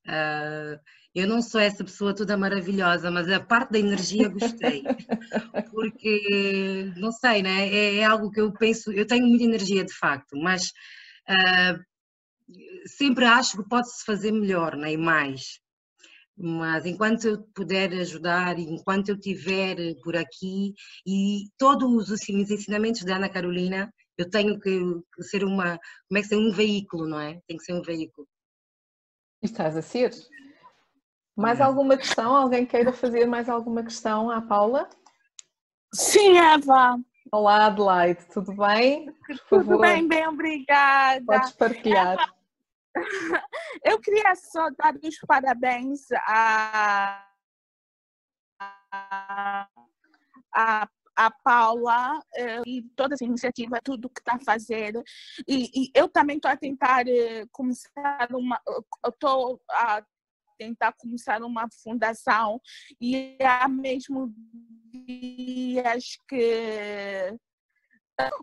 Uh, 0.05 0.79
eu 1.17 1.27
não 1.27 1.41
sou 1.41 1.59
essa 1.59 1.83
pessoa 1.83 2.13
toda 2.13 2.37
maravilhosa, 2.37 3.09
mas 3.09 3.27
a 3.27 3.39
parte 3.39 3.71
da 3.71 3.79
energia 3.79 4.29
gostei. 4.29 4.83
Porque, 5.71 6.93
não 6.95 7.11
sei, 7.11 7.41
né? 7.41 7.67
É, 7.69 7.95
é 7.97 8.03
algo 8.05 8.29
que 8.29 8.39
eu 8.39 8.53
penso, 8.53 8.91
eu 8.91 9.05
tenho 9.05 9.25
muita 9.25 9.43
energia 9.43 9.83
de 9.83 9.93
facto, 9.93 10.37
mas 10.37 10.71
uh, 11.27 11.83
sempre 12.85 13.25
acho 13.25 13.57
que 13.57 13.67
pode-se 13.67 14.05
fazer 14.05 14.31
melhor 14.31 14.75
né? 14.75 14.93
e 14.93 14.97
mais. 14.97 15.59
Mas 16.37 16.85
enquanto 16.85 17.25
eu 17.25 17.41
puder 17.55 17.91
ajudar, 17.93 18.59
enquanto 18.59 19.09
eu 19.09 19.15
estiver 19.15 19.95
por 20.03 20.15
aqui, 20.15 20.75
e 21.03 21.45
todos 21.57 22.11
os 22.11 22.29
ensinamentos 22.29 23.03
da 23.03 23.15
Ana 23.15 23.27
Carolina, 23.27 23.91
eu 24.15 24.29
tenho 24.29 24.59
que 24.59 24.79
ser 25.21 25.43
uma, 25.43 25.79
como 26.07 26.19
é 26.19 26.21
que 26.21 26.27
ser 26.27 26.35
um 26.35 26.51
veículo, 26.51 27.07
não 27.07 27.19
é? 27.19 27.41
Tem 27.47 27.57
que 27.57 27.63
ser 27.63 27.73
um 27.73 27.81
veículo. 27.81 28.27
Estás 29.41 29.75
a 29.75 29.81
ser? 29.81 30.11
Mais 31.37 31.61
alguma 31.61 31.95
questão? 31.95 32.35
Alguém 32.35 32.65
queira 32.65 32.91
fazer 32.91 33.27
mais 33.27 33.47
alguma 33.47 33.83
questão 33.83 34.31
à 34.31 34.41
Paula? 34.41 34.89
Sim, 35.93 36.35
Eva. 36.35 36.99
Olá, 37.31 37.67
Adelaide, 37.67 38.25
tudo 38.33 38.55
bem? 38.55 39.13
tudo 39.47 39.77
bem, 39.77 40.07
bem, 40.07 40.27
obrigada. 40.27 41.23
Podes 41.23 41.51
partilhar. 41.51 42.13
Eva, 42.13 42.33
eu 43.85 43.99
queria 43.99 44.33
só 44.35 44.71
dar 44.71 44.95
os 44.95 45.19
parabéns 45.27 46.07
a, 46.25 47.23
a, 50.55 50.89
a 51.15 51.31
Paula 51.43 52.19
eh, 52.35 52.61
e 52.65 52.81
toda 52.95 53.13
essa 53.13 53.25
iniciativa, 53.25 53.79
tudo 53.83 54.09
que 54.09 54.21
está 54.21 54.37
a 54.37 54.39
fazer. 54.39 54.93
E, 55.47 55.69
e 55.83 55.91
eu 55.93 56.09
também 56.09 56.37
estou 56.37 56.49
a 56.49 56.57
tentar 56.57 57.07
eh, 57.07 57.45
começar 57.51 58.27
uma. 58.31 58.59
Estou 59.05 59.61
a 59.69 60.01
tentar 60.57 60.93
começar 60.93 61.41
uma 61.43 61.67
fundação 61.83 62.59
e 62.99 63.37
há 63.41 63.67
mesmo 63.67 64.33
dias 64.91 66.17
que 66.27 67.37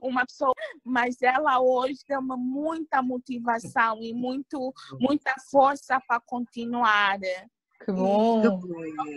uma 0.00 0.24
pessoa, 0.24 0.54
mas 0.84 1.20
ela 1.20 1.60
hoje 1.60 1.98
deu-me 2.08 2.36
muita 2.36 3.02
motivação 3.02 4.00
e 4.02 4.12
muito, 4.12 4.72
muita 5.00 5.34
força 5.50 6.00
para 6.06 6.20
continuar. 6.20 7.18
Que 7.84 7.92
bom! 7.92 8.40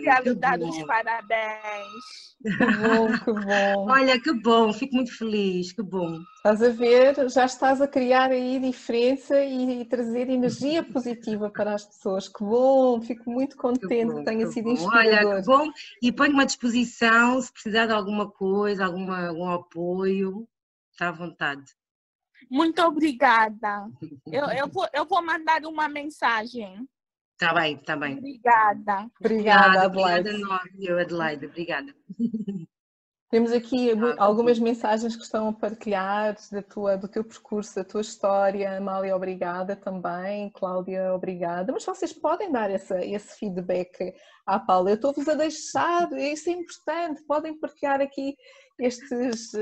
Quero 0.04 0.22
que 0.22 0.34
dar 0.34 0.58
bom. 0.58 0.68
os 0.68 0.82
parabéns. 0.82 2.28
Que 2.42 2.66
bom, 2.66 3.18
que 3.24 3.32
bom. 3.32 3.90
Olha, 3.90 4.20
que 4.20 4.32
bom, 4.32 4.72
fico 4.74 4.94
muito 4.94 5.16
feliz, 5.16 5.72
que 5.72 5.82
bom. 5.82 6.20
Estás 6.36 6.62
a 6.62 6.68
ver, 6.68 7.30
já 7.30 7.46
estás 7.46 7.80
a 7.80 7.88
criar 7.88 8.30
aí 8.30 8.60
diferença 8.60 9.42
e, 9.42 9.80
e 9.80 9.84
trazer 9.86 10.28
energia 10.28 10.84
positiva 10.84 11.50
para 11.50 11.74
as 11.74 11.86
pessoas. 11.86 12.28
Que 12.28 12.44
bom, 12.44 13.00
fico 13.00 13.30
muito 13.30 13.56
contente 13.56 13.88
que, 13.88 14.04
bom, 14.04 14.18
que 14.18 14.24
tenha 14.24 14.46
que 14.46 14.52
sido 14.52 14.64
bom. 14.64 14.72
inspirador. 14.72 15.32
Olha, 15.32 15.40
que 15.40 15.46
bom, 15.46 15.70
e 16.02 16.12
ponho-me 16.12 16.42
à 16.42 16.44
disposição 16.44 17.40
se 17.40 17.50
precisar 17.50 17.86
de 17.86 17.92
alguma 17.92 18.30
coisa, 18.30 18.84
alguma, 18.84 19.28
algum 19.28 19.48
apoio, 19.50 20.46
está 20.92 21.08
à 21.08 21.12
vontade. 21.12 21.64
Muito 22.50 22.82
obrigada. 22.82 23.88
Eu, 24.30 24.44
eu, 24.50 24.68
vou, 24.70 24.86
eu 24.92 25.06
vou 25.06 25.24
mandar 25.24 25.64
uma 25.64 25.88
mensagem. 25.88 26.86
Está 27.40 27.54
bem, 27.54 27.76
está 27.76 27.96
bem. 27.96 28.18
Obrigada. 28.18 29.08
Obrigada, 29.20 29.82
Adelaide. 29.82 30.28
Obrigada, 30.28 31.02
Adelaide. 31.02 31.46
Obrigada. 31.46 31.94
Temos 33.30 33.52
aqui 33.52 33.90
algumas 34.16 34.58
mensagens 34.58 35.14
que 35.14 35.22
estão 35.22 35.48
a 35.48 35.52
partilhar 35.52 36.34
da 36.50 36.62
tua, 36.62 36.96
do 36.96 37.06
teu 37.06 37.22
percurso, 37.22 37.76
da 37.76 37.84
tua 37.84 38.00
história. 38.00 38.76
Amália, 38.76 39.14
obrigada 39.14 39.76
também. 39.76 40.50
Cláudia, 40.50 41.14
obrigada. 41.14 41.72
Mas 41.72 41.84
vocês 41.84 42.12
podem 42.12 42.50
dar 42.50 42.72
essa, 42.72 43.04
esse 43.04 43.38
feedback 43.38 44.12
à 44.44 44.58
Paula. 44.58 44.90
Eu 44.90 44.94
estou-vos 44.96 45.28
a 45.28 45.34
deixar, 45.34 46.10
isso 46.14 46.50
é 46.50 46.54
importante. 46.54 47.22
Podem 47.22 47.56
partilhar 47.56 48.00
aqui 48.00 48.34
estes. 48.80 49.52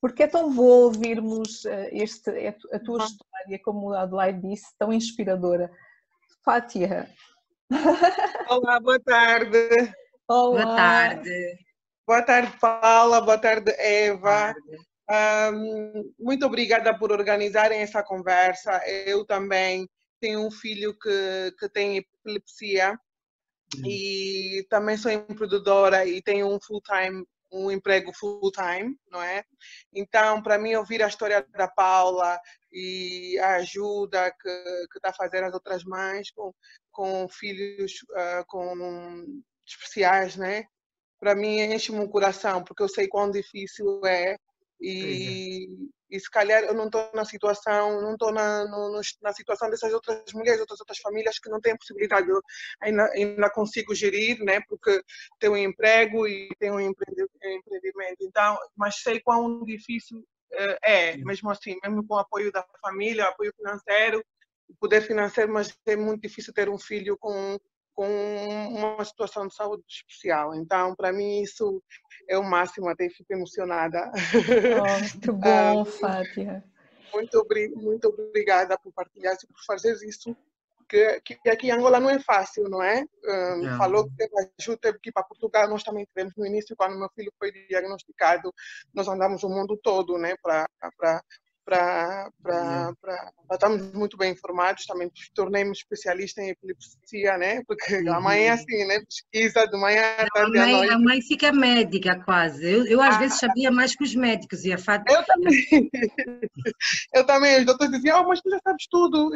Porque 0.00 0.24
é 0.24 0.26
tão 0.26 0.52
bom 0.52 0.84
ouvirmos 0.84 1.64
eh, 1.64 1.90
este, 1.92 2.30
a 2.72 2.78
tua 2.78 3.04
história, 3.04 3.60
como 3.64 3.92
a 3.92 4.02
Adelaide 4.02 4.48
disse, 4.48 4.66
tão 4.78 4.92
inspiradora. 4.92 5.70
Fátia. 6.44 7.08
Olá, 8.48 8.80
boa 8.80 9.00
tarde. 9.00 9.92
Olá. 10.28 10.64
Boa 10.64 10.76
tarde. 10.76 11.58
Boa 12.06 12.22
tarde, 12.22 12.58
Paula. 12.60 13.20
Boa 13.20 13.38
tarde, 13.38 13.70
Eva. 13.78 14.54
Um, 15.10 16.14
muito 16.18 16.46
obrigada 16.46 16.96
por 16.98 17.12
organizarem 17.12 17.80
essa 17.80 18.02
conversa. 18.02 18.80
Eu 18.86 19.26
também 19.26 19.88
tenho 20.20 20.46
um 20.46 20.50
filho 20.50 20.96
que, 20.98 21.54
que 21.58 21.68
tem 21.68 21.98
epilepsia 21.98 22.98
uhum. 23.76 23.82
e 23.86 24.66
também 24.70 24.96
sou 24.96 25.10
empreendedora 25.10 26.06
e 26.06 26.22
tenho 26.22 26.46
um 26.48 26.58
full-time 26.60 27.24
um 27.52 27.70
emprego 27.70 28.12
full 28.12 28.50
time, 28.52 28.96
não 29.10 29.22
é? 29.22 29.44
Então, 29.92 30.42
para 30.42 30.58
mim, 30.58 30.74
ouvir 30.74 31.02
a 31.02 31.08
história 31.08 31.46
da 31.56 31.68
Paula 31.68 32.38
e 32.72 33.38
a 33.38 33.56
ajuda 33.56 34.30
que 34.40 34.96
está 34.96 35.10
a 35.10 35.14
fazer 35.14 35.42
as 35.44 35.54
outras 35.54 35.84
mães 35.84 36.30
com, 36.30 36.52
com 36.90 37.28
filhos 37.28 37.92
uh, 38.10 38.44
com 38.46 39.42
especiais, 39.66 40.36
né? 40.36 40.64
Para 41.18 41.34
mim, 41.34 41.58
enche-me 41.58 42.00
o 42.00 42.08
coração, 42.08 42.62
porque 42.62 42.82
eu 42.82 42.88
sei 42.88 43.08
quão 43.08 43.30
difícil 43.30 44.04
é 44.06 44.36
e, 44.80 45.68
e 46.08 46.20
se 46.20 46.30
calhar 46.30 46.62
eu 46.62 46.74
não 46.74 46.86
estou 46.86 47.10
na 47.12 47.24
situação, 47.24 48.00
não 48.00 48.12
estou 48.12 48.32
na, 48.32 48.64
no, 48.66 49.00
na 49.20 49.32
situação 49.32 49.68
dessas 49.68 49.92
outras 49.92 50.22
mulheres, 50.32 50.60
outras 50.60 50.80
outras 50.80 50.98
famílias 50.98 51.38
que 51.38 51.50
não 51.50 51.60
têm 51.60 51.76
possibilidade, 51.76 52.28
eu 52.28 52.40
ainda, 52.80 53.04
ainda 53.12 53.50
consigo 53.50 53.94
gerir, 53.94 54.38
né? 54.44 54.60
Porque 54.68 55.02
tenho 55.40 55.54
um 55.54 55.56
emprego 55.56 56.26
e 56.28 56.48
tenho 56.58 56.74
um 56.74 56.80
empreendimento, 56.80 58.18
então, 58.20 58.56
mas 58.76 59.00
sei 59.00 59.20
quão 59.20 59.64
difícil 59.64 60.24
eh, 60.52 60.78
é, 60.82 61.16
mesmo 61.18 61.50
assim, 61.50 61.76
mesmo 61.82 62.06
com 62.06 62.14
o 62.14 62.18
apoio 62.18 62.50
da 62.52 62.64
família, 62.80 63.24
apoio 63.24 63.52
financeiro, 63.56 64.24
poder 64.80 65.02
financeiro, 65.02 65.52
mas 65.52 65.76
é 65.86 65.96
muito 65.96 66.22
difícil 66.22 66.52
ter 66.52 66.68
um 66.68 66.78
filho 66.78 67.16
com 67.18 67.58
com 67.98 68.68
uma 68.68 69.04
situação 69.04 69.48
de 69.48 69.56
saúde 69.56 69.82
especial. 69.88 70.54
Então, 70.54 70.94
para 70.94 71.12
mim, 71.12 71.42
isso 71.42 71.82
é 72.28 72.38
o 72.38 72.44
máximo, 72.44 72.88
até 72.88 73.10
fico 73.10 73.32
emocionada. 73.32 74.12
Oh, 74.14 74.14
muito 75.02 75.32
bom, 75.32 75.84
Fátia. 75.84 76.62
Muito, 77.12 77.44
muito 77.74 78.06
obrigada 78.06 78.78
por 78.78 78.92
partilhar 78.92 79.34
e 79.34 79.46
por 79.48 79.64
fazer 79.66 79.94
isso, 80.06 80.36
que, 80.88 81.20
que 81.20 81.50
aqui 81.50 81.68
em 81.68 81.70
Angola 81.70 82.00
não 82.00 82.08
é 82.08 82.18
fácil, 82.18 82.64
não 82.68 82.82
é? 82.82 83.04
Um, 83.24 83.76
falou 83.76 84.08
que 84.08 84.16
teve 84.16 84.32
ajuda, 84.58 84.78
teve 84.80 84.98
que 85.00 85.10
ir 85.10 85.12
para 85.12 85.22
Portugal, 85.22 85.68
nós 85.68 85.82
também 85.82 86.06
tivemos 86.06 86.34
no 86.36 86.46
início, 86.46 86.74
quando 86.76 86.98
meu 86.98 87.10
filho 87.14 87.32
foi 87.38 87.52
diagnosticado, 87.52 88.52
nós 88.94 89.06
andamos 89.08 89.42
o 89.44 89.48
mundo 89.48 89.78
todo, 89.82 90.16
né, 90.16 90.34
para 90.42 90.66
para 91.68 92.30
estarmos 93.52 93.92
muito 93.92 94.16
bem 94.16 94.32
informados. 94.32 94.86
Também 94.86 95.10
tornei-me 95.34 95.72
especialista 95.72 96.40
em 96.40 96.50
epilepsia, 96.50 97.36
né? 97.36 97.62
Porque 97.66 97.96
uhum. 97.96 98.14
a 98.14 98.20
mãe 98.20 98.46
é 98.46 98.50
assim, 98.50 98.86
né? 98.86 99.00
Pesquisa 99.00 99.66
de 99.66 99.78
manhã, 99.78 100.02
tarde 100.32 100.58
a 100.58 100.62
mãe, 100.62 100.74
à 100.74 100.76
noite. 100.76 100.92
A 100.94 100.98
mãe 100.98 101.22
fica 101.22 101.52
médica 101.52 102.22
quase. 102.24 102.64
Eu, 102.64 102.86
eu 102.86 103.02
às 103.02 103.16
ah. 103.16 103.18
vezes 103.18 103.38
sabia 103.38 103.70
mais 103.70 103.94
que 103.94 104.04
os 104.04 104.14
médicos 104.14 104.64
e 104.64 104.72
a 104.72 104.78
fato... 104.78 105.10
Eu 105.12 105.24
também. 105.24 105.90
eu 107.14 107.26
também. 107.26 107.58
Os 107.60 107.66
doutores 107.66 107.92
diziam, 107.92 108.22
oh, 108.22 108.28
mas 108.28 108.40
tu 108.40 108.50
já 108.50 108.58
sabes 108.60 108.86
tudo. 108.90 109.30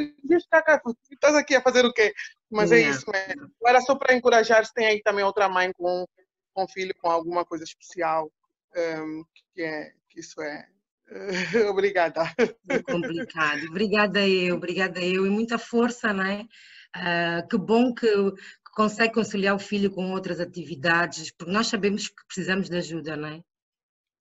Cá. 0.51 0.81
Estás 1.11 1.35
aqui 1.35 1.55
a 1.55 1.63
fazer 1.63 1.85
o 1.85 1.93
quê? 1.93 2.13
Mas 2.51 2.73
é 2.73 2.81
isso 2.81 3.05
mesmo. 3.11 3.51
Era 3.67 3.81
só 3.81 3.95
para 3.95 4.15
encorajar 4.15 4.65
se 4.65 4.73
tem 4.73 4.87
aí 4.87 5.03
também 5.03 5.25
outra 5.25 5.49
mãe 5.49 5.71
com, 5.73 6.07
com 6.55 6.69
filho 6.69 6.95
com 7.01 7.11
alguma 7.11 7.45
coisa 7.45 7.65
especial. 7.65 8.31
Um, 8.75 9.23
que, 9.55 9.63
é, 9.63 9.93
que 10.09 10.21
isso 10.21 10.41
é 10.41 10.67
Obrigada. 11.71 12.23
É 12.69 12.83
complicado. 12.83 13.67
Obrigada 13.69 14.27
eu, 14.27 14.57
obrigada 14.57 15.01
eu. 15.01 15.27
E 15.27 15.31
muita 15.31 15.59
força, 15.59 16.13
não 16.13 16.25
é? 16.25 16.47
Uh, 16.95 17.49
que 17.49 17.57
bom 17.57 17.95
que, 17.95 18.07
que, 18.07 18.73
consegue 18.75 19.15
conciliar 19.15 19.55
o 19.55 19.59
filho 19.59 19.91
com 19.91 20.13
outras 20.13 20.41
atividades, 20.41 21.31
porque 21.31 21.53
nós 21.53 21.67
sabemos 21.67 22.09
que 22.09 22.27
precisamos 22.27 22.69
de 22.69 22.77
ajuda, 22.77 23.17
não 23.17 23.29
é? 23.29 23.43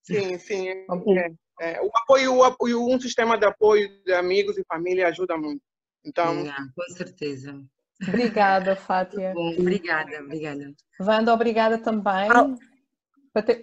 Sim, 0.03 0.37
sim. 0.37 0.69
É, 0.69 0.85
é. 1.61 1.81
O 1.81 1.89
apoio, 1.95 2.35
o 2.35 2.43
apoio, 2.43 2.87
um 2.87 2.99
sistema 2.99 3.37
de 3.37 3.45
apoio 3.45 4.03
de 4.03 4.13
amigos 4.13 4.57
e 4.57 4.63
família 4.65 5.07
ajuda 5.07 5.37
muito. 5.37 5.61
Então, 6.03 6.45
com 6.75 6.95
certeza. 6.95 7.61
Obrigada, 8.07 8.75
Fátia. 8.75 9.33
Bom, 9.33 9.53
obrigada, 9.59 10.19
obrigada. 10.23 10.73
Wanda, 10.99 11.33
obrigada 11.33 11.77
também. 11.77 12.29
Olá. 12.31 12.57
Patri- 13.33 13.61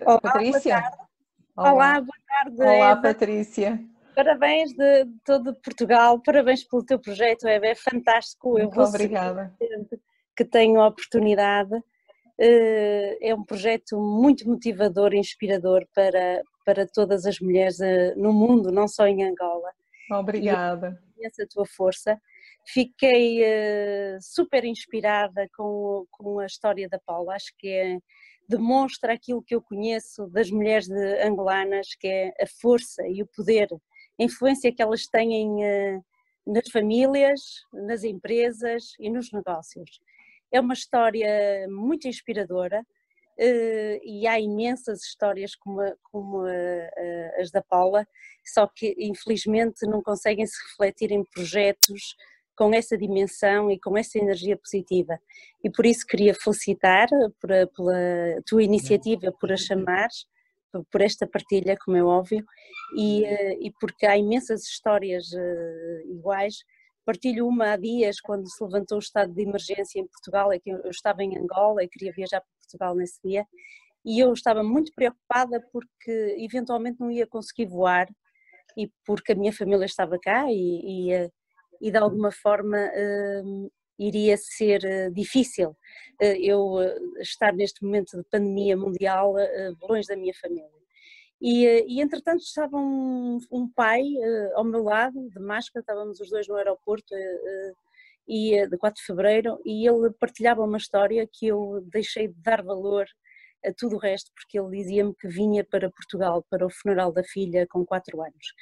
Olá? 1.59 1.72
Olá, 1.72 2.00
boa 2.00 2.18
tarde. 2.28 2.62
Olá, 2.62 2.90
Eva. 2.92 3.02
Patrícia. 3.02 3.84
Parabéns 4.14 4.72
de, 4.72 5.04
de 5.06 5.18
todo 5.24 5.54
Portugal, 5.56 6.20
parabéns 6.22 6.62
pelo 6.62 6.84
teu 6.84 7.00
projeto, 7.00 7.48
Eva, 7.48 7.66
é 7.66 7.74
fantástico. 7.74 8.56
Eu 8.59 8.64
Muito 8.66 8.76
vou 8.76 8.84
obrigada. 8.84 9.52
que 10.36 10.44
tenho 10.44 10.80
a 10.80 10.86
oportunidade. 10.86 11.74
Eh, 12.38 13.18
É 13.20 13.34
um 13.34 13.42
projeto 13.44 13.98
muito 13.98 14.48
motivador, 14.48 15.12
inspirador 15.14 15.84
para, 15.92 16.42
para 16.64 16.86
todas 16.86 17.26
as 17.26 17.40
mulheres 17.40 17.80
eh, 17.80 18.14
no 18.16 18.32
mundo, 18.32 18.70
não 18.70 18.86
só 18.86 19.09
em 19.09 19.24
Angola. 19.24 19.70
Obrigada. 20.12 20.96
Conheço 21.16 21.42
a 21.42 21.46
tua 21.48 21.66
força. 21.66 22.20
Fiquei 22.64 23.42
eh, 23.42 24.18
super 24.20 24.64
inspirada 24.64 25.48
com, 25.56 26.06
com 26.12 26.38
a 26.38 26.46
história 26.46 26.88
da 26.88 27.00
Paula, 27.04 27.34
acho 27.34 27.52
que 27.59 27.68
é, 27.68 27.98
demonstra 28.49 29.12
aquilo 29.12 29.42
que 29.42 29.55
eu 29.55 29.61
conheço 29.61 30.26
das 30.28 30.51
mulheres 30.51 30.88
angolanas, 31.22 31.88
que 31.99 32.09
é 32.09 32.34
a 32.40 32.46
força 32.46 33.07
e 33.07 33.22
o 33.22 33.26
poder, 33.26 33.68
a 34.18 34.22
influência 34.22 34.72
que 34.72 34.80
elas 34.80 35.07
têm 35.07 35.64
eh, 35.64 36.01
nas 36.46 36.68
famílias, 36.70 37.40
nas 37.72 38.05
empresas 38.05 38.94
e 38.99 39.11
nos 39.11 39.30
negócios. 39.32 40.01
É 40.51 40.61
uma 40.61 40.72
história 40.72 41.66
muito 41.68 42.09
inspiradora 42.09 42.82
eh, 43.38 44.01
e 44.03 44.26
há 44.26 44.40
imensas 44.40 45.03
histórias 45.03 45.55
como, 45.55 45.80
como 46.11 46.44
as 47.38 47.51
da 47.51 47.62
Paula, 47.62 48.07
só 48.44 48.66
que 48.66 48.94
infelizmente 48.99 49.86
não 49.86 50.03
conseguem 50.03 50.46
se 50.46 50.57
refletir 50.70 51.12
em 51.12 51.22
projetos 51.22 52.16
com 52.59 52.74
essa 52.74 52.98
dimensão 52.98 53.70
e 53.70 53.78
com 53.80 53.96
essa 53.96 54.18
energia 54.18 54.56
positiva. 54.56 55.18
E 55.64 55.70
por 55.70 55.86
isso 55.86 56.04
queria 56.06 56.34
felicitar 56.34 57.09
por 57.40 57.50
pela 57.76 58.42
tua 58.46 58.62
iniciativa, 58.64 59.32
por 59.40 59.52
a 59.52 59.56
chamares, 59.56 60.26
por- 60.90 61.00
esta 61.00 61.26
partilha, 61.26 61.76
como 61.84 61.96
é 61.96 62.02
óbvio, 62.02 62.44
e, 62.96 63.24
eh, 63.24 63.56
e 63.61 63.70
porque 63.80 64.04
há 64.06 64.16
imensas 64.18 64.62
histórias 64.64 65.24
eh, 65.32 66.02
iguais. 66.06 66.56
Partilho 67.06 67.46
uma 67.46 67.72
há 67.72 67.76
dias, 67.76 68.20
quando 68.20 68.46
se 68.50 68.62
levantou 68.64 68.96
o 68.98 69.00
estado 69.00 69.32
de 69.32 69.42
emergência 69.42 70.00
em 70.00 70.06
Portugal, 70.06 70.52
é 70.52 70.59
que 70.59 70.70
eu 70.70 70.78
eu 70.84 70.90
estava 70.90 71.22
em 71.24 71.38
Angola 71.38 71.82
e 71.84 71.88
queria 71.88 72.12
viajar 72.12 72.40
para 72.40 72.50
Portugal 72.61 72.94
nesse 72.96 73.18
dia, 73.24 73.46
e 74.04 74.18
eu 74.20 74.32
estava 74.32 74.62
muito 74.62 74.92
preocupada 74.94 75.61
porque 75.72 76.36
eventualmente 76.38 76.98
não 77.00 77.11
ia 77.11 77.26
conseguir 77.26 77.66
voar 77.66 78.06
e 78.76 78.90
porque 79.06 79.32
a 79.32 79.34
minha 79.36 79.52
família 79.52 79.84
estava 79.86 80.18
cá 80.18 80.46
e, 80.50 81.09
e, 81.09 81.12
eh, 81.12 81.30
e 81.81 81.91
de 81.91 81.99
alguma 81.99 82.31
forma 82.31 82.79
hum, 83.45 83.68
iria 83.99 84.37
ser 84.37 84.85
eh, 84.85 85.11
difícil 85.11 85.76
eh, 86.20 86.39
eu 86.39 86.81
eh, 86.81 86.97
estar 87.20 87.53
neste 87.53 87.85
momento 87.85 88.16
de 88.16 88.22
pandemia 88.31 88.76
mundial 88.76 89.35
longe 89.83 90.07
da 90.07 90.16
minha 90.16 90.35
família. 90.35 90.79
E, 91.41 91.64
e 91.89 92.01
entretanto 92.01 92.41
estava 92.41 92.76
um, 92.76 93.39
um 93.51 93.68
pai 93.68 94.03
ao 94.55 94.64
meu 94.64 94.83
lado, 94.83 95.29
de 95.31 95.41
máscara, 95.41 95.83
estávamos 95.83 96.20
os 96.20 96.31
dois 96.31 96.49
no 96.49 96.57
aeroporto 96.57 97.14
e, 98.26 98.66
de 98.66 98.76
4 98.76 99.01
de 99.01 99.07
fevereiro 99.07 99.61
e 99.64 99.89
ele 99.89 100.11
partilhava 100.18 100.64
uma 100.64 100.79
história 100.79 101.29
que 101.33 101.47
eu 101.47 101.81
deixei 101.93 102.26
de 102.26 102.35
dar 102.43 102.62
valor 102.62 103.07
a 103.64 103.72
tudo 103.72 103.97
o 103.97 103.99
resto, 104.01 104.33
porque 104.35 104.59
ele 104.59 104.76
dizia-me 104.76 105.14
que 105.14 105.29
vinha 105.29 105.64
para 105.64 105.91
Portugal 105.91 106.45
para 106.51 106.66
o 106.66 106.70
funeral 106.70 107.12
da 107.12 107.22
filha 107.22 107.66
com 107.68 107.85
4 107.87 108.20
anos. 108.20 108.55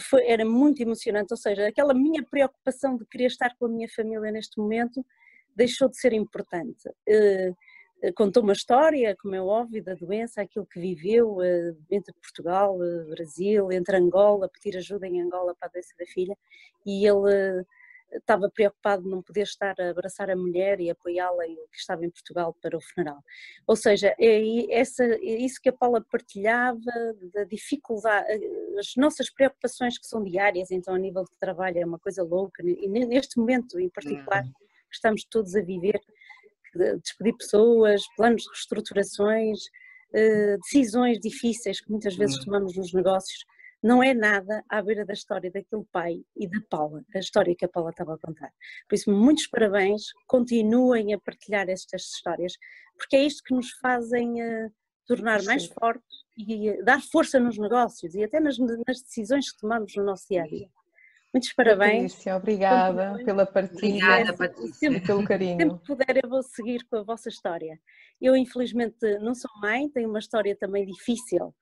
Foi, 0.00 0.26
era 0.26 0.44
muito 0.44 0.80
emocionante, 0.80 1.32
ou 1.32 1.36
seja, 1.36 1.66
aquela 1.66 1.92
minha 1.92 2.24
preocupação 2.24 2.96
de 2.96 3.04
querer 3.06 3.26
estar 3.26 3.54
com 3.58 3.66
a 3.66 3.68
minha 3.68 3.88
família 3.88 4.32
neste 4.32 4.58
momento 4.58 5.04
deixou 5.54 5.88
de 5.88 5.98
ser 5.98 6.12
importante. 6.12 6.88
Eh, 7.06 7.52
eh, 8.02 8.12
Contou 8.12 8.42
uma 8.42 8.54
história, 8.54 9.14
como 9.20 9.34
é 9.34 9.42
óbvio, 9.42 9.84
da 9.84 9.94
doença, 9.94 10.40
aquilo 10.40 10.66
que 10.66 10.80
viveu 10.80 11.42
eh, 11.42 11.74
entre 11.90 12.14
Portugal, 12.14 12.78
Brasil, 13.10 13.70
entre 13.70 13.96
Angola, 13.96 14.48
pedir 14.48 14.78
ajuda 14.78 15.06
em 15.06 15.20
Angola 15.20 15.54
para 15.54 15.68
a 15.68 15.72
doença 15.72 15.94
da 15.98 16.06
filha, 16.06 16.36
e 16.86 17.06
ele 17.06 17.64
estava 18.14 18.50
preocupado 18.50 19.02
de 19.02 19.08
não 19.08 19.22
poder 19.22 19.42
estar 19.42 19.74
a 19.80 19.90
abraçar 19.90 20.30
a 20.30 20.36
mulher 20.36 20.80
e 20.80 20.90
apoiá-la 20.90 21.46
e 21.46 21.54
que 21.54 21.78
estava 21.78 22.04
em 22.04 22.10
Portugal 22.10 22.54
para 22.60 22.76
o 22.76 22.80
funeral. 22.80 23.22
Ou 23.66 23.76
seja, 23.76 24.14
é 24.18 24.72
essa, 24.74 25.04
é 25.04 25.36
isso 25.40 25.60
que 25.62 25.68
a 25.68 25.72
Paula 25.72 26.04
partilhava, 26.10 26.80
da 27.32 27.44
dificuldade, 27.44 28.26
as 28.78 28.94
nossas 28.96 29.30
preocupações 29.30 29.98
que 29.98 30.06
são 30.06 30.22
diárias, 30.22 30.70
então 30.70 30.94
a 30.94 30.98
nível 30.98 31.24
de 31.24 31.38
trabalho 31.38 31.78
é 31.78 31.84
uma 31.86 31.98
coisa 31.98 32.22
louca, 32.22 32.62
e 32.62 32.88
ne- 32.88 33.06
neste 33.06 33.38
momento 33.38 33.78
em 33.78 33.88
particular 33.88 34.42
que 34.44 34.94
estamos 34.96 35.24
todos 35.24 35.54
a 35.56 35.60
viver, 35.62 36.00
de 36.74 36.98
despedir 36.98 37.36
pessoas, 37.36 38.02
planos 38.16 38.42
de 38.42 38.48
reestruturações, 38.48 39.58
eh, 40.14 40.56
decisões 40.58 41.18
difíceis 41.18 41.80
que 41.80 41.90
muitas 41.90 42.14
vezes 42.16 42.42
tomamos 42.44 42.76
nos 42.76 42.92
negócios, 42.92 43.44
não 43.82 44.02
é 44.02 44.14
nada 44.14 44.64
à 44.68 44.80
beira 44.80 45.04
da 45.04 45.12
história 45.12 45.50
daquele 45.50 45.84
pai 45.90 46.22
e 46.36 46.46
da 46.46 46.60
Paula, 46.70 47.04
a 47.14 47.18
história 47.18 47.54
que 47.54 47.64
a 47.64 47.68
Paula 47.68 47.90
estava 47.90 48.14
a 48.14 48.18
contar. 48.18 48.52
Por 48.88 48.94
isso, 48.94 49.10
muitos 49.10 49.46
parabéns, 49.48 50.04
continuem 50.26 51.12
a 51.12 51.18
partilhar 51.18 51.68
estas 51.68 52.02
histórias, 52.02 52.52
porque 52.96 53.16
é 53.16 53.24
isto 53.24 53.42
que 53.42 53.54
nos 53.54 53.70
fazem 53.72 54.40
eh, 54.40 54.70
tornar 55.06 55.42
mais 55.42 55.64
Sim. 55.64 55.74
fortes 55.78 56.18
e 56.36 56.68
eh, 56.68 56.82
dar 56.82 57.02
força 57.02 57.40
nos 57.40 57.58
negócios 57.58 58.14
e 58.14 58.22
até 58.22 58.38
nas, 58.38 58.56
nas 58.58 59.02
decisões 59.02 59.50
que 59.50 59.58
tomamos 59.58 59.94
no 59.96 60.04
nosso 60.04 60.28
dia 60.28 60.44
a 60.44 60.46
dia. 60.46 60.68
Muitos 61.32 61.52
parabéns. 61.54 62.12
Patrícia, 62.12 62.36
obrigada 62.36 63.02
Continuem. 63.04 63.24
pela 63.24 63.46
partilha 63.46 64.04
Obrigada, 64.04 64.30
e 64.30 64.36
Patrícia. 64.36 64.74
sempre 64.74 64.98
e 64.98 65.00
pelo 65.00 65.24
carinho. 65.24 65.58
Sempre 65.58 65.78
que 65.78 65.86
puder, 65.86 66.20
eu 66.22 66.28
vou 66.28 66.42
seguir 66.42 66.86
com 66.90 66.96
a 66.96 67.02
vossa 67.02 67.30
história. 67.30 67.80
Eu, 68.20 68.36
infelizmente, 68.36 69.18
não 69.18 69.34
sou 69.34 69.50
mãe, 69.60 69.88
tenho 69.88 70.10
uma 70.10 70.18
história 70.18 70.54
também 70.54 70.84
difícil. 70.84 71.54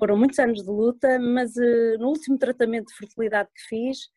Foram 0.00 0.16
muitos 0.16 0.38
anos 0.38 0.62
de 0.62 0.70
luta, 0.70 1.18
mas 1.18 1.54
eh, 1.58 1.98
no 1.98 2.08
último 2.08 2.38
tratamento 2.38 2.88
de 2.88 2.96
fertilidade 2.96 3.50
que 3.54 3.62
fiz, 3.68 4.08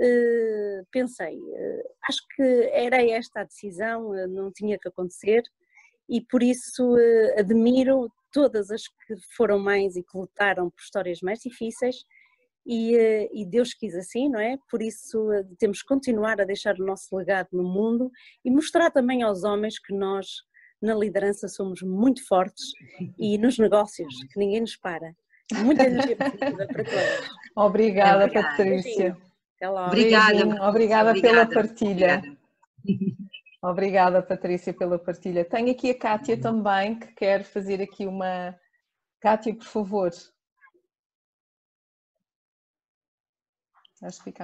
eh, 0.00 0.82
pensei, 0.90 1.38
eh, 1.54 1.82
acho 2.08 2.20
que 2.34 2.42
era 2.72 3.00
esta 3.00 3.42
a 3.42 3.44
decisão, 3.44 4.12
não 4.28 4.50
tinha 4.50 4.76
que 4.76 4.88
acontecer, 4.88 5.44
e 6.08 6.20
por 6.20 6.42
isso 6.42 6.96
admiro 7.36 8.10
todas 8.32 8.70
as 8.72 8.88
que 8.88 9.14
foram 9.36 9.60
mães 9.60 9.94
e 9.94 10.02
que 10.02 10.18
lutaram 10.18 10.70
por 10.70 10.80
histórias 10.80 11.20
mais 11.20 11.38
difíceis, 11.38 12.04
e, 12.66 12.96
e 13.32 13.46
Deus 13.46 13.72
quis 13.72 13.94
assim, 13.94 14.28
não 14.28 14.40
é? 14.40 14.58
Por 14.68 14.82
isso 14.82 15.18
temos 15.58 15.82
que 15.82 15.88
continuar 15.88 16.40
a 16.40 16.44
deixar 16.44 16.74
o 16.80 16.84
nosso 16.84 17.14
legado 17.16 17.48
no 17.52 17.62
mundo 17.62 18.10
e 18.44 18.50
mostrar 18.50 18.90
também 18.90 19.22
aos 19.22 19.44
homens 19.44 19.78
que 19.78 19.94
nós, 19.94 20.42
na 20.80 20.94
liderança, 20.94 21.48
somos 21.48 21.82
muito 21.82 22.26
fortes 22.26 22.72
e 23.18 23.36
nos 23.38 23.58
negócios, 23.58 24.14
que 24.32 24.38
ninguém 24.38 24.60
nos 24.60 24.76
para. 24.76 25.14
Muita 25.64 25.84
energia 25.84 26.16
positiva 26.16 26.66
para 26.66 26.84
todos. 26.84 27.30
Obrigada, 27.56 28.24
Obrigada. 28.24 28.48
Patrícia. 28.48 29.16
Até 29.56 29.68
logo. 29.68 29.86
Obrigada, 29.88 30.32
Patrícia, 30.32 30.68
obrigada 30.68 31.12
pela 31.14 31.42
obrigada, 31.42 31.54
partilha. 31.54 32.18
obrigada. 32.18 32.38
Obrigada, 33.60 34.22
Patrícia, 34.22 34.72
pela 34.72 34.98
partilha. 34.98 35.44
Tenho 35.44 35.72
aqui 35.72 35.90
a 35.90 35.98
Kátia 35.98 36.40
também, 36.40 36.98
que 36.98 37.08
quer 37.14 37.42
fazer 37.42 37.82
aqui 37.82 38.06
uma. 38.06 38.56
Kátia, 39.20 39.54
por 39.54 39.66
favor. 39.66 40.10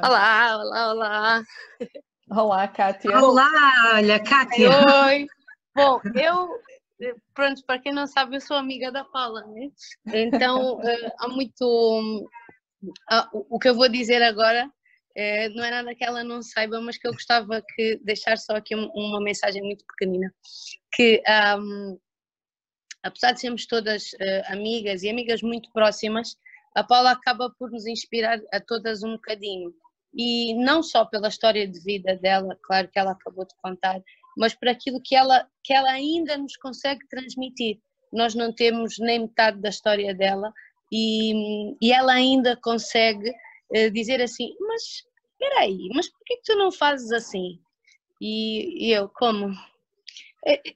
Olá, 0.02 0.56
olá, 0.58 0.92
olá. 0.92 1.42
Olá, 2.28 2.68
Kátia. 2.68 3.16
Olá, 3.16 3.48
olha, 3.94 4.20
Kátia. 4.20 4.68
Oi. 5.06 5.26
Bom, 5.74 6.00
eu, 6.14 6.48
eh, 7.02 7.14
pronto, 7.34 7.64
para 7.66 7.80
quem 7.80 7.92
não 7.92 8.06
sabe, 8.06 8.36
eu 8.36 8.40
sou 8.40 8.56
amiga 8.56 8.92
da 8.92 9.04
Paula, 9.04 9.44
né? 9.48 9.70
Então, 10.06 10.80
eh, 10.82 11.12
há 11.18 11.28
muito. 11.28 12.30
ah, 13.10 13.28
o 13.32 13.58
que 13.58 13.68
eu 13.68 13.74
vou 13.74 13.88
dizer 13.88 14.22
agora 14.22 14.70
eh, 15.16 15.48
não 15.50 15.64
é 15.64 15.70
nada 15.70 15.94
que 15.94 16.04
ela 16.04 16.22
não 16.24 16.42
saiba, 16.42 16.80
mas 16.80 16.98
que 16.98 17.06
eu 17.08 17.12
gostava 17.12 17.62
que 17.74 17.96
deixar 18.04 18.36
só 18.36 18.56
aqui 18.56 18.74
um- 18.76 18.90
uma 18.94 19.20
mensagem 19.20 19.62
muito 19.62 19.84
pequenina. 19.86 20.32
Que, 20.92 21.22
ahm, 21.26 21.96
apesar 23.02 23.32
de 23.32 23.40
sermos 23.40 23.66
todas 23.66 24.10
amigas 24.48 25.02
e 25.02 25.10
amigas 25.10 25.40
muito 25.42 25.70
próximas, 25.72 26.36
a 26.74 26.82
Paula 26.82 27.12
acaba 27.12 27.48
por 27.58 27.70
nos 27.70 27.86
inspirar 27.86 28.40
a 28.52 28.60
todas 28.60 29.02
um 29.02 29.12
bocadinho. 29.12 29.72
E 30.16 30.54
não 30.54 30.82
só 30.82 31.04
pela 31.04 31.28
história 31.28 31.66
de 31.66 31.80
vida 31.82 32.16
dela, 32.16 32.56
claro 32.62 32.88
que 32.88 32.98
ela 32.98 33.12
acabou 33.12 33.44
de 33.46 33.54
contar, 33.62 34.00
mas 34.36 34.54
por 34.54 34.68
aquilo 34.68 35.00
que 35.02 35.14
ela, 35.14 35.48
que 35.62 35.72
ela 35.72 35.90
ainda 35.90 36.36
nos 36.36 36.56
consegue 36.56 37.06
transmitir. 37.08 37.78
Nós 38.12 38.34
não 38.34 38.52
temos 38.52 38.98
nem 38.98 39.20
metade 39.20 39.60
da 39.60 39.68
história 39.68 40.14
dela 40.14 40.52
e, 40.92 41.74
e 41.80 41.92
ela 41.92 42.12
ainda 42.12 42.56
consegue 42.56 43.32
eh, 43.72 43.90
dizer 43.90 44.20
assim: 44.20 44.54
Mas 44.60 45.04
espera 45.32 45.60
aí, 45.60 45.88
mas 45.94 46.08
por 46.08 46.20
que, 46.24 46.40
tu 46.44 46.56
não 46.56 46.70
fazes 46.70 47.10
assim? 47.12 47.58
E, 48.20 48.88
e 48.88 48.92
eu, 48.92 49.08
como? 49.08 49.54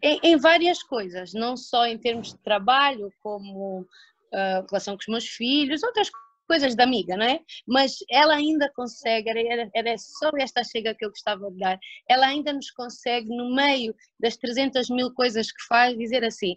Em, 0.02 0.20
em 0.22 0.36
várias 0.36 0.82
coisas, 0.82 1.32
não 1.34 1.56
só 1.56 1.86
em 1.86 1.98
termos 1.98 2.32
de 2.32 2.38
trabalho, 2.38 3.12
como 3.22 3.86
ah, 4.32 4.64
relação 4.68 4.94
com 4.94 5.00
os 5.00 5.08
meus 5.08 5.26
filhos, 5.26 5.82
outras 5.82 6.10
coisas 6.10 6.27
da 6.76 6.84
amiga, 6.84 7.16
não 7.16 7.26
é? 7.26 7.40
Mas 7.66 7.96
ela 8.10 8.34
ainda 8.34 8.70
consegue, 8.74 9.28
era, 9.28 9.70
era 9.74 9.98
só 9.98 10.30
esta 10.38 10.64
chega 10.64 10.94
que 10.94 11.04
eu 11.04 11.10
gostava 11.10 11.50
de 11.50 11.58
dar, 11.58 11.78
ela 12.08 12.26
ainda 12.26 12.52
nos 12.52 12.70
consegue, 12.70 13.28
no 13.28 13.54
meio 13.54 13.94
das 14.18 14.36
300 14.36 14.88
mil 14.90 15.12
coisas 15.12 15.52
que 15.52 15.62
faz, 15.68 15.96
dizer 15.96 16.24
assim, 16.24 16.54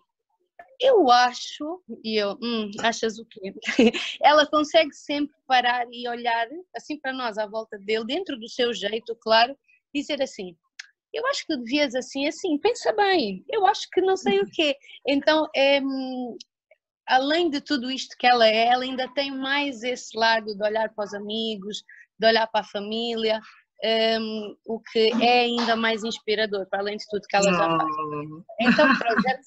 eu 0.79 1.11
acho, 1.11 1.81
e 2.03 2.17
eu, 2.17 2.37
hum, 2.41 2.71
achas 2.79 3.19
o 3.19 3.25
quê? 3.25 3.53
Ela 4.19 4.47
consegue 4.47 4.91
sempre 4.93 5.35
parar 5.45 5.85
e 5.91 6.07
olhar 6.09 6.47
assim 6.75 6.99
para 6.99 7.13
nós 7.13 7.37
à 7.37 7.45
volta 7.45 7.77
dele, 7.77 8.03
dentro 8.03 8.35
do 8.39 8.49
seu 8.49 8.73
jeito, 8.73 9.15
claro, 9.21 9.55
dizer 9.93 10.19
assim: 10.23 10.57
eu 11.13 11.25
acho 11.27 11.45
que 11.45 11.57
devias 11.57 11.93
assim, 11.93 12.27
assim, 12.27 12.57
pensa 12.57 12.91
bem, 12.93 13.43
eu 13.49 13.65
acho 13.67 13.87
que 13.91 14.01
não 14.01 14.15
sei 14.15 14.39
o 14.39 14.49
quê. 14.49 14.75
Então, 15.05 15.47
é, 15.55 15.79
além 17.11 17.49
de 17.49 17.59
tudo 17.59 17.91
isto 17.91 18.15
que 18.17 18.25
ela 18.25 18.47
é, 18.47 18.67
ela 18.67 18.83
ainda 18.83 19.07
tem 19.13 19.31
mais 19.31 19.83
esse 19.83 20.17
lado 20.17 20.55
de 20.55 20.63
olhar 20.63 20.89
para 20.93 21.03
os 21.05 21.13
amigos, 21.13 21.83
de 22.17 22.25
olhar 22.25 22.47
para 22.47 22.61
a 22.61 22.69
família, 22.69 23.41
um, 23.83 24.55
o 24.65 24.79
que 24.79 25.11
é 25.21 25.41
ainda 25.41 25.75
mais 25.75 26.03
inspirador, 26.03 26.65
para 26.67 26.79
além 26.79 26.95
de 26.95 27.05
tudo 27.09 27.27
que 27.27 27.35
ela 27.35 27.51
já 27.51 27.77
faz. 27.77 27.95
Então, 28.61 28.97
projeto 28.97 29.41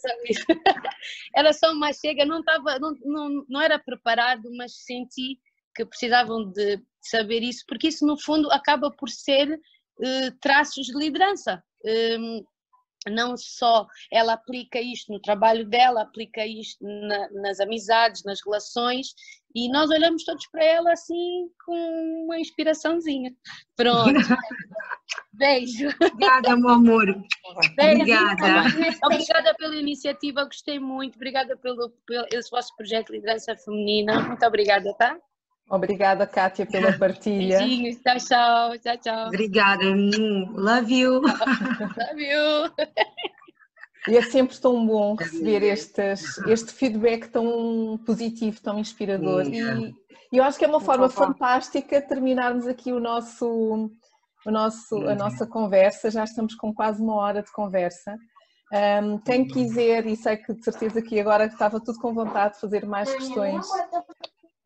era 1.34 1.52
só 1.54 1.72
uma 1.72 1.90
chega, 1.94 2.26
não, 2.26 2.40
estava, 2.40 2.78
não, 2.78 2.94
não, 3.02 3.44
não 3.48 3.60
era 3.62 3.78
preparado, 3.78 4.50
mas 4.56 4.84
senti 4.84 5.38
que 5.74 5.86
precisavam 5.86 6.50
de 6.50 6.80
saber 7.00 7.42
isso, 7.42 7.64
porque 7.66 7.88
isso 7.88 8.06
no 8.06 8.20
fundo 8.20 8.50
acaba 8.50 8.90
por 8.90 9.08
ser 9.08 9.48
uh, 9.52 10.38
traços 10.40 10.86
de 10.86 10.98
liderança. 10.98 11.62
Um, 11.84 12.44
não 13.10 13.36
só 13.36 13.86
ela 14.10 14.34
aplica 14.34 14.80
isto 14.80 15.12
no 15.12 15.20
trabalho 15.20 15.66
dela, 15.66 16.02
aplica 16.02 16.44
isto 16.46 16.84
na, 16.84 17.30
nas 17.30 17.60
amizades, 17.60 18.24
nas 18.24 18.40
relações, 18.44 19.14
e 19.54 19.68
nós 19.70 19.88
olhamos 19.90 20.24
todos 20.24 20.46
para 20.48 20.64
ela 20.64 20.92
assim 20.92 21.48
com 21.64 22.24
uma 22.24 22.38
inspiraçãozinha. 22.40 23.32
Pronto. 23.76 24.12
Beijo. 25.32 25.88
Obrigada, 26.00 26.56
meu 26.56 26.70
amor. 26.70 27.06
Beijo. 27.76 28.02
Obrigada. 28.02 28.98
Obrigada 29.04 29.54
pela 29.54 29.76
iniciativa, 29.76 30.44
gostei 30.44 30.78
muito. 30.78 31.16
Obrigada 31.16 31.56
pelo, 31.56 31.90
pelo 32.06 32.26
esse 32.32 32.50
vosso 32.50 32.74
projeto 32.76 33.08
de 33.08 33.14
liderança 33.14 33.56
feminina. 33.56 34.20
Muito 34.20 34.44
obrigada, 34.44 34.92
tá? 34.94 35.16
Obrigada, 35.68 36.26
Kátia, 36.26 36.66
pela 36.66 36.92
partilha. 36.98 37.58
Beijinhos, 37.58 37.96
tchau, 37.96 38.16
tchau, 38.18 38.78
tchau, 38.78 38.96
tchau. 38.98 39.26
Obrigada, 39.28 39.84
love 40.54 40.92
you. 40.92 41.20
love 41.22 42.22
you. 42.22 42.70
E 44.06 44.16
é 44.18 44.22
sempre 44.22 44.58
tão 44.58 44.86
bom 44.86 45.14
receber 45.14 45.62
estes, 45.62 46.36
este 46.46 46.72
feedback 46.72 47.28
tão 47.28 47.98
positivo, 48.04 48.60
tão 48.60 48.78
inspirador. 48.78 49.46
E, 49.46 49.94
e 50.30 50.36
eu 50.36 50.44
acho 50.44 50.58
que 50.58 50.64
é 50.64 50.68
uma 50.68 50.80
forma 50.80 51.08
fantástica 51.08 52.02
terminarmos 52.02 52.66
aqui 52.66 52.92
o 52.92 53.00
nosso, 53.00 53.90
o 54.44 54.50
nosso, 54.50 54.96
a 55.08 55.14
nossa 55.14 55.46
conversa. 55.46 56.10
Já 56.10 56.24
estamos 56.24 56.54
com 56.54 56.74
quase 56.74 57.00
uma 57.00 57.14
hora 57.14 57.42
de 57.42 57.50
conversa. 57.50 58.18
Um, 59.02 59.18
quem 59.18 59.46
quiser, 59.46 60.04
e 60.04 60.16
sei 60.16 60.36
que 60.36 60.52
de 60.52 60.62
certeza 60.62 61.00
que 61.00 61.18
agora 61.18 61.46
estava 61.46 61.80
tudo 61.80 61.98
com 61.98 62.12
vontade 62.12 62.54
de 62.54 62.60
fazer 62.60 62.84
mais 62.84 63.10
questões 63.14 63.66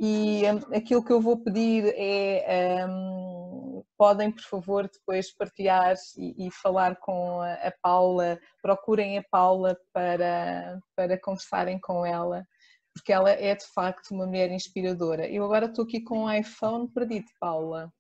e 0.01 0.43
um, 0.45 0.77
aquilo 0.77 1.05
que 1.05 1.13
eu 1.13 1.21
vou 1.21 1.37
pedir 1.37 1.93
é 1.97 2.87
um, 2.87 3.83
podem 3.97 4.31
por 4.31 4.45
favor 4.45 4.89
depois 4.89 5.35
partilhar 5.35 5.97
e, 6.17 6.47
e 6.47 6.51
falar 6.53 6.97
com 6.97 7.41
a, 7.41 7.55
a, 7.55 7.73
Paula, 7.83 8.39
procurem 8.63 9.19
a 9.19 9.25
Paula 9.29 9.77
para, 9.93 10.79
para 10.95 11.21
conversarem 11.21 11.81
com 11.81 12.07
ela, 12.07 12.47
porque 12.95 13.13
ela 13.13 13.31
é 13.31 13.57
de 13.57 13.67
facto 13.67 14.13
uma 14.13 14.25
mulher 14.25 14.53
inspiradora. 14.53 15.29
Eu 15.29 15.45
agora 15.45 15.67
estou 15.67 15.85
aqui 15.85 16.01
com 16.01 16.21
o 16.21 16.25
um 16.27 16.33
iPhone 16.33 16.89
perdido, 16.89 17.27
Paula. 17.41 17.93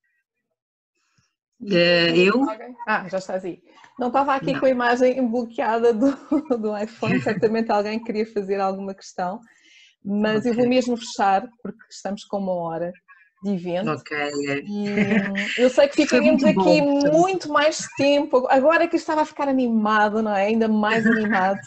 Uh, 1.60 2.14
eu? 2.14 2.44
Ah, 2.86 3.08
já 3.08 3.18
estás 3.18 3.44
aí. 3.44 3.60
Não 3.98 4.06
estava 4.06 4.36
aqui 4.36 4.52
Não. 4.52 4.60
com 4.60 4.66
a 4.66 4.70
imagem 4.70 5.28
bloqueada 5.28 5.92
do, 5.92 6.12
do 6.56 6.78
iPhone, 6.78 7.20
certamente 7.20 7.72
alguém 7.72 8.00
queria 8.00 8.24
fazer 8.24 8.60
alguma 8.60 8.94
questão 8.94 9.40
mas 10.04 10.40
okay. 10.40 10.50
eu 10.50 10.56
vou 10.56 10.68
mesmo 10.68 10.96
fechar 10.96 11.48
porque 11.62 11.82
estamos 11.90 12.24
com 12.24 12.38
uma 12.38 12.52
hora 12.52 12.92
de 13.42 13.52
evento. 13.52 13.90
Ok. 13.90 14.16
E 14.66 14.86
eu 15.62 15.70
sei 15.70 15.88
que 15.88 15.96
ficaríamos 15.96 16.42
aqui 16.44 16.80
bom. 16.80 17.12
muito 17.12 17.48
mais 17.48 17.86
tempo. 17.96 18.46
Agora 18.48 18.88
que 18.88 18.96
estava 18.96 19.22
a 19.22 19.26
ficar 19.26 19.48
animado, 19.48 20.22
não 20.22 20.34
é? 20.34 20.46
Ainda 20.46 20.68
mais 20.68 21.06
animado. 21.06 21.60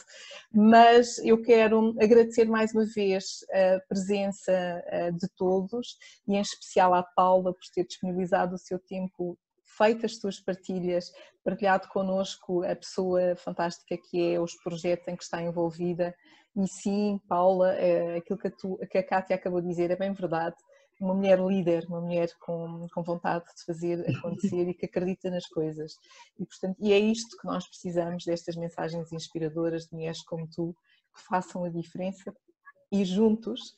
Mas 0.54 1.18
eu 1.20 1.42
quero 1.42 1.96
agradecer 2.02 2.46
mais 2.46 2.74
uma 2.74 2.86
vez 2.86 3.24
a 3.54 3.80
presença 3.88 4.52
eh, 4.52 5.12
de 5.12 5.28
todos 5.38 5.96
e 6.28 6.36
em 6.36 6.42
especial 6.42 6.94
à 6.94 7.04
Paula 7.04 7.54
por 7.54 7.64
ter 7.74 7.86
disponibilizado 7.86 8.56
o 8.56 8.58
seu 8.58 8.78
tempo 8.78 9.38
feito 9.82 10.06
as 10.06 10.18
tuas 10.18 10.40
partilhas, 10.40 11.12
partilhado 11.44 11.88
connosco 11.88 12.64
a 12.64 12.76
pessoa 12.76 13.36
fantástica 13.36 13.98
que 13.98 14.34
é, 14.34 14.40
os 14.40 14.54
projetos 14.64 15.08
em 15.08 15.16
que 15.16 15.24
está 15.24 15.42
envolvida 15.42 16.14
e 16.56 16.68
sim, 16.68 17.20
Paula, 17.28 17.74
é 17.74 18.18
aquilo 18.18 18.38
que 18.38 18.48
a, 18.48 18.52
tu, 18.52 18.78
que 18.90 18.98
a 18.98 19.04
Kátia 19.04 19.36
acabou 19.36 19.62
de 19.62 19.70
dizer 19.70 19.90
é 19.90 19.96
bem 19.96 20.14
verdade. 20.14 20.56
Uma 21.00 21.16
mulher 21.16 21.40
líder, 21.40 21.86
uma 21.88 22.02
mulher 22.02 22.30
com, 22.40 22.88
com 22.94 23.02
vontade 23.02 23.46
de 23.46 23.66
fazer 23.66 24.06
acontecer 24.18 24.68
e 24.68 24.74
que 24.74 24.86
acredita 24.86 25.32
nas 25.32 25.48
coisas. 25.48 25.94
E, 26.38 26.46
portanto, 26.46 26.78
e 26.80 26.94
é 26.94 27.00
isto 27.00 27.38
que 27.38 27.48
nós 27.48 27.68
precisamos, 27.68 28.24
destas 28.26 28.56
mensagens 28.56 29.12
inspiradoras 29.12 29.86
de 29.86 29.96
mulheres 29.96 30.22
como 30.24 30.48
tu, 30.48 30.76
que 31.16 31.24
façam 31.24 31.64
a 31.64 31.70
diferença 31.70 32.32
e 32.92 33.04
juntos 33.04 33.76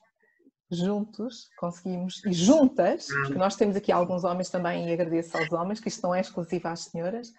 juntos 0.77 1.49
conseguimos, 1.57 2.23
e 2.25 2.33
juntas, 2.33 3.07
porque 3.07 3.35
nós 3.35 3.55
temos 3.55 3.75
aqui 3.75 3.91
alguns 3.91 4.23
homens 4.23 4.49
também, 4.49 4.87
e 4.87 4.93
agradeço 4.93 5.37
aos 5.37 5.51
homens, 5.51 5.79
que 5.79 5.87
isto 5.87 6.01
não 6.03 6.13
é 6.13 6.21
exclusivo 6.21 6.67
às 6.67 6.81
senhoras, 6.85 7.31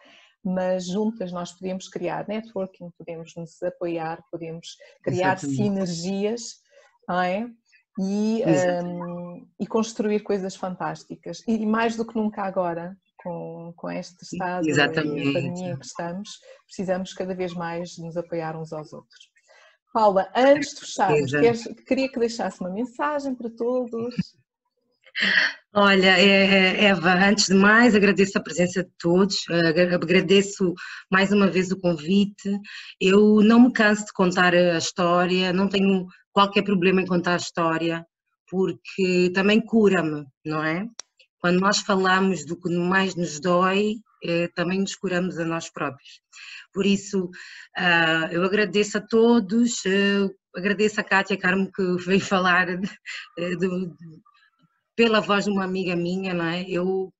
mas 0.44 0.86
juntas 0.86 1.32
nós 1.32 1.52
podemos 1.52 1.88
criar 1.88 2.28
networking, 2.28 2.90
podemos 2.98 3.34
nos 3.36 3.62
apoiar, 3.62 4.22
podemos 4.30 4.76
criar 5.02 5.36
Exatamente. 5.36 5.56
sinergias, 5.56 6.42
é? 7.10 7.46
E, 7.98 8.42
um, 8.84 9.48
e 9.58 9.66
construir 9.66 10.20
coisas 10.20 10.56
fantásticas. 10.56 11.42
E 11.46 11.64
mais 11.64 11.96
do 11.96 12.04
que 12.04 12.16
nunca 12.16 12.42
agora, 12.42 12.96
com, 13.24 13.72
com 13.76 13.90
este 13.90 14.22
estado 14.22 14.68
Exatamente. 14.68 15.28
e 15.28 15.32
pandemia 15.32 15.72
em 15.72 15.78
que 15.78 15.86
estamos, 15.86 16.28
precisamos 16.66 17.14
cada 17.14 17.34
vez 17.34 17.54
mais 17.54 17.96
nos 17.98 18.16
apoiar 18.16 18.56
uns 18.60 18.72
aos 18.72 18.92
outros. 18.92 19.33
Paula, 19.94 20.28
antes 20.34 20.74
de 20.74 20.80
fecharmos, 20.80 21.30
queria 21.86 22.08
que 22.08 22.18
deixasse 22.18 22.60
uma 22.60 22.68
mensagem 22.68 23.32
para 23.32 23.48
todos. 23.48 24.12
Olha, 25.72 26.18
é, 26.18 26.24
é, 26.24 26.84
Eva, 26.86 27.14
antes 27.14 27.46
de 27.46 27.54
mais 27.54 27.94
agradeço 27.94 28.36
a 28.36 28.42
presença 28.42 28.82
de 28.82 28.90
todos, 28.98 29.36
agradeço 29.48 30.74
mais 31.08 31.30
uma 31.30 31.48
vez 31.48 31.70
o 31.70 31.78
convite. 31.78 32.58
Eu 33.00 33.40
não 33.40 33.60
me 33.60 33.72
canso 33.72 34.04
de 34.04 34.12
contar 34.12 34.52
a 34.52 34.78
história, 34.78 35.52
não 35.52 35.68
tenho 35.68 36.08
qualquer 36.32 36.62
problema 36.62 37.00
em 37.00 37.06
contar 37.06 37.34
a 37.34 37.36
história, 37.36 38.04
porque 38.50 39.30
também 39.32 39.60
cura-me, 39.60 40.24
não 40.44 40.64
é? 40.64 40.88
Quando 41.38 41.60
nós 41.60 41.78
falamos 41.78 42.44
do 42.44 42.58
que 42.58 42.68
mais 42.68 43.14
nos 43.14 43.38
dói, 43.38 43.94
é, 44.24 44.48
também 44.48 44.80
nos 44.80 44.96
curamos 44.96 45.38
a 45.38 45.44
nós 45.44 45.70
próprios. 45.70 46.20
Por 46.72 46.86
isso, 46.86 47.26
uh, 47.26 48.26
eu 48.32 48.42
agradeço 48.42 48.98
a 48.98 49.00
todos, 49.00 49.84
uh, 49.84 50.34
agradeço 50.56 51.00
a 51.00 51.04
Kátia 51.04 51.36
Carmo 51.36 51.70
que 51.70 51.82
veio 52.04 52.20
falar 52.20 52.66
de, 52.76 52.88
de, 53.36 53.92
pela 54.96 55.20
voz 55.20 55.44
de 55.44 55.50
uma 55.50 55.64
amiga 55.64 55.94
minha, 55.94 56.32
não 56.32 56.46
é? 56.46 56.64
Eu, 56.68 57.12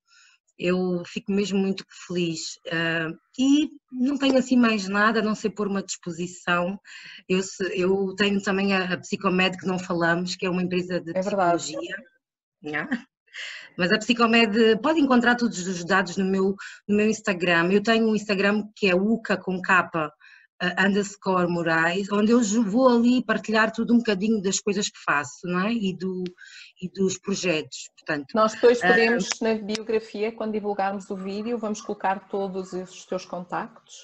eu 0.59 1.03
fico 1.07 1.31
mesmo 1.31 1.59
muito 1.59 1.85
feliz. 2.07 2.57
Uh, 2.67 3.15
e 3.39 3.69
não 3.93 4.17
tenho 4.17 4.39
assim 4.39 4.57
mais 4.57 4.89
nada, 4.89 5.21
a 5.21 5.23
não 5.23 5.35
ser 5.35 5.51
pôr 5.51 5.69
uma 5.69 5.83
disposição. 5.83 6.79
Eu, 7.29 7.41
eu 7.75 8.15
tenho 8.17 8.43
também 8.43 8.75
a, 8.75 8.95
a 8.95 8.99
Psicomed, 8.99 9.59
que 9.59 9.67
não 9.67 9.79
falamos, 9.79 10.37
que 10.37 10.47
é 10.47 10.51
uma 10.51 10.63
empresa 10.63 11.01
de 11.01 11.11
é 11.11 11.21
psicologia. 11.21 11.97
Yeah. 12.65 13.07
Mas 13.77 13.93
a 13.93 13.99
Psicomed 13.99 14.79
pode 14.83 15.01
encontrar 15.01 15.35
todos 15.35 15.67
os 15.67 15.85
dados 15.85 16.17
no 16.17 16.25
meu, 16.25 16.55
no 16.89 16.97
meu 16.97 17.09
Instagram. 17.09 17.71
Eu 17.73 17.83
tenho 17.83 18.09
um 18.09 18.15
Instagram 18.15 18.65
que 18.77 18.89
é 18.89 18.95
uca 18.95 19.37
com 19.37 19.61
capa 19.61 20.13
uh, 20.63 20.87
underscore 20.87 21.49
Moraes, 21.49 22.11
onde 22.13 22.33
eu 22.33 22.41
vou 22.63 22.89
ali 22.89 23.25
partilhar 23.25 23.73
tudo 23.73 23.95
um 23.95 23.99
bocadinho 23.99 24.41
das 24.41 24.61
coisas 24.61 24.89
que 24.89 24.99
faço, 25.05 25.47
não 25.47 25.67
é? 25.67 25.73
E, 25.73 25.97
do, 25.97 26.25
e 26.81 26.89
dos 26.89 27.19
projetos, 27.19 27.91
portanto. 27.97 28.27
Nós 28.35 28.53
depois 28.53 28.83
ah, 28.83 28.89
podemos, 28.89 29.25
uh, 29.25 29.45
na 29.45 29.55
biografia, 29.55 30.33
quando 30.33 30.53
divulgarmos 30.53 31.11
o 31.11 31.17
vídeo, 31.17 31.59
vamos 31.59 31.81
colocar 31.81 32.29
todos 32.29 32.73
os 32.73 33.05
teus 33.05 33.25
contactos 33.25 33.95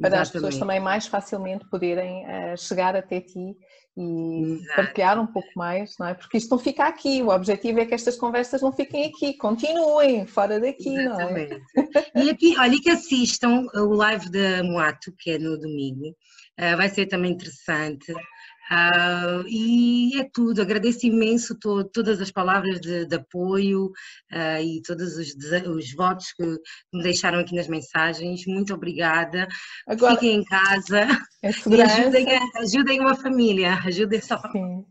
para 0.00 0.08
Exatamente. 0.08 0.22
as 0.22 0.30
pessoas 0.30 0.58
também 0.58 0.80
mais 0.80 1.06
facilmente 1.06 1.68
poderem 1.70 2.24
uh, 2.26 2.56
chegar 2.56 2.94
até 2.94 3.20
ti 3.20 3.56
e 3.96 4.60
Exato. 4.60 4.76
partilhar 4.76 5.18
um 5.18 5.26
pouco 5.26 5.48
mais, 5.56 5.96
não 5.98 6.08
é? 6.08 6.14
Porque 6.14 6.36
isto 6.36 6.50
não 6.50 6.58
fica 6.58 6.84
aqui, 6.84 7.22
o 7.22 7.30
objetivo 7.30 7.80
é 7.80 7.86
que 7.86 7.94
estas 7.94 8.16
conversas 8.16 8.60
não 8.60 8.72
fiquem 8.72 9.06
aqui, 9.06 9.34
continuem 9.38 10.26
fora 10.26 10.60
daqui, 10.60 10.94
Exatamente. 10.94 11.62
não 11.74 11.82
é? 11.84 12.24
E 12.24 12.30
aqui, 12.30 12.56
olha, 12.58 12.80
que 12.80 12.90
assistam 12.90 13.66
o 13.74 13.94
live 13.94 14.30
da 14.30 14.62
Moato, 14.62 15.12
que 15.18 15.30
é 15.30 15.38
no 15.38 15.58
domingo, 15.58 16.08
uh, 16.08 16.76
vai 16.76 16.88
ser 16.88 17.06
também 17.06 17.32
interessante. 17.32 18.12
Uh, 18.70 19.46
e 19.46 20.18
é 20.20 20.28
tudo, 20.32 20.60
agradeço 20.60 21.06
imenso 21.06 21.56
to, 21.56 21.84
todas 21.84 22.20
as 22.20 22.32
palavras 22.32 22.80
de, 22.80 23.06
de 23.06 23.14
apoio 23.14 23.86
uh, 24.32 24.60
e 24.60 24.82
todos 24.82 25.16
os, 25.16 25.34
os, 25.66 25.94
votos 25.94 26.32
que 26.32 26.44
me 26.92 27.02
deixaram 27.02 27.38
aqui 27.38 27.54
nas 27.54 27.68
mensagens. 27.68 28.44
Muito 28.46 28.74
obrigada. 28.74 29.46
Agora, 29.86 30.14
Fiquem 30.14 30.40
em 30.40 30.44
casa 30.44 31.06
é 31.42 31.50
e 31.70 31.82
ajudem, 31.82 32.26
ajudem 32.56 33.00
uma 33.00 33.14
família, 33.14 33.74
ajudem 33.84 34.20
só. 34.20 34.40
Sim. 34.50 34.84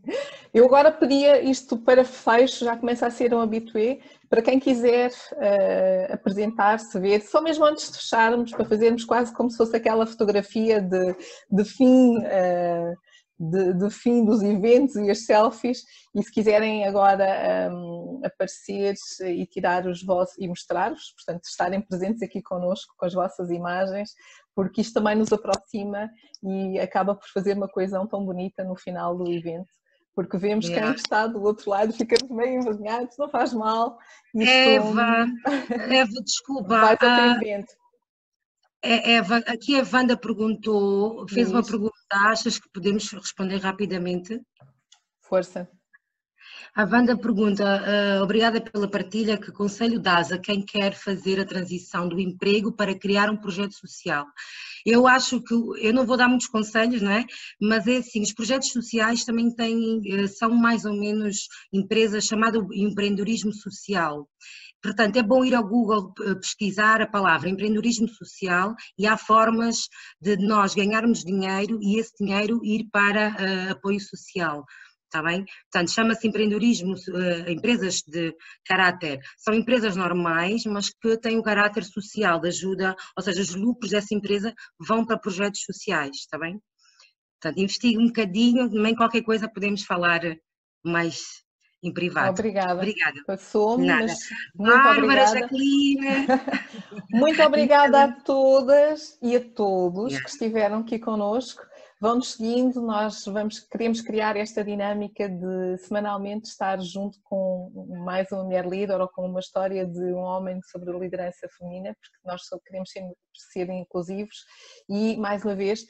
Eu 0.54 0.64
agora 0.64 0.90
pedia 0.90 1.42
isto 1.42 1.76
para 1.76 2.02
fecho, 2.02 2.64
já 2.64 2.76
começa 2.78 3.06
a 3.06 3.10
ser 3.10 3.34
um 3.34 3.40
habitué, 3.40 3.98
para 4.30 4.40
quem 4.40 4.58
quiser 4.58 5.10
uh, 5.10 6.14
apresentar-se, 6.14 6.98
ver, 6.98 7.20
só 7.20 7.42
mesmo 7.42 7.64
antes 7.66 7.92
de 7.92 7.98
fecharmos, 7.98 8.52
para 8.52 8.64
fazermos 8.64 9.04
quase 9.04 9.34
como 9.34 9.50
se 9.50 9.58
fosse 9.58 9.76
aquela 9.76 10.06
fotografia 10.06 10.80
de, 10.80 11.14
de 11.50 11.64
fim. 11.64 12.16
Uh, 12.18 12.96
de, 13.38 13.74
de, 13.74 13.90
fim 13.90 14.24
dos 14.24 14.42
eventos 14.42 14.96
e 14.96 15.10
as 15.10 15.26
selfies 15.26 15.82
e 16.14 16.22
se 16.22 16.32
quiserem 16.32 16.86
agora 16.86 17.70
um, 17.70 18.20
aparecer 18.24 18.94
e 19.24 19.46
tirar 19.46 19.86
os 19.86 20.02
vossos 20.02 20.36
e 20.38 20.48
mostrar-vos, 20.48 21.12
portanto 21.12 21.44
estarem 21.44 21.80
presentes 21.80 22.22
aqui 22.22 22.42
connosco 22.42 22.94
com 22.96 23.04
as 23.04 23.12
vossas 23.12 23.50
imagens, 23.50 24.10
porque 24.54 24.80
isto 24.80 24.94
também 24.94 25.16
nos 25.16 25.32
aproxima 25.32 26.10
e 26.42 26.78
acaba 26.80 27.14
por 27.14 27.28
fazer 27.28 27.56
uma 27.56 27.68
coesão 27.68 28.06
tão 28.06 28.24
bonita 28.24 28.64
no 28.64 28.74
final 28.74 29.16
do 29.16 29.30
evento. 29.30 29.68
Porque 30.14 30.38
vemos 30.38 30.66
yeah. 30.66 30.86
quem 30.86 30.96
está 30.96 31.26
do 31.26 31.42
outro 31.42 31.68
lado, 31.68 31.92
ficamos 31.92 32.30
meio 32.30 32.60
envergonhados, 32.60 33.18
não 33.18 33.28
faz 33.28 33.52
mal. 33.52 33.98
Isto... 34.34 34.50
Eva, 34.50 35.26
Eva, 35.90 36.22
desculpa. 36.24 36.80
Vai 36.80 36.96
para 36.96 37.36
evento. 37.36 37.74
É, 38.88 39.14
Eva, 39.14 39.38
aqui 39.38 39.80
a 39.80 39.84
Wanda 39.92 40.16
perguntou, 40.16 41.26
fez 41.28 41.50
uma 41.50 41.64
pergunta, 41.64 41.92
achas 42.12 42.56
que 42.56 42.68
podemos 42.68 43.10
responder 43.10 43.56
rapidamente? 43.56 44.40
Força. 45.20 45.68
A 46.72 46.84
Wanda 46.84 47.16
pergunta, 47.16 47.64
uh, 47.64 48.22
obrigada 48.22 48.60
pela 48.60 48.88
partilha, 48.88 49.38
que 49.38 49.50
conselho 49.50 49.98
dás 49.98 50.30
a 50.30 50.38
quem 50.38 50.62
quer 50.62 50.94
fazer 50.94 51.40
a 51.40 51.44
transição 51.44 52.08
do 52.08 52.20
emprego 52.20 52.70
para 52.70 52.94
criar 52.94 53.28
um 53.28 53.36
projeto 53.36 53.72
social? 53.72 54.24
Eu 54.84 55.08
acho 55.08 55.42
que, 55.42 55.54
eu 55.54 55.92
não 55.92 56.06
vou 56.06 56.16
dar 56.16 56.28
muitos 56.28 56.46
conselhos, 56.46 57.02
não 57.02 57.10
é? 57.10 57.24
Mas 57.60 57.88
é 57.88 57.96
assim, 57.96 58.22
os 58.22 58.32
projetos 58.32 58.70
sociais 58.70 59.24
também 59.24 59.52
têm, 59.52 60.00
eh, 60.06 60.28
são 60.28 60.50
mais 60.50 60.84
ou 60.84 60.92
menos 60.92 61.48
empresas 61.72 62.24
chamado 62.24 62.68
empreendedorismo 62.72 63.52
social. 63.52 64.28
Portanto, 64.82 65.16
é 65.16 65.22
bom 65.22 65.44
ir 65.44 65.54
ao 65.54 65.66
Google 65.66 66.12
eh, 66.20 66.34
pesquisar 66.34 67.00
a 67.00 67.06
palavra 67.06 67.48
empreendedorismo 67.48 68.08
social 68.08 68.74
e 68.98 69.06
há 69.06 69.16
formas 69.16 69.88
de 70.20 70.36
nós 70.36 70.74
ganharmos 70.74 71.24
dinheiro 71.24 71.78
e 71.82 71.98
esse 71.98 72.12
dinheiro 72.20 72.60
ir 72.64 72.86
para 72.92 73.30
uh, 73.30 73.72
apoio 73.72 74.00
social. 74.00 74.64
Está 75.04 75.22
bem? 75.22 75.44
Portanto, 75.70 75.92
chama-se 75.92 76.28
empreendedorismo, 76.28 76.92
uh, 76.92 77.50
empresas 77.50 78.02
de 78.06 78.34
caráter, 78.64 79.20
são 79.38 79.54
empresas 79.54 79.96
normais, 79.96 80.64
mas 80.66 80.90
que 80.90 81.16
têm 81.18 81.36
o 81.36 81.40
um 81.40 81.42
caráter 81.42 81.84
social, 81.84 82.40
de 82.40 82.48
ajuda, 82.48 82.94
ou 83.16 83.22
seja, 83.22 83.40
os 83.40 83.54
lucros 83.54 83.90
dessa 83.92 84.14
empresa 84.14 84.52
vão 84.78 85.06
para 85.06 85.18
projetos 85.18 85.62
sociais, 85.62 86.16
está 86.16 86.38
bem? 86.38 86.60
Portanto, 87.40 87.60
investigue 87.60 87.98
um 87.98 88.06
bocadinho, 88.06 88.70
também 88.70 88.94
qualquer 88.94 89.22
coisa 89.22 89.48
podemos 89.48 89.82
falar 89.82 90.20
mais 90.84 91.45
em 91.82 91.92
privado. 91.92 92.30
Obrigada. 92.30 92.74
Obrigada. 92.74 93.22
Passou-me, 93.26 93.86
mas 93.86 94.18
muito 94.54 94.72
Bárbara, 94.72 95.04
obrigada. 95.04 95.40
Jacqueline. 95.40 96.06
muito 97.10 97.42
obrigada 97.42 98.04
a 98.04 98.12
todas 98.12 99.18
e 99.22 99.36
a 99.36 99.40
todos 99.40 100.12
yeah. 100.12 100.24
que 100.24 100.30
estiveram 100.30 100.78
aqui 100.80 100.98
connosco. 100.98 101.62
Vão-nos 101.98 102.32
seguindo, 102.32 102.82
nós 102.82 103.24
vamos, 103.24 103.58
queremos 103.58 104.02
criar 104.02 104.36
esta 104.36 104.62
dinâmica 104.62 105.30
de 105.30 105.78
semanalmente 105.78 106.46
estar 106.46 106.78
junto 106.78 107.18
com 107.24 107.72
mais 108.04 108.30
uma 108.30 108.44
mulher 108.44 108.66
líder 108.66 109.00
ou 109.00 109.08
com 109.08 109.26
uma 109.26 109.40
história 109.40 109.86
de 109.86 110.12
um 110.12 110.18
homem 110.18 110.60
sobre 110.70 110.94
a 110.94 110.98
liderança 110.98 111.48
feminina, 111.56 111.96
porque 111.98 112.18
nós 112.22 112.44
só 112.46 112.58
queremos 112.66 112.90
ser, 112.90 113.02
ser 113.32 113.70
inclusivos 113.70 114.44
e, 114.90 115.16
mais 115.16 115.42
uma 115.42 115.54
vez, 115.54 115.86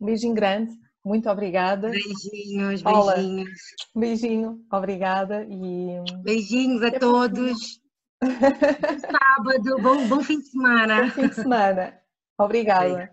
um 0.00 0.06
beijinho 0.06 0.34
grande, 0.34 0.70
muito 1.08 1.30
obrigada. 1.30 1.90
Beijinhos, 1.90 2.82
Paula, 2.82 3.14
beijinhos. 3.14 3.50
Beijinho, 3.94 4.66
obrigada 4.70 5.44
e. 5.48 6.22
Beijinhos 6.22 6.82
a 6.82 6.98
todos. 6.98 7.80
Sábado, 8.20 9.82
bom, 9.82 10.06
bom 10.08 10.22
fim 10.22 10.38
de 10.38 10.46
semana. 10.46 11.02
Bom 11.02 11.10
fim 11.10 11.28
de 11.28 11.34
semana. 11.34 11.98
Obrigada. 12.38 13.10